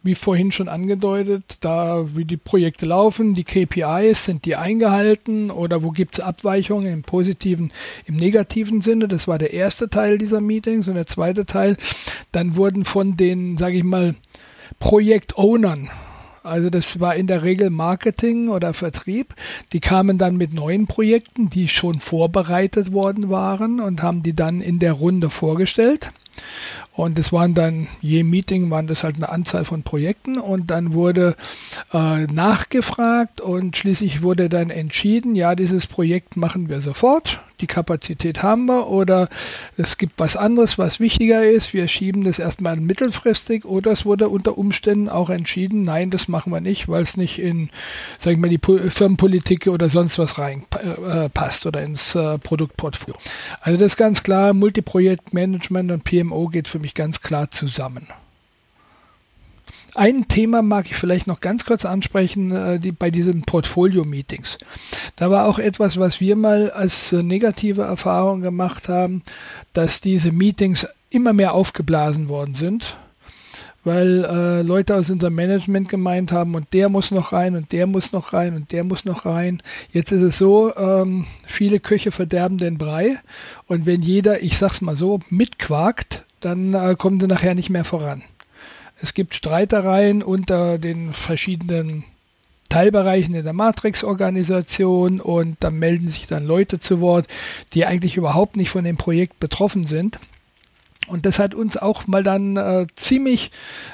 wie 0.04 0.16
vorhin 0.16 0.52
schon 0.52 0.68
angedeutet, 0.68 1.58
da 1.62 2.16
wie 2.16 2.26
die 2.26 2.38
Projekte 2.38 2.86
laufen, 2.86 3.36
die 3.36 3.44
KPIs, 3.44 4.26
sind 4.26 4.46
die 4.46 4.56
eingehalten 4.56 5.52
oder 5.52 5.84
wo 5.84 5.92
gibt 5.92 6.16
es 6.16 6.20
Abweichungen 6.20 6.92
im 6.92 7.04
positiven, 7.04 7.72
im 8.06 8.16
negativen 8.16 8.82
Sinne. 8.82 9.08
Das 9.08 9.28
war 9.28 9.38
der 9.38 9.54
erste 9.54 9.90
Teil 9.90 10.18
dieser 10.18 10.42
Meetings 10.42 10.88
und 10.88 10.96
der 10.96 11.06
zweite 11.06 11.46
Teil, 11.46 11.78
dann 12.32 12.56
wurden 12.56 12.86
von 12.86 13.18
den, 13.18 13.58
sage 13.58 13.78
ich 13.78 13.84
mal, 13.84 14.16
Projektownern, 14.80 15.90
also 16.44 16.72
das 16.72 17.00
war 17.00 17.16
in 17.16 17.28
der 17.28 17.44
Regel 17.44 17.70
Marketing 17.70 18.50
oder 18.50 18.74
Vertrieb. 18.74 19.36
Die 19.74 19.80
kamen 19.80 20.18
dann 20.18 20.38
mit 20.38 20.54
neuen 20.54 20.88
Projekten, 20.88 21.50
die 21.52 21.68
schon 21.68 22.00
vorbereitet 22.00 22.92
worden 22.92 23.30
waren 23.30 23.80
und 23.80 24.02
haben 24.02 24.24
die 24.24 24.36
dann 24.36 24.60
in 24.60 24.80
der 24.80 24.94
Runde 24.94 25.30
vorgestellt. 25.30 26.12
Und 26.94 27.18
es 27.18 27.32
waren 27.32 27.54
dann, 27.54 27.88
je 28.02 28.24
Meeting 28.24 28.70
waren 28.70 28.88
das 28.88 29.04
halt 29.04 29.16
eine 29.16 29.30
Anzahl 29.30 29.66
von 29.66 29.84
Projekten. 29.84 30.38
Und 30.38 30.72
dann 30.72 30.94
wurde 30.94 31.36
äh, 31.94 32.26
nachgefragt 32.26 33.42
und 33.42 33.78
schließlich 33.78 34.24
wurde 34.24 34.50
dann 34.50 34.70
entschieden, 34.70 35.36
ja, 35.36 35.56
dieses 35.56 35.88
Projekt 35.88 36.36
machen 36.38 36.70
wir 36.70 36.82
sofort, 36.82 37.40
die 37.62 37.68
Kapazität 37.68 38.44
haben 38.44 38.66
wir 38.66 38.88
oder 38.88 39.30
es 39.78 39.98
gibt 39.98 40.20
was 40.20 40.36
anderes, 40.36 40.78
was 40.78 41.00
wichtiger 41.00 41.46
ist, 41.46 41.74
wir 41.74 41.88
schieben 41.88 42.24
das 42.24 42.40
erstmal 42.40 42.76
mittelfristig 42.78 43.66
oder 43.66 43.92
es 43.92 44.06
wurde 44.06 44.30
unter 44.30 44.58
Umständen 44.58 45.10
auch 45.10 45.30
entschieden, 45.30 45.84
nein, 45.84 46.10
das 46.10 46.28
machen 46.28 46.52
wir 46.52 46.62
nicht, 46.62 46.90
weil 46.90 47.04
es 47.04 47.18
nicht 47.18 47.40
in, 47.40 47.70
sag 48.18 48.34
ich 48.34 48.40
mal, 48.40 48.50
die 48.50 48.60
Firmenpolitik 48.90 49.68
oder 49.68 49.90
sonst 49.90 50.18
was 50.20 50.38
reinpasst 50.38 51.66
äh, 51.66 51.68
oder 51.68 51.82
ins 51.82 52.16
äh, 52.16 52.38
Produktportfolio. 52.40 53.16
Also 53.62 53.78
das 53.78 53.94
ist 53.94 53.98
ganz 53.98 54.24
klar, 54.24 54.54
Multiprojektmanagement 54.54 55.92
und 55.92 56.04
PMO 56.04 56.48
geht 56.48 56.68
für 56.68 56.80
mich 56.80 56.91
ganz 56.96 57.22
klar 57.22 57.52
zusammen. 57.52 58.08
Ein 59.94 60.30
Thema 60.30 60.62
mag 60.62 60.86
ich 60.90 60.96
vielleicht 60.96 61.28
noch 61.28 61.42
ganz 61.42 61.66
kurz 61.66 61.84
ansprechen, 61.86 62.52
äh, 62.52 62.80
die, 62.80 62.94
bei 62.94 63.12
diesen 63.12 63.42
Portfolio-Meetings. 63.42 64.58
Da 65.18 65.30
war 65.30 65.48
auch 65.48 65.60
etwas, 65.60 66.00
was 66.00 66.22
wir 66.22 66.38
mal 66.38 66.72
als 66.72 67.12
äh, 67.12 67.24
negative 67.24 67.82
Erfahrung 67.82 68.42
gemacht 68.42 68.88
haben, 68.88 69.22
dass 69.74 70.00
diese 70.00 70.32
Meetings 70.32 70.88
immer 71.10 71.34
mehr 71.34 71.54
aufgeblasen 71.54 72.30
worden 72.30 72.56
sind, 72.56 72.96
weil 73.84 74.24
äh, 74.24 74.62
Leute 74.62 74.96
aus 74.96 75.10
unserem 75.10 75.36
Management 75.36 75.90
gemeint 75.90 76.32
haben, 76.32 76.56
und 76.56 76.72
der 76.72 76.88
muss 76.88 77.12
noch 77.12 77.34
rein 77.34 77.58
und 77.58 77.74
der 77.74 77.86
muss 77.86 78.14
noch 78.14 78.32
rein 78.32 78.56
und 78.56 78.72
der 78.72 78.86
muss 78.86 79.04
noch 79.04 79.26
rein. 79.26 79.62
Jetzt 79.92 80.14
ist 80.14 80.22
es 80.22 80.38
so, 80.38 80.74
ähm, 80.78 81.26
viele 81.46 81.82
Köche 81.82 82.12
verderben 82.12 82.58
den 82.58 82.78
Brei 82.78 83.18
und 83.68 83.86
wenn 83.86 84.02
jeder, 84.02 84.42
ich 84.42 84.58
sag's 84.58 84.80
mal 84.80 84.96
so, 84.96 85.20
mitquakt, 85.30 86.24
dann 86.42 86.74
äh, 86.74 86.96
kommen 86.98 87.20
sie 87.20 87.28
nachher 87.28 87.56
nicht 87.56 87.70
mehr 87.70 87.86
voran. 87.86 88.24
Es 89.00 89.14
gibt 89.14 89.34
Streitereien 89.34 90.22
unter 90.22 90.78
den 90.78 91.14
verschiedenen 91.14 92.04
Teilbereichen 92.70 93.36
in 93.36 93.44
der 93.44 93.54
Matrix-Organisation 93.54 95.20
und 95.20 95.58
da 95.60 95.72
melden 95.72 96.08
sich 96.08 96.28
dann 96.28 96.46
Leute 96.46 96.80
zu 96.80 97.02
Wort, 97.02 97.28
die 97.74 97.86
eigentlich 97.86 98.16
überhaupt 98.16 98.56
nicht 98.56 98.70
von 98.70 98.86
dem 98.86 98.98
Projekt 98.98 99.40
betroffen 99.40 99.88
sind. 99.88 100.20
Und 101.08 101.26
das 101.26 101.40
hat 101.40 101.54
uns 101.54 101.76
auch 101.76 102.08
mal 102.08 102.24
dann 102.24 102.56
äh, 102.56 102.88
ziemlich 102.96 103.52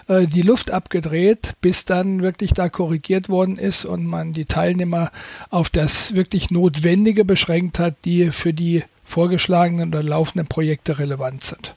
äh, 0.08 0.28
die 0.28 0.44
Luft 0.44 0.70
abgedreht, 0.70 1.54
bis 1.62 1.86
dann 1.86 2.22
wirklich 2.22 2.52
da 2.52 2.70
korrigiert 2.70 3.30
worden 3.30 3.58
ist 3.58 3.86
und 3.86 4.06
man 4.06 4.34
die 4.34 4.46
Teilnehmer 4.46 5.12
auf 5.50 5.72
das 5.72 6.14
wirklich 6.14 6.52
Notwendige 6.52 7.26
beschränkt 7.26 7.80
hat, 7.80 7.96
die 8.06 8.32
für 8.32 8.54
die 8.54 8.84
vorgeschlagenen 9.04 9.90
oder 9.90 10.04
laufenden 10.04 10.48
Projekte 10.48 11.00
relevant 11.00 11.44
sind. 11.44 11.74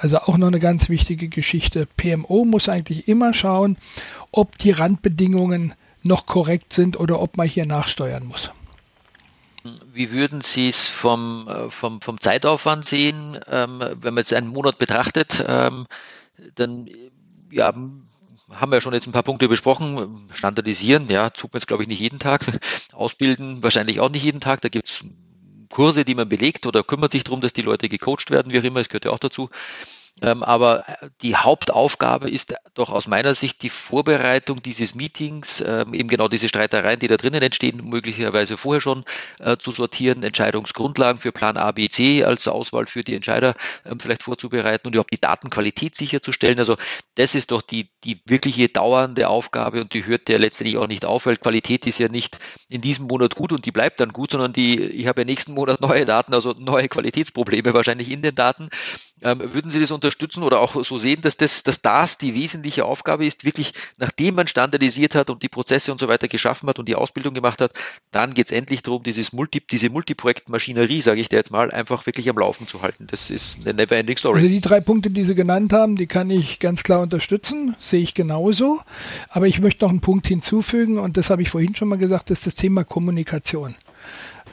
Also 0.00 0.18
auch 0.20 0.38
noch 0.38 0.46
eine 0.46 0.60
ganz 0.60 0.88
wichtige 0.88 1.28
Geschichte. 1.28 1.86
PMO 1.98 2.46
muss 2.46 2.70
eigentlich 2.70 3.06
immer 3.06 3.34
schauen, 3.34 3.76
ob 4.32 4.56
die 4.56 4.70
Randbedingungen 4.70 5.74
noch 6.02 6.24
korrekt 6.24 6.72
sind 6.72 6.98
oder 6.98 7.20
ob 7.20 7.36
man 7.36 7.46
hier 7.46 7.66
nachsteuern 7.66 8.26
muss. 8.26 8.50
Wie 9.92 10.10
würden 10.10 10.40
Sie 10.40 10.68
es 10.68 10.88
vom, 10.88 11.46
äh, 11.46 11.70
vom, 11.70 12.00
vom 12.00 12.18
Zeitaufwand 12.18 12.86
sehen, 12.86 13.38
ähm, 13.46 13.84
wenn 14.00 14.14
man 14.14 14.22
jetzt 14.22 14.32
einen 14.32 14.48
Monat 14.48 14.78
betrachtet? 14.78 15.44
Ähm, 15.46 15.86
dann 16.54 16.88
ja, 17.50 17.66
haben 17.66 18.70
wir 18.70 18.76
ja 18.76 18.80
schon 18.80 18.94
jetzt 18.94 19.06
ein 19.06 19.12
paar 19.12 19.22
Punkte 19.22 19.48
besprochen. 19.48 20.30
Standardisieren, 20.32 21.10
ja, 21.10 21.28
tut 21.28 21.52
man 21.52 21.58
jetzt 21.58 21.66
glaube 21.66 21.82
ich 21.82 21.90
nicht 21.90 22.00
jeden 22.00 22.18
Tag. 22.18 22.46
Ausbilden 22.94 23.62
wahrscheinlich 23.62 24.00
auch 24.00 24.08
nicht 24.08 24.24
jeden 24.24 24.40
Tag. 24.40 24.62
Da 24.62 24.70
gibt 24.70 24.88
es 24.88 25.04
Kurse, 25.70 26.04
die 26.04 26.14
man 26.14 26.28
belegt 26.28 26.66
oder 26.66 26.84
kümmert 26.84 27.12
sich 27.12 27.24
darum, 27.24 27.40
dass 27.40 27.52
die 27.54 27.62
Leute 27.62 27.88
gecoacht 27.88 28.30
werden, 28.30 28.52
wie 28.52 28.58
auch 28.60 28.64
immer, 28.64 28.80
es 28.80 28.88
gehört 28.88 29.06
ja 29.06 29.12
auch 29.12 29.18
dazu. 29.18 29.48
Ähm, 30.22 30.42
aber 30.42 30.88
äh, 30.88 31.08
die 31.22 31.36
Hauptaufgabe 31.36 32.30
ist 32.30 32.54
doch 32.74 32.90
aus 32.90 33.06
meiner 33.06 33.34
Sicht 33.34 33.62
die 33.62 33.70
Vorbereitung 33.70 34.62
dieses 34.62 34.94
Meetings, 34.94 35.62
ähm, 35.66 35.94
eben 35.94 36.08
genau 36.08 36.28
diese 36.28 36.48
Streitereien, 36.48 36.98
die 36.98 37.08
da 37.08 37.16
drinnen 37.16 37.42
entstehen, 37.42 37.82
möglicherweise 37.84 38.56
vorher 38.56 38.80
schon 38.80 39.04
äh, 39.40 39.56
zu 39.56 39.72
sortieren, 39.72 40.22
Entscheidungsgrundlagen 40.22 41.20
für 41.20 41.32
Plan 41.32 41.56
A, 41.56 41.72
B, 41.72 41.88
C 41.88 42.24
als 42.24 42.46
Auswahl 42.48 42.86
für 42.86 43.02
die 43.02 43.14
Entscheider 43.14 43.54
ähm, 43.84 43.98
vielleicht 44.00 44.22
vorzubereiten 44.22 44.86
und 44.86 44.94
überhaupt 44.94 45.12
die 45.12 45.20
Datenqualität 45.20 45.94
sicherzustellen. 45.94 46.58
Also 46.58 46.76
das 47.14 47.34
ist 47.34 47.50
doch 47.50 47.62
die, 47.62 47.90
die 48.04 48.20
wirkliche 48.26 48.68
dauernde 48.68 49.28
Aufgabe 49.28 49.80
und 49.80 49.94
die 49.94 50.06
hört 50.06 50.28
ja 50.28 50.38
letztendlich 50.38 50.76
auch 50.78 50.86
nicht 50.86 51.04
auf, 51.04 51.26
weil 51.26 51.36
Qualität 51.36 51.86
ist 51.86 51.98
ja 51.98 52.08
nicht 52.08 52.38
in 52.68 52.80
diesem 52.80 53.06
Monat 53.06 53.34
gut 53.34 53.52
und 53.52 53.64
die 53.64 53.72
bleibt 53.72 54.00
dann 54.00 54.12
gut, 54.12 54.32
sondern 54.32 54.52
die, 54.52 54.80
ich 54.80 55.06
habe 55.06 55.22
ja 55.22 55.24
nächsten 55.24 55.54
Monat 55.54 55.80
neue 55.80 56.04
Daten, 56.04 56.34
also 56.34 56.54
neue 56.58 56.88
Qualitätsprobleme 56.88 57.74
wahrscheinlich 57.74 58.10
in 58.10 58.22
den 58.22 58.34
Daten. 58.34 58.68
Ähm, 59.22 59.52
würden 59.52 59.70
Sie 59.70 59.80
das 59.80 59.90
unterstützen 59.90 60.42
oder 60.42 60.60
auch 60.60 60.82
so 60.84 60.98
sehen, 60.98 61.20
dass 61.22 61.36
das, 61.36 61.62
dass 61.62 61.82
das 61.82 62.18
die 62.18 62.34
wesentliche 62.34 62.84
Aufgabe 62.84 63.26
ist, 63.26 63.44
wirklich 63.44 63.74
nachdem 63.98 64.34
man 64.36 64.48
standardisiert 64.48 65.14
hat 65.14 65.30
und 65.30 65.42
die 65.42 65.48
Prozesse 65.48 65.92
und 65.92 65.98
so 65.98 66.08
weiter 66.08 66.28
geschaffen 66.28 66.68
hat 66.68 66.78
und 66.78 66.88
die 66.88 66.94
Ausbildung 66.94 67.34
gemacht 67.34 67.60
hat, 67.60 67.72
dann 68.12 68.34
geht 68.34 68.46
es 68.46 68.52
endlich 68.52 68.82
darum, 68.82 69.02
dieses 69.02 69.32
Multi, 69.32 69.60
diese 69.60 69.90
Multiprojektmaschinerie, 69.90 71.02
sage 71.02 71.20
ich 71.20 71.28
dir 71.28 71.36
jetzt 71.36 71.50
mal, 71.50 71.70
einfach 71.70 72.06
wirklich 72.06 72.28
am 72.30 72.38
Laufen 72.38 72.66
zu 72.66 72.82
halten. 72.82 73.06
Das 73.08 73.30
ist 73.30 73.58
eine 73.60 73.74
never-ending 73.74 74.16
Story. 74.16 74.38
Also 74.38 74.48
die 74.48 74.60
drei 74.60 74.80
Punkte, 74.80 75.10
die 75.10 75.24
Sie 75.24 75.34
genannt 75.34 75.72
haben, 75.72 75.96
die 75.96 76.06
kann 76.06 76.30
ich 76.30 76.58
ganz 76.58 76.82
klar 76.82 77.00
unterstützen, 77.00 77.76
sehe 77.80 78.00
ich 78.00 78.14
genauso. 78.14 78.80
Aber 79.28 79.46
ich 79.46 79.60
möchte 79.60 79.84
noch 79.84 79.90
einen 79.90 80.00
Punkt 80.00 80.26
hinzufügen 80.26 80.98
und 80.98 81.16
das 81.16 81.30
habe 81.30 81.42
ich 81.42 81.50
vorhin 81.50 81.74
schon 81.74 81.88
mal 81.88 81.98
gesagt, 81.98 82.30
das 82.30 82.38
ist 82.38 82.46
das 82.46 82.54
Thema 82.54 82.84
Kommunikation. 82.84 83.74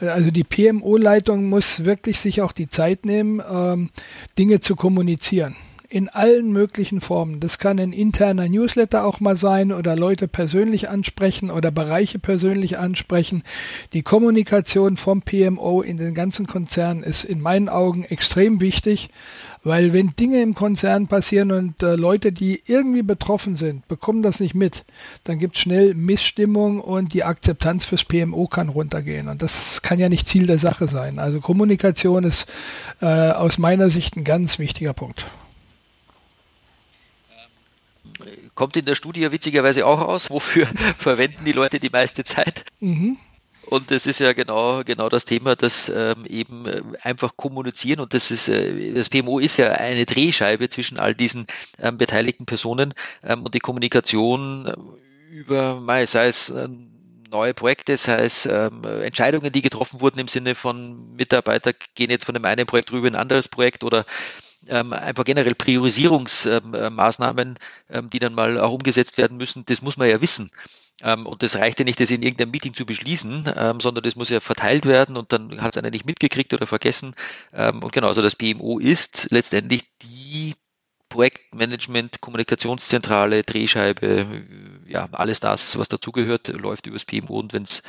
Also 0.00 0.30
die 0.30 0.44
PMO-Leitung 0.44 1.48
muss 1.48 1.84
wirklich 1.84 2.20
sich 2.20 2.42
auch 2.42 2.52
die 2.52 2.68
Zeit 2.68 3.04
nehmen, 3.04 3.42
ähm, 3.50 3.90
Dinge 4.38 4.60
zu 4.60 4.76
kommunizieren. 4.76 5.56
In 5.90 6.10
allen 6.10 6.52
möglichen 6.52 7.00
Formen. 7.00 7.40
Das 7.40 7.58
kann 7.58 7.78
ein 7.78 7.94
interner 7.94 8.46
Newsletter 8.46 9.06
auch 9.06 9.20
mal 9.20 9.36
sein 9.36 9.72
oder 9.72 9.96
Leute 9.96 10.28
persönlich 10.28 10.90
ansprechen 10.90 11.50
oder 11.50 11.70
Bereiche 11.70 12.18
persönlich 12.18 12.78
ansprechen. 12.78 13.42
Die 13.94 14.02
Kommunikation 14.02 14.98
vom 14.98 15.22
PMO 15.22 15.80
in 15.80 15.96
den 15.96 16.14
ganzen 16.14 16.46
Konzernen 16.46 17.02
ist 17.02 17.24
in 17.24 17.40
meinen 17.40 17.70
Augen 17.70 18.04
extrem 18.04 18.60
wichtig, 18.60 19.08
Weil 19.68 19.92
wenn 19.92 20.16
Dinge 20.16 20.40
im 20.40 20.54
Konzern 20.54 21.08
passieren 21.08 21.52
und 21.52 21.82
äh, 21.82 21.94
Leute, 21.94 22.32
die 22.32 22.62
irgendwie 22.64 23.02
betroffen 23.02 23.58
sind, 23.58 23.86
bekommen 23.86 24.22
das 24.22 24.40
nicht 24.40 24.54
mit, 24.54 24.86
dann 25.24 25.38
gibt 25.38 25.56
es 25.56 25.60
schnell 25.60 25.92
Missstimmung 25.92 26.80
und 26.80 27.12
die 27.12 27.22
Akzeptanz 27.22 27.84
fürs 27.84 28.06
PMO 28.06 28.46
kann 28.46 28.70
runtergehen. 28.70 29.28
Und 29.28 29.42
das 29.42 29.82
kann 29.82 29.98
ja 29.98 30.08
nicht 30.08 30.26
Ziel 30.26 30.46
der 30.46 30.58
Sache 30.58 30.88
sein. 30.88 31.18
Also 31.18 31.42
Kommunikation 31.42 32.24
ist 32.24 32.46
äh, 33.02 33.04
aus 33.04 33.58
meiner 33.58 33.90
Sicht 33.90 34.16
ein 34.16 34.24
ganz 34.24 34.58
wichtiger 34.58 34.94
Punkt. 34.94 35.26
Kommt 38.54 38.74
in 38.78 38.86
der 38.86 38.94
Studie 38.94 39.30
witzigerweise 39.30 39.84
auch 39.84 40.00
aus, 40.00 40.30
wofür 40.30 40.66
verwenden 40.96 41.44
die 41.44 41.52
Leute 41.52 41.78
die 41.78 41.90
meiste 41.90 42.24
Zeit? 42.24 42.64
Mhm. 42.80 43.18
Und 43.70 43.90
das 43.90 44.06
ist 44.06 44.20
ja 44.20 44.32
genau, 44.32 44.82
genau 44.82 45.10
das 45.10 45.26
Thema, 45.26 45.54
das 45.54 45.90
ähm, 45.94 46.24
eben 46.26 46.66
äh, 46.66 46.80
einfach 47.02 47.36
kommunizieren 47.36 48.00
und 48.00 48.14
das 48.14 48.30
ist, 48.30 48.48
äh, 48.48 48.92
das 48.92 49.10
PMO 49.10 49.38
ist 49.38 49.58
ja 49.58 49.72
eine 49.72 50.06
Drehscheibe 50.06 50.70
zwischen 50.70 50.98
all 50.98 51.14
diesen 51.14 51.46
ähm, 51.78 51.98
beteiligten 51.98 52.46
Personen 52.46 52.94
ähm, 53.22 53.44
und 53.44 53.54
die 53.54 53.60
Kommunikation 53.60 54.66
äh, 54.66 54.74
über, 55.34 55.82
sei 56.06 56.28
es 56.28 56.48
äh, 56.48 56.68
neue 57.30 57.52
Projekte, 57.52 57.98
sei 57.98 58.24
es 58.24 58.46
ähm, 58.46 58.84
Entscheidungen, 58.84 59.52
die 59.52 59.60
getroffen 59.60 60.00
wurden 60.00 60.18
im 60.18 60.28
Sinne 60.28 60.54
von 60.54 61.14
Mitarbeiter 61.14 61.72
gehen 61.94 62.10
jetzt 62.10 62.24
von 62.24 62.34
dem 62.34 62.46
einen 62.46 62.66
Projekt 62.66 62.90
rüber 62.90 63.08
in 63.08 63.16
ein 63.16 63.20
anderes 63.20 63.48
Projekt 63.48 63.84
oder 63.84 64.06
ähm, 64.68 64.94
einfach 64.94 65.24
generell 65.24 65.54
Priorisierungsmaßnahmen, 65.54 67.58
ähm, 67.90 68.10
die 68.10 68.18
dann 68.18 68.32
mal 68.34 68.58
auch 68.58 68.72
umgesetzt 68.72 69.18
werden 69.18 69.36
müssen, 69.36 69.64
das 69.66 69.82
muss 69.82 69.98
man 69.98 70.08
ja 70.08 70.22
wissen. 70.22 70.50
Ähm, 71.02 71.26
und 71.26 71.42
das 71.42 71.56
reicht 71.56 71.78
ja 71.78 71.84
nicht, 71.84 72.00
das 72.00 72.10
in 72.10 72.22
irgendeinem 72.22 72.50
Meeting 72.50 72.74
zu 72.74 72.84
beschließen, 72.84 73.52
ähm, 73.56 73.80
sondern 73.80 74.02
das 74.04 74.16
muss 74.16 74.30
ja 74.30 74.40
verteilt 74.40 74.84
werden 74.84 75.16
und 75.16 75.32
dann 75.32 75.60
hat 75.60 75.74
es 75.74 75.78
einer 75.78 75.90
nicht 75.90 76.06
mitgekriegt 76.06 76.52
oder 76.52 76.66
vergessen. 76.66 77.14
Ähm, 77.52 77.82
und 77.82 77.92
genau, 77.92 78.08
also 78.08 78.22
das 78.22 78.34
PMO 78.34 78.78
ist 78.78 79.28
letztendlich 79.30 79.84
die 80.02 80.54
Projektmanagement, 81.08 82.20
Kommunikationszentrale, 82.20 83.42
Drehscheibe, 83.42 84.26
ja, 84.86 85.08
alles 85.12 85.40
das, 85.40 85.78
was 85.78 85.88
dazugehört, 85.88 86.48
läuft 86.48 86.86
übers 86.86 87.04
PMO 87.04 87.38
und 87.38 87.52
wenn 87.52 87.62
es 87.62 87.82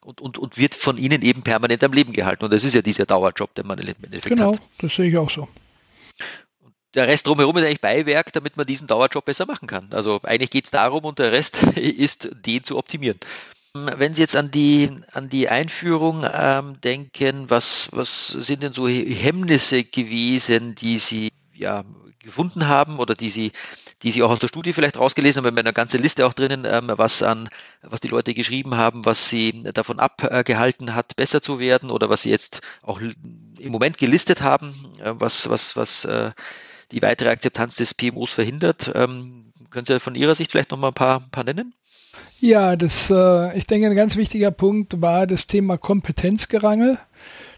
und, 0.00 0.20
und, 0.20 0.36
und 0.36 0.58
wird 0.58 0.74
von 0.74 0.96
ihnen 0.96 1.22
eben 1.22 1.42
permanent 1.42 1.84
am 1.84 1.92
Leben 1.92 2.12
gehalten. 2.12 2.44
Und 2.44 2.52
das 2.52 2.64
ist 2.64 2.74
ja 2.74 2.82
dieser 2.82 3.06
Dauerjob, 3.06 3.54
den 3.54 3.68
man 3.68 3.78
im 3.78 3.94
Endeffekt 4.02 4.34
genau, 4.34 4.54
hat. 4.54 4.58
Genau, 4.58 4.70
das 4.78 4.96
sehe 4.96 5.08
ich 5.08 5.16
auch 5.16 5.30
so 5.30 5.48
der 6.94 7.08
Rest 7.08 7.26
drumherum 7.26 7.56
ist 7.56 7.64
eigentlich 7.64 7.80
Beiwerk, 7.80 8.32
damit 8.32 8.56
man 8.56 8.66
diesen 8.66 8.86
Dauerjob 8.86 9.24
besser 9.24 9.46
machen 9.46 9.66
kann. 9.66 9.88
Also 9.92 10.20
eigentlich 10.22 10.50
geht 10.50 10.66
es 10.66 10.70
darum 10.70 11.04
und 11.04 11.18
der 11.18 11.32
Rest 11.32 11.62
ist, 11.76 12.28
den 12.32 12.64
zu 12.64 12.76
optimieren. 12.76 13.18
Wenn 13.74 14.12
Sie 14.12 14.20
jetzt 14.20 14.36
an 14.36 14.50
die, 14.50 14.90
an 15.12 15.30
die 15.30 15.48
Einführung 15.48 16.26
ähm, 16.30 16.78
denken, 16.82 17.48
was, 17.48 17.88
was 17.92 18.28
sind 18.28 18.62
denn 18.62 18.74
so 18.74 18.86
Hemmnisse 18.86 19.82
gewesen, 19.82 20.74
die 20.74 20.98
Sie 20.98 21.30
ja, 21.54 21.82
gefunden 22.18 22.68
haben 22.68 22.98
oder 22.98 23.14
die 23.14 23.30
Sie, 23.30 23.52
die 24.02 24.10
Sie 24.10 24.22
auch 24.22 24.30
aus 24.30 24.40
der 24.40 24.48
Studie 24.48 24.74
vielleicht 24.74 24.98
rausgelesen 24.98 25.40
haben, 25.40 25.44
wir 25.44 25.50
haben 25.52 25.66
eine 25.66 25.72
ganze 25.72 25.96
Liste 25.96 26.26
auch 26.26 26.34
drinnen, 26.34 26.66
ähm, 26.66 26.92
was 26.96 27.22
an, 27.22 27.48
was 27.80 28.00
die 28.00 28.08
Leute 28.08 28.34
geschrieben 28.34 28.76
haben, 28.76 29.06
was 29.06 29.30
sie 29.30 29.62
davon 29.62 30.00
abgehalten 30.00 30.94
hat, 30.94 31.16
besser 31.16 31.40
zu 31.40 31.58
werden 31.58 31.90
oder 31.90 32.10
was 32.10 32.24
sie 32.24 32.30
jetzt 32.30 32.60
auch 32.82 33.00
im 33.00 33.72
Moment 33.72 33.96
gelistet 33.96 34.42
haben, 34.42 34.74
äh, 35.00 35.14
was, 35.14 35.48
was, 35.48 35.76
was 35.76 36.04
äh, 36.04 36.32
die 36.92 37.02
weitere 37.02 37.30
Akzeptanz 37.30 37.76
des 37.76 37.94
PMOs 37.94 38.32
verhindert. 38.32 38.92
Ähm, 38.94 39.52
können 39.70 39.86
Sie 39.86 39.98
von 40.00 40.14
Ihrer 40.14 40.34
Sicht 40.34 40.50
vielleicht 40.52 40.70
noch 40.70 40.78
mal 40.78 40.88
ein 40.88 40.94
paar, 40.94 41.20
ein 41.20 41.30
paar 41.30 41.44
nennen? 41.44 41.74
Ja, 42.40 42.76
das, 42.76 43.10
äh, 43.10 43.56
ich 43.56 43.66
denke, 43.66 43.86
ein 43.86 43.96
ganz 43.96 44.16
wichtiger 44.16 44.50
Punkt 44.50 45.00
war 45.00 45.26
das 45.26 45.46
Thema 45.46 45.78
Kompetenzgerangel. 45.78 46.98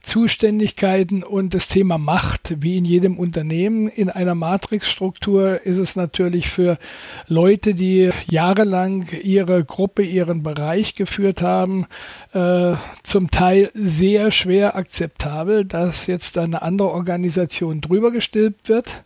Zuständigkeiten 0.05 1.23
und 1.23 1.55
das 1.55 1.67
Thema 1.67 1.99
Macht, 1.99 2.63
wie 2.63 2.77
in 2.77 2.85
jedem 2.85 3.19
Unternehmen. 3.19 3.89
In 3.89 4.11
einer 4.11 4.35
Matrixstruktur 4.35 5.65
ist 5.65 5.79
es 5.79 5.97
natürlich 5.97 6.49
für 6.49 6.79
Leute, 7.27 7.75
die 7.75 8.11
jahrelang 8.27 9.07
ihre 9.23 9.65
Gruppe, 9.65 10.03
ihren 10.03 10.43
Bereich 10.43 10.95
geführt 10.95 11.43
haben, 11.43 11.87
äh, 12.33 12.75
zum 13.03 13.31
Teil 13.31 13.71
sehr 13.75 14.31
schwer 14.31 14.77
akzeptabel, 14.77 15.65
dass 15.65 16.07
jetzt 16.07 16.39
eine 16.39 16.63
andere 16.63 16.91
Organisation 16.91 17.81
drüber 17.81 18.13
gestülpt 18.13 18.69
wird, 18.69 19.05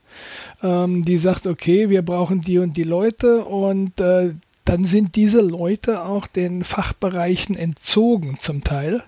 ähm, 0.63 1.05
die 1.05 1.19
sagt, 1.19 1.47
okay, 1.47 1.89
wir 1.89 2.03
brauchen 2.03 2.41
die 2.41 2.59
und 2.59 2.77
die 2.77 2.83
Leute 2.83 3.45
und 3.45 4.01
äh, 4.01 4.35
dann 4.65 4.85
sind 4.85 5.17
diese 5.17 5.41
Leute 5.41 6.05
auch 6.05 6.27
den 6.27 6.63
Fachbereichen 6.63 7.57
entzogen 7.57 8.37
zum 8.41 8.65
Teil 8.65 9.03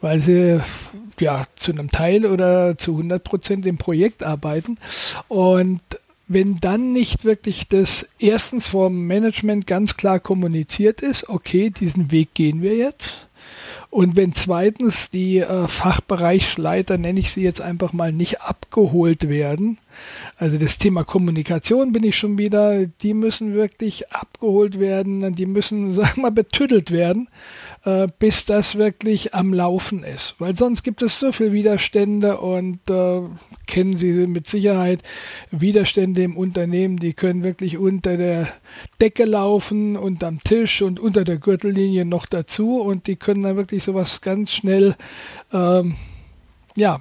weil 0.00 0.20
sie 0.20 0.60
ja 1.20 1.46
zu 1.56 1.72
einem 1.72 1.90
Teil 1.90 2.26
oder 2.26 2.76
zu 2.78 2.92
100 2.92 3.22
Prozent 3.22 3.66
im 3.66 3.78
Projekt 3.78 4.22
arbeiten. 4.22 4.78
Und 5.28 5.80
wenn 6.28 6.58
dann 6.60 6.92
nicht 6.92 7.24
wirklich 7.24 7.68
das 7.68 8.06
erstens 8.18 8.66
vom 8.66 9.06
Management 9.06 9.66
ganz 9.66 9.96
klar 9.96 10.18
kommuniziert 10.18 11.00
ist, 11.00 11.28
okay, 11.28 11.70
diesen 11.70 12.10
Weg 12.10 12.34
gehen 12.34 12.62
wir 12.62 12.76
jetzt. 12.76 13.26
Und 13.90 14.16
wenn 14.16 14.32
zweitens 14.32 15.10
die 15.10 15.38
äh, 15.38 15.68
Fachbereichsleiter, 15.68 16.98
nenne 16.98 17.20
ich 17.20 17.30
sie 17.30 17.42
jetzt 17.42 17.60
einfach 17.60 17.92
mal, 17.92 18.12
nicht 18.12 18.42
abgeholt 18.42 19.28
werden, 19.28 19.78
also 20.36 20.58
das 20.58 20.78
Thema 20.78 21.04
Kommunikation 21.04 21.92
bin 21.92 22.02
ich 22.02 22.16
schon 22.16 22.36
wieder, 22.36 22.86
die 22.86 23.14
müssen 23.14 23.54
wirklich 23.54 24.12
abgeholt 24.12 24.78
werden, 24.78 25.34
die 25.34 25.46
müssen, 25.46 25.94
sag 25.94 26.16
mal, 26.16 26.30
betüttelt 26.30 26.90
werden, 26.90 27.28
äh, 27.86 28.08
bis 28.18 28.44
das 28.44 28.76
wirklich 28.76 29.32
am 29.32 29.54
Laufen 29.54 30.02
ist. 30.02 30.34
Weil 30.40 30.56
sonst 30.56 30.82
gibt 30.82 31.02
es 31.02 31.20
so 31.20 31.30
viele 31.30 31.52
Widerstände 31.52 32.38
und 32.38 32.80
äh, 32.90 33.22
kennen 33.68 33.96
Sie 33.96 34.26
mit 34.26 34.48
Sicherheit 34.48 35.04
Widerstände 35.52 36.24
im 36.24 36.36
Unternehmen, 36.36 36.96
die 36.96 37.14
können 37.14 37.44
wirklich 37.44 37.78
unter 37.78 38.16
der 38.16 38.48
Decke 39.00 39.24
laufen, 39.24 39.96
unterm 39.96 40.42
Tisch 40.42 40.82
und 40.82 40.98
unter 40.98 41.22
der 41.22 41.38
Gürtellinie 41.38 42.04
noch 42.04 42.26
dazu 42.26 42.80
und 42.80 43.06
die 43.06 43.14
können 43.14 43.42
dann 43.42 43.56
wirklich 43.56 43.84
sowas 43.84 44.20
ganz 44.20 44.50
schnell 44.50 44.96
ähm, 45.52 45.94
ja, 46.76 47.00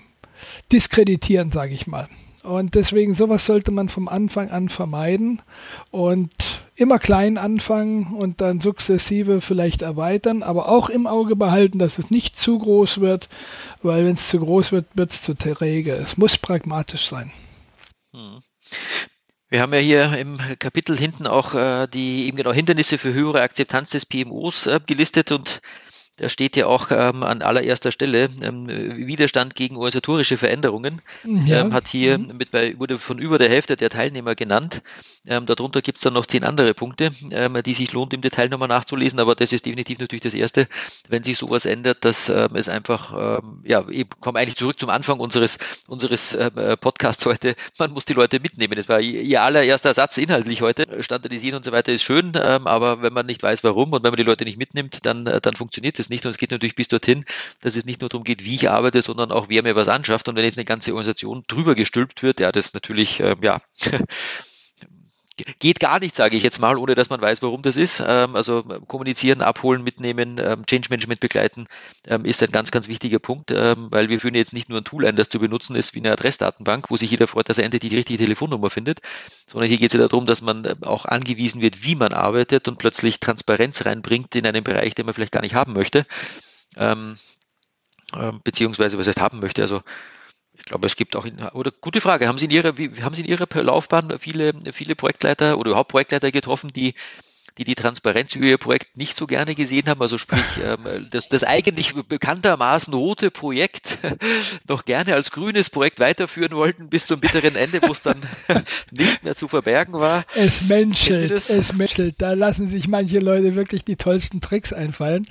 diskreditieren, 0.72 1.52
sage 1.52 1.74
ich 1.74 1.88
mal. 1.88 2.08
Und 2.44 2.76
deswegen 2.76 3.16
sowas 3.16 3.48
sollte 3.48 3.72
man 3.72 3.90
vom 3.90 4.08
Anfang 4.08 4.52
an 4.52 4.70
vermeiden 4.70 5.42
und 5.90 6.32
immer 6.76 7.00
klein 7.00 7.38
anfangen 7.38 8.14
und 8.16 8.42
dann 8.42 8.60
sukzessive 8.60 9.42
vielleicht 9.42 9.82
erweitern, 9.82 10.44
aber 10.44 10.68
auch 10.70 10.90
im 10.90 11.08
Auge 11.08 11.36
behalten, 11.36 11.80
dass 11.80 11.98
es 11.98 12.12
nicht 12.12 12.38
zu 12.38 12.58
groß 12.60 13.00
wird, 13.00 13.30
weil 13.82 14.06
wenn 14.06 14.16
es 14.16 14.30
zu 14.30 14.40
groß 14.40 14.72
wird, 14.72 14.86
wird 14.94 15.12
es 15.12 15.22
zu 15.22 15.36
träge. 15.36 15.94
Es 15.94 16.18
muss 16.18 16.38
pragmatisch 16.38 17.08
sein. 17.08 17.32
Hm. 18.14 18.42
Wir 19.50 19.62
haben 19.62 19.74
ja 19.74 19.80
hier 19.80 20.18
im 20.18 20.38
Kapitel 20.60 20.98
hinten 20.98 21.28
auch 21.28 21.54
äh, 21.54 21.88
die 21.88 22.28
eben 22.28 22.38
genau 22.38 22.52
Hindernisse 22.52 22.98
für 22.98 23.14
höhere 23.14 23.42
Akzeptanz 23.42 23.92
des 23.92 24.06
PMOs 24.06 24.68
äh, 24.68 24.80
gelistet 24.86 25.32
und 25.32 25.62
da 26.18 26.30
steht 26.30 26.56
ja 26.56 26.68
auch 26.68 26.92
ähm, 26.92 27.24
an 27.24 27.42
allererster 27.42 27.92
Stelle 27.92 28.30
ähm, 28.42 28.68
Widerstand 28.68 29.56
gegen 29.56 29.76
organisatorische 29.76 30.38
Veränderungen. 30.38 31.02
Ja. 31.24 31.62
Ähm, 31.62 31.74
hat 31.74 31.88
hier 31.88 32.18
mhm. 32.18 32.38
mit 32.38 32.52
bei, 32.52 32.78
wurde 32.80 33.00
von 33.00 33.20
über 33.20 33.38
der 33.38 33.50
Hälfte 33.50 33.76
der 33.76 33.90
Teilnehmer 33.90 34.36
genannt. 34.36 34.82
Ähm, 35.28 35.46
darunter 35.46 35.82
gibt 35.82 35.98
es 35.98 36.04
dann 36.04 36.14
noch 36.14 36.26
zehn 36.26 36.44
andere 36.44 36.74
Punkte, 36.74 37.12
ähm, 37.32 37.58
die 37.66 37.74
sich 37.74 37.92
lohnt, 37.92 38.14
im 38.14 38.22
Detail 38.22 38.50
nochmal 38.50 38.68
nachzulesen, 38.68 39.20
aber 39.20 39.36
das 39.36 39.52
ist 39.52 39.66
definitiv 39.66 40.00
natürlich 40.00 40.22
das 40.22 40.34
Erste, 40.34 40.68
wenn 41.10 41.24
sich 41.24 41.38
sowas 41.38 41.66
ändert, 41.66 42.06
dass 42.06 42.30
ähm, 42.30 42.56
es 42.56 42.70
einfach, 42.70 43.42
ja, 43.64 43.88
eben 43.90 44.10
kommen 44.20 44.38
eigentlich 44.38 44.56
zurück 44.56 44.80
zum 44.80 44.90
Anfang 44.90 45.20
unseres, 45.20 45.58
unseres 45.88 46.34
äh, 46.36 46.78
Podcasts 46.78 47.26
heute. 47.26 47.56
Man 47.78 47.92
muss 47.92 48.06
die 48.06 48.14
Leute 48.14 48.40
mitnehmen. 48.40 48.76
Das 48.76 48.90
war 48.90 49.00
ihr 49.00 49.42
allererster 49.42 49.94
Satz 49.94 50.18
inhaltlich 50.18 50.62
heute. 50.62 51.04
Standardisieren 51.04 51.58
und 51.58 51.66
so 51.66 51.72
weiter 51.72 51.92
ist 51.92 52.04
schön, 52.04 52.36
aber 52.36 53.02
wenn 53.02 53.14
man 53.14 53.26
nicht 53.26 53.44
weiß, 53.44 53.64
warum 53.64 53.94
und 53.94 54.04
wenn 54.04 54.12
man 54.12 54.18
die 54.18 54.24
Leute 54.24 54.46
nicht 54.46 54.58
mitnimmt, 54.58 55.06
dann, 55.06 55.28
äh, 55.28 55.42
dann 55.42 55.56
funktioniert 55.56 56.00
das 56.00 56.05
es 56.06 56.10
nicht. 56.10 56.26
Und 56.26 56.32
es 56.32 56.38
geht 56.38 56.52
natürlich 56.52 56.76
bis 56.76 56.88
dorthin, 56.88 57.26
dass 57.62 57.76
es 57.76 57.86
nicht 57.86 58.02
nur 58.02 58.10
darum 58.10 58.24
geht, 58.24 58.44
wie 58.44 58.56
ich 58.56 58.70
arbeite, 58.70 59.02
sondern 59.02 59.32
auch, 59.32 59.50
wer 59.50 59.64
mir 59.64 59.76
was 59.76 59.88
anschafft. 59.88 60.28
Und 60.28 60.36
wenn 60.36 60.46
jetzt 60.46 60.58
eine 60.58 60.66
ganze 60.66 60.92
Organisation 60.92 61.44
drüber 61.48 61.76
gestülpt 61.76 62.24
wird, 62.24 62.40
ja, 62.40 62.52
das 62.52 62.74
natürlich, 62.74 63.20
äh, 63.20 63.36
ja, 63.42 63.62
geht 65.36 65.80
gar 65.80 66.00
nicht, 66.00 66.16
sage 66.16 66.38
ich 66.38 66.44
jetzt 66.44 66.60
mal, 66.60 66.78
ohne 66.78 66.96
dass 66.96 67.10
man 67.10 67.22
weiß, 67.22 67.42
warum 67.42 67.62
das 67.62 67.76
ist. 67.76 68.02
Ähm, 68.06 68.36
also 68.36 68.64
kommunizieren, 68.64 69.42
abholen, 69.42 69.84
mitnehmen, 69.84 70.40
ähm, 70.40 70.66
Change 70.66 70.88
Management 70.90 71.20
begleiten 71.20 71.68
ähm, 72.08 72.24
ist 72.24 72.42
ein 72.42 72.52
ganz, 72.52 72.72
ganz 72.72 72.88
wichtiger 72.88 73.20
Punkt, 73.20 73.52
weil 73.52 74.10
wir 74.10 74.20
führen 74.20 74.36
jetzt 74.36 74.54
nicht 74.54 74.70
nur 74.70 74.80
ein 74.80 74.86
Tool 74.86 75.06
ein, 75.06 75.16
das 75.16 75.30
zu 75.30 75.40
benutzen 75.40 75.76
ist 75.76 75.94
wie 75.94 76.00
eine 76.00 76.12
Adressdatenbank, 76.12 76.90
wo 76.90 76.98
sich 76.98 77.12
jeder 77.12 77.28
freut, 77.28 77.50
dass 77.50 77.58
er 77.58 77.66
endlich 77.66 77.82
die 77.82 77.96
richtige 77.96 78.24
Telefonnummer 78.24 78.70
findet, 78.70 79.00
sondern 79.52 79.68
hier 79.70 79.78
geht 79.78 79.94
es 79.94 80.00
ja 80.00 80.08
darum, 80.08 80.26
dass 80.26 80.42
man 80.42 80.66
auch 80.84 81.06
angewiesen 81.06 81.62
wird, 81.62 81.84
wie 81.84 81.96
man 81.96 82.14
arbeitet 82.14 82.68
und 82.68 82.78
plötzlich 82.78 83.20
Transparenz 83.20 83.86
reinbringt 83.86 84.36
in 84.36 84.46
einen 84.46 84.64
Bereich, 84.64 84.96
den 84.96 85.06
man 85.06 85.14
vielleicht 85.14 85.34
gar 85.34 85.42
nicht 85.42 85.56
haben 85.56 85.74
möchte. 85.74 86.06
Beziehungsweise 88.44 88.98
was 88.98 89.08
heißt 89.08 89.22
haben 89.22 89.40
möchte. 89.40 89.62
Also 89.62 89.82
ich 90.66 90.70
glaube, 90.72 90.88
es 90.88 90.96
gibt 90.96 91.16
auch, 91.16 91.26
in, 91.26 91.38
oder 91.54 91.70
gute 91.70 92.02
Frage, 92.02 92.28
haben 92.28 92.40
Sie 92.40 92.46
in 92.46 92.52
Ihrer, 92.52 92.76
wie, 92.80 92.90
haben 93.04 93.14
Sie 93.14 93.22
in 93.22 93.28
Ihrer 93.28 93.46
Laufbahn 93.62 94.18
viele, 94.18 94.52
viele 94.74 94.96
Projektleiter 94.96 95.60
oder 95.60 95.70
überhaupt 95.70 95.92
Projektleiter 95.92 96.32
getroffen, 96.32 96.74
die, 96.74 96.96
die 97.58 97.64
die 97.64 97.76
Transparenz 97.76 98.36
über 98.36 98.46
ihr 98.46 98.58
Projekt 98.58 98.98
nicht 98.98 99.16
so 99.16 99.28
gerne 99.28 99.56
gesehen 99.56 99.88
haben. 99.88 100.02
Also 100.02 100.18
sprich, 100.18 100.44
ähm, 100.64 101.08
das, 101.10 101.30
das 101.30 101.44
eigentlich 101.44 101.94
bekanntermaßen 101.94 102.94
rote 102.94 103.32
Projekt 103.32 103.98
noch 104.68 104.86
gerne 104.86 105.14
als 105.14 105.32
grünes 105.32 105.70
Projekt 105.70 106.00
weiterführen 106.00 106.52
wollten 106.52 106.90
bis 106.90 107.06
zum 107.06 107.20
bitteren 107.20 107.56
Ende, 107.56 107.82
wo 107.82 107.92
es 107.92 108.02
dann 108.02 108.22
nicht 108.92 109.24
mehr 109.24 109.36
zu 109.36 109.48
verbergen 109.48 109.94
war. 109.94 110.26
Es 110.36 110.64
menschelt, 110.64 111.32
es 111.32 111.74
menschelt. 111.74 112.16
Da 112.18 112.34
lassen 112.34 112.68
sich 112.68 112.88
manche 112.88 113.20
Leute 113.20 113.56
wirklich 113.56 113.86
die 113.86 113.96
tollsten 113.96 114.42
Tricks 114.42 114.74
einfallen, 114.74 115.28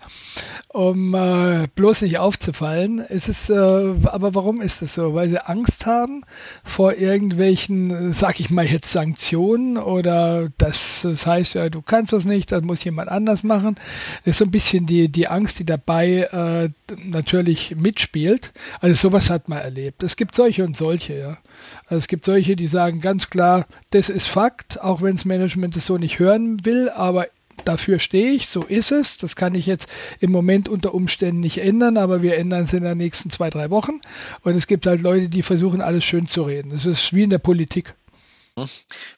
um 0.68 1.14
äh, 1.14 1.68
bloß 1.74 2.02
nicht 2.02 2.18
aufzufallen. 2.18 3.00
Es 3.00 3.28
ist, 3.28 3.50
äh, 3.50 3.54
aber 3.54 4.34
warum 4.34 4.62
ist 4.62 4.80
das 4.80 4.94
so? 4.94 5.14
Weil 5.14 5.28
sie 5.28 5.46
Angst 5.46 5.84
haben 5.84 6.24
vor 6.62 6.94
irgendwelchen, 6.94 8.14
sag 8.14 8.40
ich 8.40 8.50
mal 8.50 8.64
jetzt 8.64 8.90
Sanktionen 8.90 9.76
oder 9.76 10.48
das, 10.56 11.00
das 11.02 11.26
heißt 11.26 11.54
ja, 11.54 11.68
du 11.68 11.82
kannst 11.82 12.13
das 12.14 12.24
nicht, 12.24 12.53
das 12.53 12.62
muss 12.62 12.85
jemand 12.85 13.11
anders 13.11 13.42
machen. 13.42 13.77
Das 14.24 14.33
ist 14.33 14.38
so 14.38 14.44
ein 14.44 14.50
bisschen 14.50 14.87
die, 14.87 15.09
die 15.09 15.29
Angst, 15.29 15.59
die 15.59 15.66
dabei 15.66 16.29
äh, 16.33 16.94
natürlich 17.05 17.77
mitspielt. 17.77 18.53
Also 18.81 19.09
sowas 19.09 19.31
hat 19.31 19.48
man 19.48 19.59
erlebt. 19.59 20.03
Es 20.03 20.16
gibt 20.16 20.35
solche 20.35 20.64
und 20.64 20.77
solche, 20.77 21.18
ja. 21.18 21.38
Also 21.87 21.96
es 21.96 22.09
gibt 22.09 22.24
solche, 22.24 22.57
die 22.57 22.66
sagen 22.66 23.00
ganz 23.00 23.31
klar, 23.31 23.66
das 23.90 24.09
ist 24.09 24.27
Fakt, 24.27 24.81
auch 24.81 25.03
wenn 25.03 25.16
das 25.16 25.24
Management 25.24 25.77
es 25.77 25.87
so 25.87 25.98
nicht 25.98 26.18
hören 26.18 26.64
will, 26.64 26.88
aber 26.90 27.27
dafür 27.64 27.98
stehe 27.98 28.33
ich, 28.33 28.48
so 28.48 28.62
ist 28.62 28.92
es. 28.92 29.16
Das 29.16 29.37
kann 29.37 29.55
ich 29.55 29.66
jetzt 29.66 29.88
im 30.20 30.33
Moment 30.33 30.68
unter 30.68 30.94
Umständen 30.94 31.40
nicht 31.40 31.59
ändern, 31.59 31.96
aber 31.96 32.22
wir 32.22 32.37
ändern 32.37 32.64
es 32.64 32.72
in 32.72 32.83
den 32.83 32.98
nächsten 32.98 33.31
zwei, 33.31 33.50
drei 33.50 33.70
Wochen. 33.70 34.00
Und 34.42 34.57
es 34.57 34.66
gibt 34.66 34.87
halt 34.87 35.00
Leute, 35.00 35.29
die 35.29 35.42
versuchen, 35.42 35.81
alles 35.81 36.05
schön 36.05 36.27
zu 36.27 36.42
reden. 36.42 36.70
Das 36.72 36.87
ist 36.87 37.12
wie 37.12 37.22
in 37.22 37.31
der 37.31 37.38
Politik. 37.38 37.94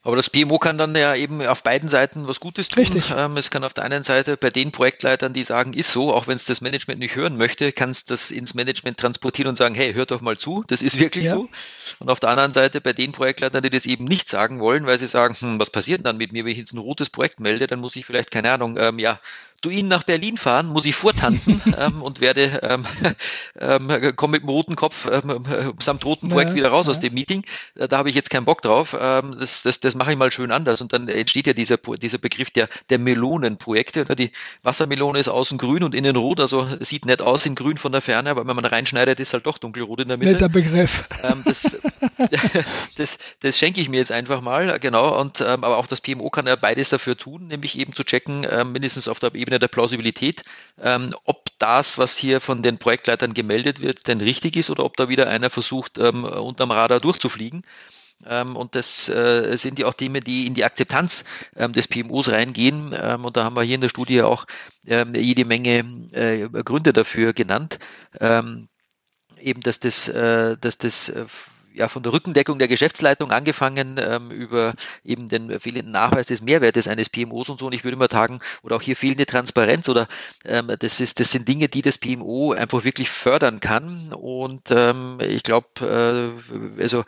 Aber 0.03 0.17
das 0.17 0.31
PMO 0.31 0.59
kann 0.59 0.79
dann 0.79 0.97
ja 0.97 1.15
eben 1.15 1.47
auf 1.47 1.63
beiden 1.63 1.91
Seiten 1.91 2.27
was 2.27 2.41
Gutes 2.41 2.69
tun. 2.69 2.83
Richtig. 2.83 3.13
Ähm, 3.15 3.37
es 3.37 3.51
kann 3.51 3.65
auf 3.65 3.75
der 3.75 3.85
einen 3.85 4.03
Seite 4.03 4.39
bei 4.39 4.49
den 4.49 4.73
Projektleitern, 4.73 5.35
die 5.35 5.43
sagen, 5.43 5.75
ist 5.75 5.93
so, 5.93 6.15
auch 6.15 6.27
wenn 6.27 6.37
es 6.37 6.47
das 6.47 6.63
Management 6.63 7.01
nicht 7.01 7.17
hören 7.17 7.37
möchte, 7.37 7.71
kann 7.73 7.91
es 7.91 8.05
das 8.05 8.31
ins 8.31 8.55
Management 8.55 8.97
transportieren 8.97 9.51
und 9.51 9.57
sagen, 9.57 9.75
hey, 9.75 9.93
hört 9.93 10.11
doch 10.11 10.23
mal 10.23 10.39
zu, 10.39 10.65
das 10.69 10.81
ist 10.81 10.99
wirklich 10.99 11.25
ja. 11.27 11.33
so. 11.33 11.51
Und 11.99 12.09
auf 12.09 12.19
der 12.19 12.31
anderen 12.31 12.55
Seite 12.55 12.81
bei 12.81 12.95
den 12.95 13.13
Projektleitern, 13.13 13.63
die 13.63 13.69
das 13.69 13.85
eben 13.85 14.07
nicht 14.07 14.31
sagen 14.31 14.59
wollen, 14.59 14.87
weil 14.87 14.97
sie 14.97 15.07
sagen, 15.07 15.37
hm, 15.39 15.61
was 15.61 15.69
passiert 15.69 16.07
dann 16.07 16.17
mit 16.17 16.33
mir, 16.33 16.47
wenn 16.47 16.53
ich 16.53 16.59
jetzt 16.59 16.73
ein 16.73 16.79
rotes 16.79 17.11
Projekt 17.11 17.39
melde, 17.39 17.67
dann 17.67 17.81
muss 17.81 17.97
ich 17.97 18.07
vielleicht, 18.07 18.31
keine 18.31 18.53
Ahnung, 18.53 18.79
ähm, 18.79 18.99
ja, 18.99 19.21
du 19.67 19.71
ihn 19.71 19.89
nach 19.89 20.05
Berlin 20.05 20.37
fahren, 20.37 20.69
muss 20.69 20.87
ich 20.87 20.95
vortanzen 20.95 21.61
ähm, 21.79 22.03
und 22.03 22.21
werde 22.21 22.61
ähm, 22.63 22.87
ähm, 23.61 24.17
komme 24.17 24.33
mit 24.33 24.43
dem 24.43 24.49
roten 24.49 24.77
Kopf 24.77 25.07
ähm, 25.11 25.31
äh, 25.31 25.73
samt 25.81 26.05
roten 26.05 26.29
Projekt 26.29 26.51
ja, 26.51 26.57
wieder 26.57 26.69
raus 26.71 26.87
ja. 26.87 26.93
aus 26.93 27.01
dem 27.01 27.15
Meeting. 27.15 27.45
Äh, 27.75 27.89
da 27.89 27.99
habe 27.99 28.09
ich 28.09 28.15
jetzt 28.15 28.31
keinen 28.31 28.45
Bock 28.45 28.63
drauf. 28.63 28.97
Ähm, 28.99 29.37
das 29.39 29.63
das, 29.63 29.81
das 29.81 29.95
mache 29.95 30.13
ich 30.13 30.19
mal 30.19 30.31
schön 30.31 30.53
anders. 30.53 30.81
Und 30.81 30.93
dann 30.93 31.09
entsteht 31.09 31.47
ja 31.47 31.53
dieser, 31.53 31.77
dieser 31.77 32.19
Begriff 32.19 32.51
der, 32.51 32.69
der 32.89 32.99
Melonenprojekte. 32.99 34.05
Die 34.17 34.31
Wassermelone 34.63 35.19
ist 35.19 35.29
außen 35.29 35.59
grün 35.59 35.83
und 35.83 35.95
innen 35.95 36.17
rot, 36.17 36.41
also 36.41 36.67
sieht 36.81 37.05
nett 37.07 37.21
aus 37.21 37.47
in 37.47 37.55
grün 37.55 37.79
von 37.79 37.93
der 37.93 38.01
Ferne, 38.01 38.31
aber 38.31 38.47
wenn 38.47 38.57
man 38.57 38.65
reinschneidet, 38.65 39.21
ist 39.21 39.33
halt 39.33 39.47
doch 39.47 39.59
dunkelrot 39.59 40.01
in 40.01 40.09
der 40.09 40.17
Mitte. 40.17 40.33
Netter 40.33 40.49
Begriff. 40.49 41.05
Ähm, 41.23 41.43
das, 41.45 41.79
das, 42.97 43.19
das 43.41 43.59
schenke 43.59 43.81
ich 43.81 43.89
mir 43.89 43.99
jetzt 43.99 44.13
einfach 44.13 44.41
mal, 44.41 44.79
genau. 44.79 45.21
Und 45.21 45.41
ähm, 45.41 45.65
aber 45.65 45.79
auch 45.79 45.87
das 45.87 46.01
PMO 46.01 46.31
kann 46.31 46.47
ja 46.47 46.57
beides 46.57 46.91
dafür 46.91 47.17
tun, 47.17 47.49
nämlich 47.49 47.79
eben 47.79 47.93
zu 47.95 48.05
checken, 48.05 48.47
ähm, 48.51 48.73
mindestens 48.73 49.09
auf 49.09 49.19
der 49.19 49.35
Ebene 49.35 49.56
Ebene 49.57 49.59
der 49.59 49.69
Plausibilität, 49.69 50.43
ähm, 50.81 51.15
ob 51.25 51.47
das, 51.59 51.99
was 51.99 52.17
hier 52.17 52.41
von 52.41 52.63
den 52.63 52.79
Projektleitern 52.79 53.33
gemeldet 53.33 53.81
wird, 53.81 54.07
denn 54.07 54.21
richtig 54.21 54.57
ist 54.57 54.71
oder 54.71 54.85
ob 54.85 54.97
da 54.97 55.09
wieder 55.09 55.29
einer 55.29 55.51
versucht, 55.51 55.99
ähm, 55.99 56.25
unterm 56.25 56.71
Radar 56.71 57.01
durchzufliegen. 57.01 57.63
Ähm, 58.27 58.57
und 58.57 58.75
das 58.75 59.09
äh, 59.09 59.57
sind 59.57 59.79
ja 59.79 59.87
auch 59.87 59.95
Themen, 59.95 60.23
die 60.23 60.47
in 60.47 60.55
die 60.55 60.65
Akzeptanz 60.65 61.25
ähm, 61.57 61.73
des 61.73 61.89
PMOs 61.89 62.31
reingehen. 62.31 62.95
Ähm, 62.99 63.25
und 63.25 63.37
da 63.37 63.45
haben 63.45 63.57
wir 63.57 63.63
hier 63.63 63.75
in 63.77 63.81
der 63.83 63.91
Studie 63.91 64.23
auch 64.23 64.47
ähm, 64.87 65.15
jede 65.15 65.45
Menge 65.45 65.85
äh, 66.13 66.49
Gründe 66.63 66.93
dafür 66.93 67.33
genannt. 67.33 67.79
Ähm, 68.21 68.69
eben, 69.41 69.61
dass 69.61 69.81
das, 69.81 70.09
äh, 70.09 70.57
dass 70.59 70.79
das 70.79 71.09
äh, 71.11 71.27
ja, 71.77 71.89
von 71.89 72.03
der 72.03 72.13
Rückendeckung 72.13 72.59
der 72.59 72.69
Geschäftsleitung 72.69 73.31
angefangen 73.31 73.97
ähm, 73.99 74.31
über 74.31 74.73
eben 75.05 75.29
den 75.29 75.61
fehlenden 75.61 75.93
Nachweis 75.93 76.27
des 76.27 76.41
Mehrwertes 76.41 76.89
eines 76.89 77.11
PMOs 77.11 77.51
und 77.51 77.59
so. 77.59 77.67
Und 77.67 77.75
ich 77.75 77.85
würde 77.85 77.97
mal 77.99 78.11
sagen, 78.11 78.41
oder 78.63 78.77
auch 78.77 78.83
hier 78.83 78.97
fehlende 78.97 79.27
Transparenz 79.27 79.89
oder 79.89 80.09
ähm, 80.45 80.73
das 80.79 81.01
ist, 81.01 81.21
das 81.21 81.31
sind 81.31 81.47
Dinge, 81.47 81.69
die 81.69 81.83
das 81.83 81.99
PMO 81.99 82.53
einfach 82.53 82.85
wirklich 82.85 83.11
fördern 83.11 83.61
kann. 83.61 84.13
Und 84.15 84.71
ähm, 84.71 85.19
ich 85.21 85.43
glaube, 85.43 85.69
äh, 86.79 86.83
also 86.83 87.05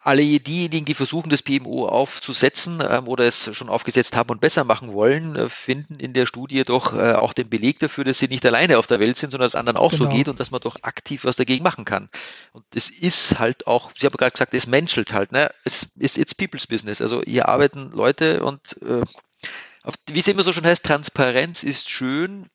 alle 0.00 0.22
diejenigen, 0.22 0.84
die 0.84 0.94
versuchen, 0.94 1.28
das 1.28 1.42
PMO 1.42 1.86
aufzusetzen 1.88 2.82
ähm, 2.88 3.08
oder 3.08 3.24
es 3.24 3.54
schon 3.54 3.68
aufgesetzt 3.68 4.16
haben 4.16 4.30
und 4.30 4.40
besser 4.40 4.64
machen 4.64 4.92
wollen, 4.92 5.34
äh, 5.34 5.48
finden 5.48 5.96
in 5.96 6.12
der 6.12 6.26
Studie 6.26 6.62
doch 6.62 6.94
äh, 6.94 7.14
auch 7.14 7.32
den 7.32 7.48
Beleg 7.48 7.80
dafür, 7.80 8.04
dass 8.04 8.18
sie 8.18 8.28
nicht 8.28 8.46
alleine 8.46 8.78
auf 8.78 8.86
der 8.86 9.00
Welt 9.00 9.16
sind, 9.16 9.30
sondern 9.30 9.46
dass 9.46 9.54
es 9.54 9.58
anderen 9.58 9.76
auch 9.76 9.90
genau. 9.90 10.04
so 10.04 10.10
geht 10.10 10.28
und 10.28 10.38
dass 10.38 10.52
man 10.52 10.60
doch 10.60 10.76
aktiv 10.82 11.24
was 11.24 11.36
dagegen 11.36 11.64
machen 11.64 11.84
kann. 11.84 12.08
Und 12.52 12.64
es 12.74 12.90
ist 12.90 13.38
halt 13.38 13.66
auch, 13.66 13.90
Sie 13.98 14.06
haben 14.06 14.16
gerade 14.16 14.32
gesagt, 14.32 14.54
es 14.54 14.66
menschelt 14.68 15.12
halt, 15.12 15.32
ne? 15.32 15.50
Es 15.64 15.88
ist 15.98 16.16
it's 16.16 16.34
people's 16.34 16.66
business. 16.66 17.02
Also 17.02 17.20
hier 17.26 17.48
arbeiten 17.48 17.90
Leute 17.90 18.44
und 18.44 18.80
äh, 18.82 19.02
auf, 19.82 19.94
wie 20.06 20.18
es 20.18 20.28
immer 20.28 20.42
so 20.42 20.52
schon 20.52 20.64
heißt, 20.64 20.84
Transparenz 20.84 21.64
ist 21.64 21.90
schön, 21.90 22.48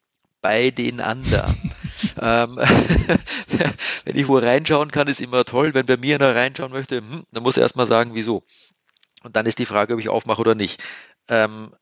bei 0.44 0.70
den 0.70 1.02
anderen. 1.02 1.74
ähm, 2.22 2.58
wenn 4.06 4.16
ich 4.16 4.28
wo 4.28 4.38
reinschauen 4.38 4.92
kann, 4.92 5.08
ist 5.08 5.22
immer 5.22 5.46
toll. 5.46 5.74
Wenn 5.74 5.88
bei 5.88 5.98
mir 5.98 6.16
einer 6.16 6.36
reinschauen 6.36 6.72
möchte, 6.72 6.98
hm, 6.98 7.24
dann 7.32 7.42
muss 7.42 7.58
er 7.58 7.64
erstmal 7.64 7.88
sagen, 7.88 8.12
wieso. 8.14 8.44
Und 9.24 9.36
dann 9.36 9.48
ist 9.48 9.58
die 9.58 9.66
Frage, 9.66 9.96
ob 9.96 10.00
ich 10.00 10.10
aufmache 10.10 10.42
oder 10.42 10.54
nicht. 10.54 10.84
Ähm, 11.30 11.74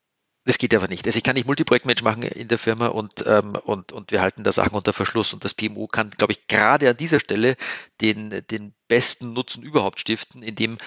das 0.46 0.58
geht 0.58 0.74
aber 0.74 0.88
nicht. 0.88 1.06
Also 1.06 1.18
ich 1.18 1.24
kann 1.24 1.36
nicht 1.36 1.48
Multiprojektmensch 1.48 2.04
machen 2.04 2.24
in 2.24 2.48
der 2.48 2.58
Firma 2.58 2.88
und, 2.88 3.26
ähm, 3.28 3.56
und, 3.56 3.92
und 3.92 4.12
wir 4.12 4.22
halten 4.22 4.44
da 4.44 4.52
Sachen 4.52 4.76
unter 4.76 4.94
Verschluss. 4.94 5.34
Und 5.34 5.44
das 5.44 5.56
PMO 5.56 5.88
kann, 5.88 6.12
glaube 6.12 6.34
ich, 6.34 6.48
gerade 6.48 6.90
an 6.90 6.98
dieser 6.98 7.20
Stelle 7.20 7.56
den, 8.00 8.30
den 8.50 8.74
besten 8.88 9.34
Nutzen 9.34 9.64
überhaupt 9.64 10.00
stiften, 10.00 10.44
indem 10.44 10.78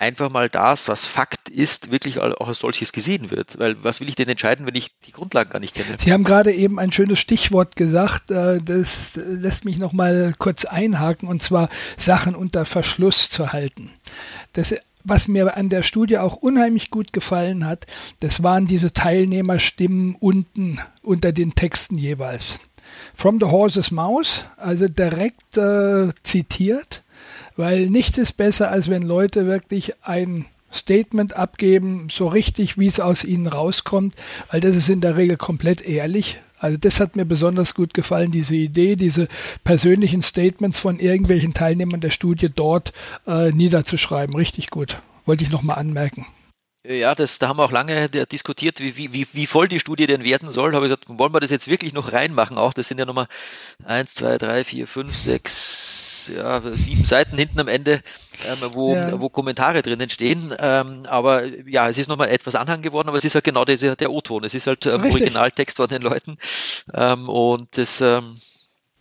einfach 0.00 0.30
mal 0.30 0.48
das, 0.48 0.88
was 0.88 1.04
Fakt 1.04 1.48
ist, 1.48 1.90
wirklich 1.90 2.18
auch 2.18 2.48
als 2.48 2.58
solches 2.58 2.92
gesehen 2.92 3.30
wird. 3.30 3.58
Weil 3.58 3.82
was 3.84 4.00
will 4.00 4.08
ich 4.08 4.14
denn 4.14 4.28
entscheiden, 4.28 4.66
wenn 4.66 4.74
ich 4.74 4.88
die 5.06 5.12
Grundlagen 5.12 5.50
gar 5.50 5.60
nicht 5.60 5.74
kenne? 5.74 5.96
Sie 5.98 6.12
haben 6.12 6.24
gerade 6.24 6.52
eben 6.52 6.78
ein 6.78 6.90
schönes 6.90 7.18
Stichwort 7.18 7.76
gesagt, 7.76 8.30
äh, 8.30 8.60
das 8.62 9.16
lässt 9.16 9.64
mich 9.64 9.78
noch 9.78 9.92
mal 9.92 10.34
kurz 10.38 10.64
einhaken, 10.64 11.28
und 11.28 11.42
zwar 11.42 11.68
Sachen 11.96 12.34
unter 12.34 12.64
Verschluss 12.64 13.30
zu 13.30 13.52
halten. 13.52 13.90
Das 14.54 14.74
was 15.02 15.28
mir 15.28 15.56
an 15.56 15.70
der 15.70 15.82
Studie 15.82 16.18
auch 16.18 16.36
unheimlich 16.36 16.90
gut 16.90 17.14
gefallen 17.14 17.64
hat, 17.64 17.86
das 18.20 18.42
waren 18.42 18.66
diese 18.66 18.92
Teilnehmerstimmen 18.92 20.14
unten 20.14 20.78
unter 21.02 21.32
den 21.32 21.54
Texten 21.54 21.96
jeweils. 21.96 22.60
From 23.14 23.38
the 23.40 23.46
Horse's 23.46 23.92
Mouth, 23.92 24.44
also 24.58 24.88
direkt 24.88 25.56
äh, 25.56 26.12
zitiert 26.22 27.02
weil 27.60 27.90
nichts 27.90 28.16
ist 28.16 28.38
besser, 28.38 28.70
als 28.70 28.88
wenn 28.88 29.02
Leute 29.02 29.46
wirklich 29.46 29.92
ein 30.02 30.46
Statement 30.72 31.36
abgeben, 31.36 32.08
so 32.10 32.26
richtig, 32.26 32.78
wie 32.78 32.86
es 32.86 33.00
aus 33.00 33.22
ihnen 33.22 33.46
rauskommt, 33.46 34.14
weil 34.50 34.62
das 34.62 34.74
ist 34.76 34.88
in 34.88 35.02
der 35.02 35.18
Regel 35.18 35.36
komplett 35.36 35.82
ehrlich. 35.82 36.40
Also 36.58 36.78
das 36.78 37.00
hat 37.00 37.16
mir 37.16 37.26
besonders 37.26 37.74
gut 37.74 37.92
gefallen, 37.92 38.30
diese 38.30 38.54
Idee, 38.54 38.96
diese 38.96 39.28
persönlichen 39.62 40.22
Statements 40.22 40.78
von 40.78 41.00
irgendwelchen 41.00 41.52
Teilnehmern 41.52 42.00
der 42.00 42.10
Studie 42.10 42.48
dort 42.54 42.94
äh, 43.26 43.50
niederzuschreiben. 43.50 44.34
Richtig 44.34 44.70
gut. 44.70 45.02
Wollte 45.26 45.44
ich 45.44 45.50
nochmal 45.50 45.78
anmerken. 45.78 46.26
Ja, 46.82 47.14
das, 47.14 47.38
da 47.38 47.48
haben 47.48 47.58
wir 47.58 47.64
auch 47.64 47.72
lange 47.72 48.08
diskutiert, 48.08 48.80
wie, 48.80 49.12
wie, 49.12 49.26
wie 49.32 49.46
voll 49.46 49.68
die 49.68 49.80
Studie 49.80 50.06
denn 50.06 50.24
werden 50.24 50.50
soll. 50.50 50.74
Habe 50.74 50.86
ich 50.86 50.90
gesagt, 50.90 51.04
wollen 51.08 51.34
wir 51.34 51.40
das 51.40 51.50
jetzt 51.50 51.68
wirklich 51.68 51.92
noch 51.92 52.14
reinmachen? 52.14 52.56
Auch 52.56 52.72
das 52.72 52.88
sind 52.88 52.98
ja 52.98 53.04
nochmal 53.04 53.26
eins, 53.84 54.14
zwei, 54.14 54.38
drei, 54.38 54.64
vier, 54.64 54.86
fünf, 54.86 55.14
sechs, 55.14 56.32
ja, 56.34 56.62
sieben 56.72 57.04
Seiten 57.04 57.36
hinten 57.36 57.60
am 57.60 57.68
Ende, 57.68 58.00
ähm, 58.46 58.70
wo, 58.72 58.94
ja. 58.94 59.20
wo 59.20 59.28
Kommentare 59.28 59.82
drinnen 59.82 60.08
stehen. 60.08 60.54
Ähm, 60.58 61.04
aber 61.06 61.44
ja, 61.68 61.90
es 61.90 61.98
ist 61.98 62.08
nochmal 62.08 62.30
etwas 62.30 62.54
Anhang 62.54 62.80
geworden, 62.80 63.08
aber 63.08 63.18
es 63.18 63.26
ist 63.26 63.34
halt 63.34 63.44
genau 63.44 63.66
der, 63.66 63.96
der 63.96 64.10
O-Ton. 64.10 64.44
Es 64.44 64.54
ist 64.54 64.66
halt 64.66 64.86
ähm, 64.86 65.04
Originaltext 65.04 65.76
von 65.76 65.88
den 65.88 66.00
Leuten. 66.00 66.38
Ähm, 66.94 67.28
und 67.28 67.76
das, 67.76 68.00
ähm, 68.00 68.36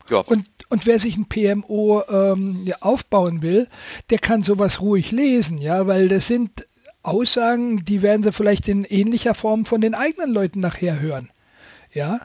ja. 0.09 0.19
Und, 0.19 0.47
und 0.69 0.85
wer 0.85 0.99
sich 0.99 1.15
ein 1.17 1.29
PMO 1.29 2.03
ähm, 2.09 2.63
ja, 2.65 2.77
aufbauen 2.81 3.41
will, 3.41 3.67
der 4.09 4.19
kann 4.19 4.43
sowas 4.43 4.81
ruhig 4.81 5.11
lesen, 5.11 5.59
ja, 5.59 5.87
weil 5.87 6.07
das 6.07 6.27
sind 6.27 6.67
Aussagen, 7.01 7.85
die 7.85 8.01
werden 8.01 8.23
sie 8.23 8.31
vielleicht 8.31 8.67
in 8.67 8.83
ähnlicher 8.83 9.33
Form 9.33 9.65
von 9.65 9.81
den 9.81 9.95
eigenen 9.95 10.31
Leuten 10.31 10.59
nachher 10.59 10.99
hören. 10.99 11.29
Ja? 11.93 12.21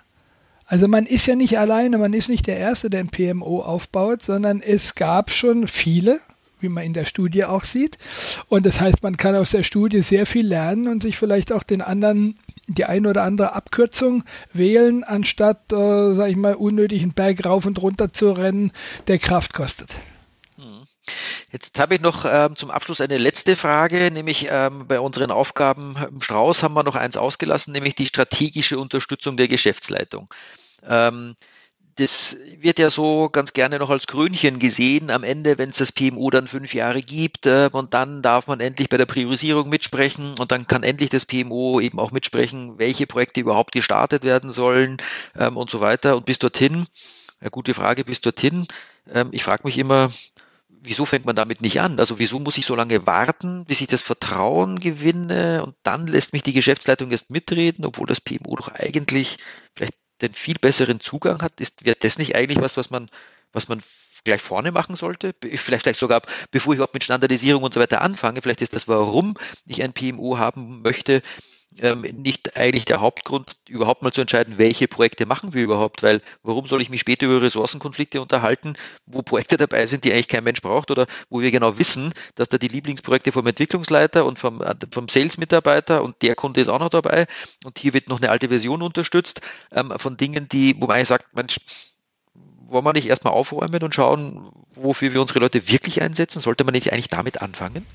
Also 0.67 0.89
man 0.89 1.07
ist 1.07 1.27
ja 1.27 1.37
nicht 1.37 1.59
alleine, 1.59 1.99
man 1.99 2.13
ist 2.13 2.29
nicht 2.29 2.47
der 2.47 2.57
Erste, 2.57 2.91
der 2.91 3.01
ein 3.01 3.09
PMO 3.09 3.61
aufbaut, 3.61 4.23
sondern 4.23 4.61
es 4.61 4.95
gab 4.95 5.31
schon 5.31 5.69
viele, 5.69 6.21
wie 6.61 6.69
man 6.69 6.85
in 6.85 6.95
der 6.95 7.05
Studie 7.05 7.45
auch 7.45 7.65
sieht. 7.65 7.99
Und 8.49 8.67
das 8.67 8.81
heißt, 8.81 9.03
man 9.03 9.17
kann 9.17 9.37
aus 9.37 9.51
der 9.51 9.63
Studie 9.63 10.03
sehr 10.03 10.27
viel 10.27 10.47
lernen 10.47 10.89
und 10.89 11.03
sich 11.03 11.19
vielleicht 11.19 11.53
auch 11.53 11.63
den 11.63 11.83
anderen 11.83 12.39
die 12.67 12.85
ein 12.85 13.07
oder 13.07 13.23
andere 13.23 13.53
Abkürzung 13.53 14.25
wählen, 14.53 15.05
anstatt, 15.05 15.73
äh, 15.73 16.15
sag 16.15 16.31
ich 16.31 16.37
mal, 16.37 16.55
unnötig 16.55 17.03
einen 17.03 17.13
Berg 17.13 17.45
rauf 17.45 17.67
und 17.67 17.81
runter 17.83 18.13
zu 18.13 18.33
rennen, 18.33 18.73
der 19.07 19.19
Kraft 19.19 19.53
kostet. 19.53 19.91
Jetzt 21.53 21.79
habe 21.79 21.97
ich 21.97 22.01
noch 22.01 22.25
ähm, 22.27 22.57
zum 22.57 22.71
Abschluss 22.71 23.01
eine 23.01 23.19
letzte 23.19 23.57
Frage, 23.57 24.11
nämlich 24.11 24.49
ähm, 24.51 24.87
bei 24.89 25.01
unseren 25.01 25.31
Aufgaben 25.31 25.97
im 26.09 26.21
Strauß 26.21 26.63
haben 26.63 26.75
wir 26.75 26.83
noch 26.83 26.97
eins 26.97 27.17
ausgelassen, 27.17 27.73
nämlich 27.73 27.95
die 27.95 28.07
strategische 28.07 28.79
Unterstützung 28.79 29.37
der 29.37 29.49
Geschäftsleitung. 29.49 30.29
Ähm, 30.87 31.37
das 31.97 32.37
wird 32.59 32.79
ja 32.79 32.91
so 32.91 33.29
ganz 33.29 33.53
gerne 33.53 33.79
noch 33.79 33.91
als 33.91 34.07
Krönchen 34.07 34.59
gesehen 34.59 35.11
am 35.11 35.23
Ende, 35.23 35.59
wenn 35.59 35.71
es 35.71 35.79
das 35.79 35.93
PMO 35.93 36.29
dann 36.31 36.49
fünf 36.49 36.75
Jahre 36.75 37.01
gibt 37.01 37.47
äh, 37.47 37.71
und 37.71 37.95
dann 37.95 38.21
darf 38.21 38.49
man 38.49 38.61
endlich 38.61 38.89
bei 38.89 38.97
der 38.97 39.07
Priorisierung 39.07 39.69
mitsprechen 39.69 40.35
und 40.39 40.51
dann 40.51 40.67
kann 40.67 40.83
endlich 40.83 41.11
das 41.11 41.25
PMO 41.25 41.81
eben 41.81 42.01
auch 42.01 42.11
mitsprechen, 42.11 42.79
welche 42.79 43.07
Projekte 43.07 43.41
überhaupt 43.41 43.73
gestartet 43.73 44.25
werden 44.25 44.51
sollen 44.51 44.97
ähm, 45.39 45.57
und 45.57 45.71
so 45.71 45.81
weiter. 45.81 46.17
Und 46.17 46.27
bis 46.27 46.41
dorthin, 46.41 46.87
ja, 47.41 47.49
gute 47.49 47.75
Frage, 47.75 48.05
bis 48.05 48.21
dorthin. 48.21 48.67
Ähm, 49.13 49.29
ich 49.31 49.45
frage 49.45 49.63
mich 49.65 49.79
immer, 49.79 50.11
wieso 50.85 51.05
fängt 51.07 51.25
man 51.25 51.37
damit 51.37 51.61
nicht 51.61 51.81
an? 51.81 51.99
Also 51.99 52.19
wieso 52.19 52.39
muss 52.39 52.59
ich 52.59 52.67
so 52.67 52.75
lange 52.75 53.07
warten, 53.07 53.65
bis 53.65 53.81
ich 53.81 53.87
das 53.89 54.03
Vertrauen 54.03 54.79
gewinne 54.79 55.65
und 55.65 55.75
dann 55.83 56.07
lässt 56.07 56.33
mich 56.33 56.43
die 56.43 56.53
Geschäftsleitung 56.53 57.11
erst 57.11 57.31
mitreden, 57.31 57.85
obwohl 57.85 58.07
das 58.07 58.21
PMO 58.21 58.57
doch 58.57 58.69
eigentlich 58.69 59.39
vielleicht 59.75 59.95
den 60.21 60.35
viel 60.35 60.57
besseren 60.61 61.01
Zugang 61.01 61.43
hat? 61.43 61.61
Ist, 61.61 61.85
wäre 61.85 61.97
das 61.99 62.19
nicht 62.19 62.37
eigentlich 62.37 62.61
was, 62.61 62.77
was 62.77 62.91
man, 62.91 63.11
was 63.53 63.69
man 63.69 63.83
gleich 64.25 64.43
vorne 64.43 64.73
machen 64.73 64.95
sollte? 64.95 65.35
Vielleicht, 65.41 65.83
vielleicht 65.83 65.99
sogar, 65.99 66.23
bevor 66.51 66.73
ich 66.73 66.77
überhaupt 66.77 66.95
mit 66.95 67.05
Standardisierung 67.05 67.63
und 67.63 67.75
so 67.75 67.81
weiter 67.81 68.03
anfange, 68.03 68.43
vielleicht 68.43 68.63
ist 68.63 68.75
das, 68.75 68.89
warum 68.89 69.35
ich 69.67 69.83
ein 69.83 69.93
PMO 69.93 70.39
haben 70.39 70.83
möchte, 70.83 71.23
ähm, 71.81 72.03
nicht 72.03 72.57
eigentlich 72.57 72.85
der 72.85 73.01
Hauptgrund, 73.01 73.57
überhaupt 73.69 74.03
mal 74.03 74.13
zu 74.13 74.21
entscheiden, 74.21 74.59
welche 74.59 74.89
Projekte 74.89 75.27
machen 75.27 75.55
wir 75.55 75.63
überhaupt, 75.63 76.03
weil 76.03 76.21
warum 76.43 76.67
soll 76.67 76.81
ich 76.83 76.91
mich 76.91 77.01
später 77.01 77.27
über 77.27 77.43
Ressourcenkonflikte 77.43 78.21
unterhalten, 78.21 78.75
wo 79.07 79.23
Projekte 79.23 79.57
dabei 79.57 79.87
sind, 79.87 80.05
die 80.05 80.13
eigentlich 80.13 80.29
kein 80.29 80.45
Mensch 80.45 80.63
braucht 80.63 80.91
oder 80.91 81.07
wo 81.31 81.41
wir 81.41 81.51
genau 81.51 81.79
wissen, 81.79 82.13
dass 82.37 82.49
da 82.49 82.59
die 82.59 82.69
Lieblingsprojekte 82.69 83.33
vom 83.33 83.47
Entwicklungsleiter 83.47 84.25
und 84.25 84.39
vom, 84.39 84.61
äh, 84.61 84.75
vom 84.93 85.09
Sales-Mitarbeiter 85.09 86.03
und 86.03 86.23
der 86.23 86.35
Kunde 86.35 86.61
ist 86.61 86.69
auch 86.69 86.79
noch 86.79 86.91
dabei 86.91 87.27
und 87.65 87.79
hier 87.79 87.93
wird 87.93 88.09
noch 88.09 88.19
eine 88.21 88.31
alte 88.31 88.49
Version 88.49 88.83
unterstützt 88.83 89.41
ähm, 89.73 89.93
von 89.97 90.17
Dingen, 90.17 90.49
die, 90.49 90.77
wo 90.81 90.87
man 90.87 90.97
eigentlich 90.97 91.09
sagt, 91.09 91.35
Mensch, 91.35 91.59
wollen 92.67 92.85
wir 92.85 92.93
nicht 92.93 93.09
erstmal 93.09 93.35
aufräumen 93.35 93.83
und 93.83 93.95
schauen, 93.95 94.51
wofür 94.75 95.13
wir 95.13 95.21
unsere 95.21 95.39
Leute 95.39 95.69
wirklich 95.69 96.03
einsetzen? 96.03 96.41
Sollte 96.41 96.65
man 96.65 96.73
nicht 96.73 96.93
eigentlich 96.93 97.09
damit 97.09 97.43
anfangen? 97.43 97.87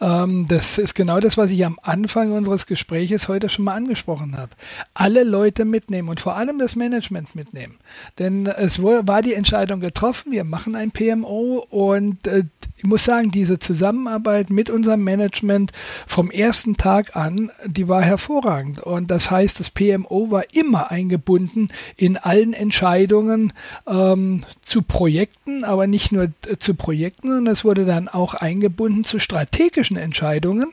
Ähm, 0.00 0.46
das 0.46 0.78
ist 0.78 0.94
genau 0.94 1.20
das, 1.20 1.36
was 1.36 1.50
ich 1.50 1.64
am 1.64 1.78
Anfang 1.82 2.32
unseres 2.32 2.66
Gespräches 2.66 3.28
heute 3.28 3.48
schon 3.48 3.66
mal 3.66 3.74
angesprochen 3.74 4.36
habe. 4.36 4.52
Alle 4.94 5.24
Leute 5.24 5.64
mitnehmen 5.64 6.08
und 6.08 6.20
vor 6.20 6.36
allem 6.36 6.58
das 6.58 6.74
Management 6.76 7.34
mitnehmen. 7.34 7.76
Denn 8.18 8.46
es 8.46 8.82
war 8.82 9.22
die 9.22 9.34
Entscheidung 9.34 9.80
getroffen, 9.80 10.32
wir 10.32 10.44
machen 10.44 10.74
ein 10.74 10.90
PMO 10.90 11.66
und 11.68 12.26
äh, 12.26 12.44
ich 12.80 12.84
muss 12.84 13.04
sagen, 13.04 13.30
diese 13.30 13.58
Zusammenarbeit 13.58 14.48
mit 14.48 14.70
unserem 14.70 15.04
Management 15.04 15.70
vom 16.06 16.30
ersten 16.30 16.78
Tag 16.78 17.14
an, 17.14 17.50
die 17.66 17.88
war 17.88 18.00
hervorragend. 18.00 18.80
Und 18.80 19.10
das 19.10 19.30
heißt, 19.30 19.60
das 19.60 19.68
PMO 19.68 20.30
war 20.30 20.44
immer 20.54 20.90
eingebunden 20.90 21.68
in 21.98 22.16
allen 22.16 22.54
Entscheidungen 22.54 23.52
ähm, 23.86 24.44
zu 24.62 24.80
Projekten, 24.80 25.62
aber 25.62 25.86
nicht 25.86 26.10
nur 26.10 26.28
zu 26.58 26.74
Projekten, 26.74 27.28
sondern 27.28 27.52
es 27.52 27.66
wurde 27.66 27.84
dann 27.84 28.08
auch 28.08 28.32
eingebunden 28.32 29.04
zu 29.04 29.18
strategischen 29.18 29.98
Entscheidungen, 29.98 30.72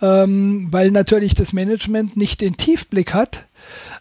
ähm, 0.00 0.68
weil 0.70 0.92
natürlich 0.92 1.34
das 1.34 1.52
Management 1.52 2.16
nicht 2.16 2.40
den 2.40 2.56
Tiefblick 2.56 3.14
hat 3.14 3.46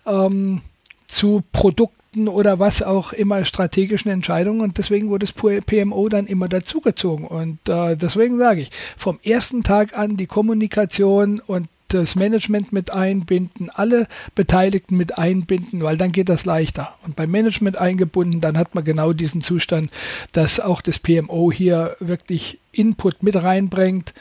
ähm, 0.05 0.61
zu 1.07 1.41
Produkten 1.51 2.00
oder 2.17 2.59
was 2.59 2.83
auch 2.83 3.13
immer 3.13 3.45
strategischen 3.45 4.11
Entscheidungen. 4.11 4.61
Und 4.61 4.77
deswegen 4.77 5.09
wurde 5.09 5.25
das 5.25 5.63
PMO 5.65 6.09
dann 6.09 6.27
immer 6.27 6.47
dazugezogen. 6.47 7.25
Und 7.25 7.59
äh, 7.69 7.95
deswegen 7.95 8.37
sage 8.37 8.61
ich, 8.61 8.71
vom 8.97 9.19
ersten 9.23 9.63
Tag 9.63 9.97
an 9.97 10.17
die 10.17 10.27
Kommunikation 10.27 11.39
und 11.39 11.67
das 11.93 12.15
Management 12.15 12.71
mit 12.71 12.91
einbinden, 12.91 13.69
alle 13.69 14.07
Beteiligten 14.35 14.97
mit 14.97 15.17
einbinden, 15.17 15.83
weil 15.83 15.97
dann 15.97 16.11
geht 16.11 16.29
das 16.29 16.45
leichter. 16.45 16.93
Und 17.05 17.15
beim 17.15 17.31
Management 17.31 17.77
eingebunden, 17.77 18.41
dann 18.41 18.57
hat 18.57 18.75
man 18.75 18.83
genau 18.83 19.13
diesen 19.13 19.41
Zustand, 19.41 19.91
dass 20.31 20.59
auch 20.59 20.81
das 20.81 20.99
PMO 20.99 21.51
hier 21.51 21.95
wirklich 21.99 22.59
Input 22.71 23.23
mit 23.23 23.35
reinbringt. 23.35 24.13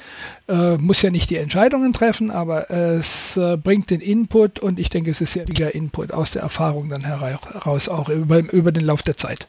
Äh, 0.48 0.76
muss 0.76 1.02
ja 1.02 1.10
nicht 1.10 1.30
die 1.30 1.36
Entscheidungen 1.36 1.92
treffen, 1.92 2.30
aber 2.30 2.70
es 2.70 3.36
äh, 3.36 3.56
bringt 3.56 3.90
den 3.90 4.00
Input 4.00 4.58
und 4.58 4.78
ich 4.78 4.88
denke, 4.88 5.10
es 5.10 5.20
ist 5.20 5.32
sehr 5.32 5.46
wichtiger 5.46 5.74
Input 5.74 6.12
aus 6.12 6.32
der 6.32 6.42
Erfahrung 6.42 6.88
dann 6.88 7.04
heraus, 7.04 7.88
auch 7.88 8.08
über, 8.08 8.38
über 8.52 8.72
den 8.72 8.84
Lauf 8.84 9.02
der 9.02 9.16
Zeit. 9.16 9.46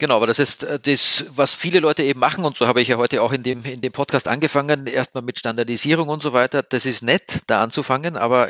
Genau, 0.00 0.16
aber 0.16 0.28
das 0.28 0.38
ist 0.38 0.62
äh, 0.62 0.78
das, 0.78 1.26
was 1.30 1.54
viele 1.54 1.80
Leute 1.80 2.04
eben 2.04 2.20
machen 2.20 2.44
und 2.44 2.56
so 2.56 2.66
habe 2.68 2.80
ich 2.80 2.88
ja 2.88 2.96
heute 2.98 3.20
auch 3.20 3.32
in 3.32 3.42
dem, 3.42 3.64
in 3.64 3.80
dem 3.80 3.90
Podcast 3.92 4.28
angefangen, 4.28 4.86
erstmal 4.86 5.22
mit 5.24 5.40
Standardisierung 5.40 6.08
und 6.08 6.22
so 6.22 6.32
weiter. 6.32 6.62
Das 6.62 6.86
ist 6.86 7.02
nett, 7.02 7.40
da 7.48 7.62
anzufangen, 7.62 8.16
aber 8.16 8.48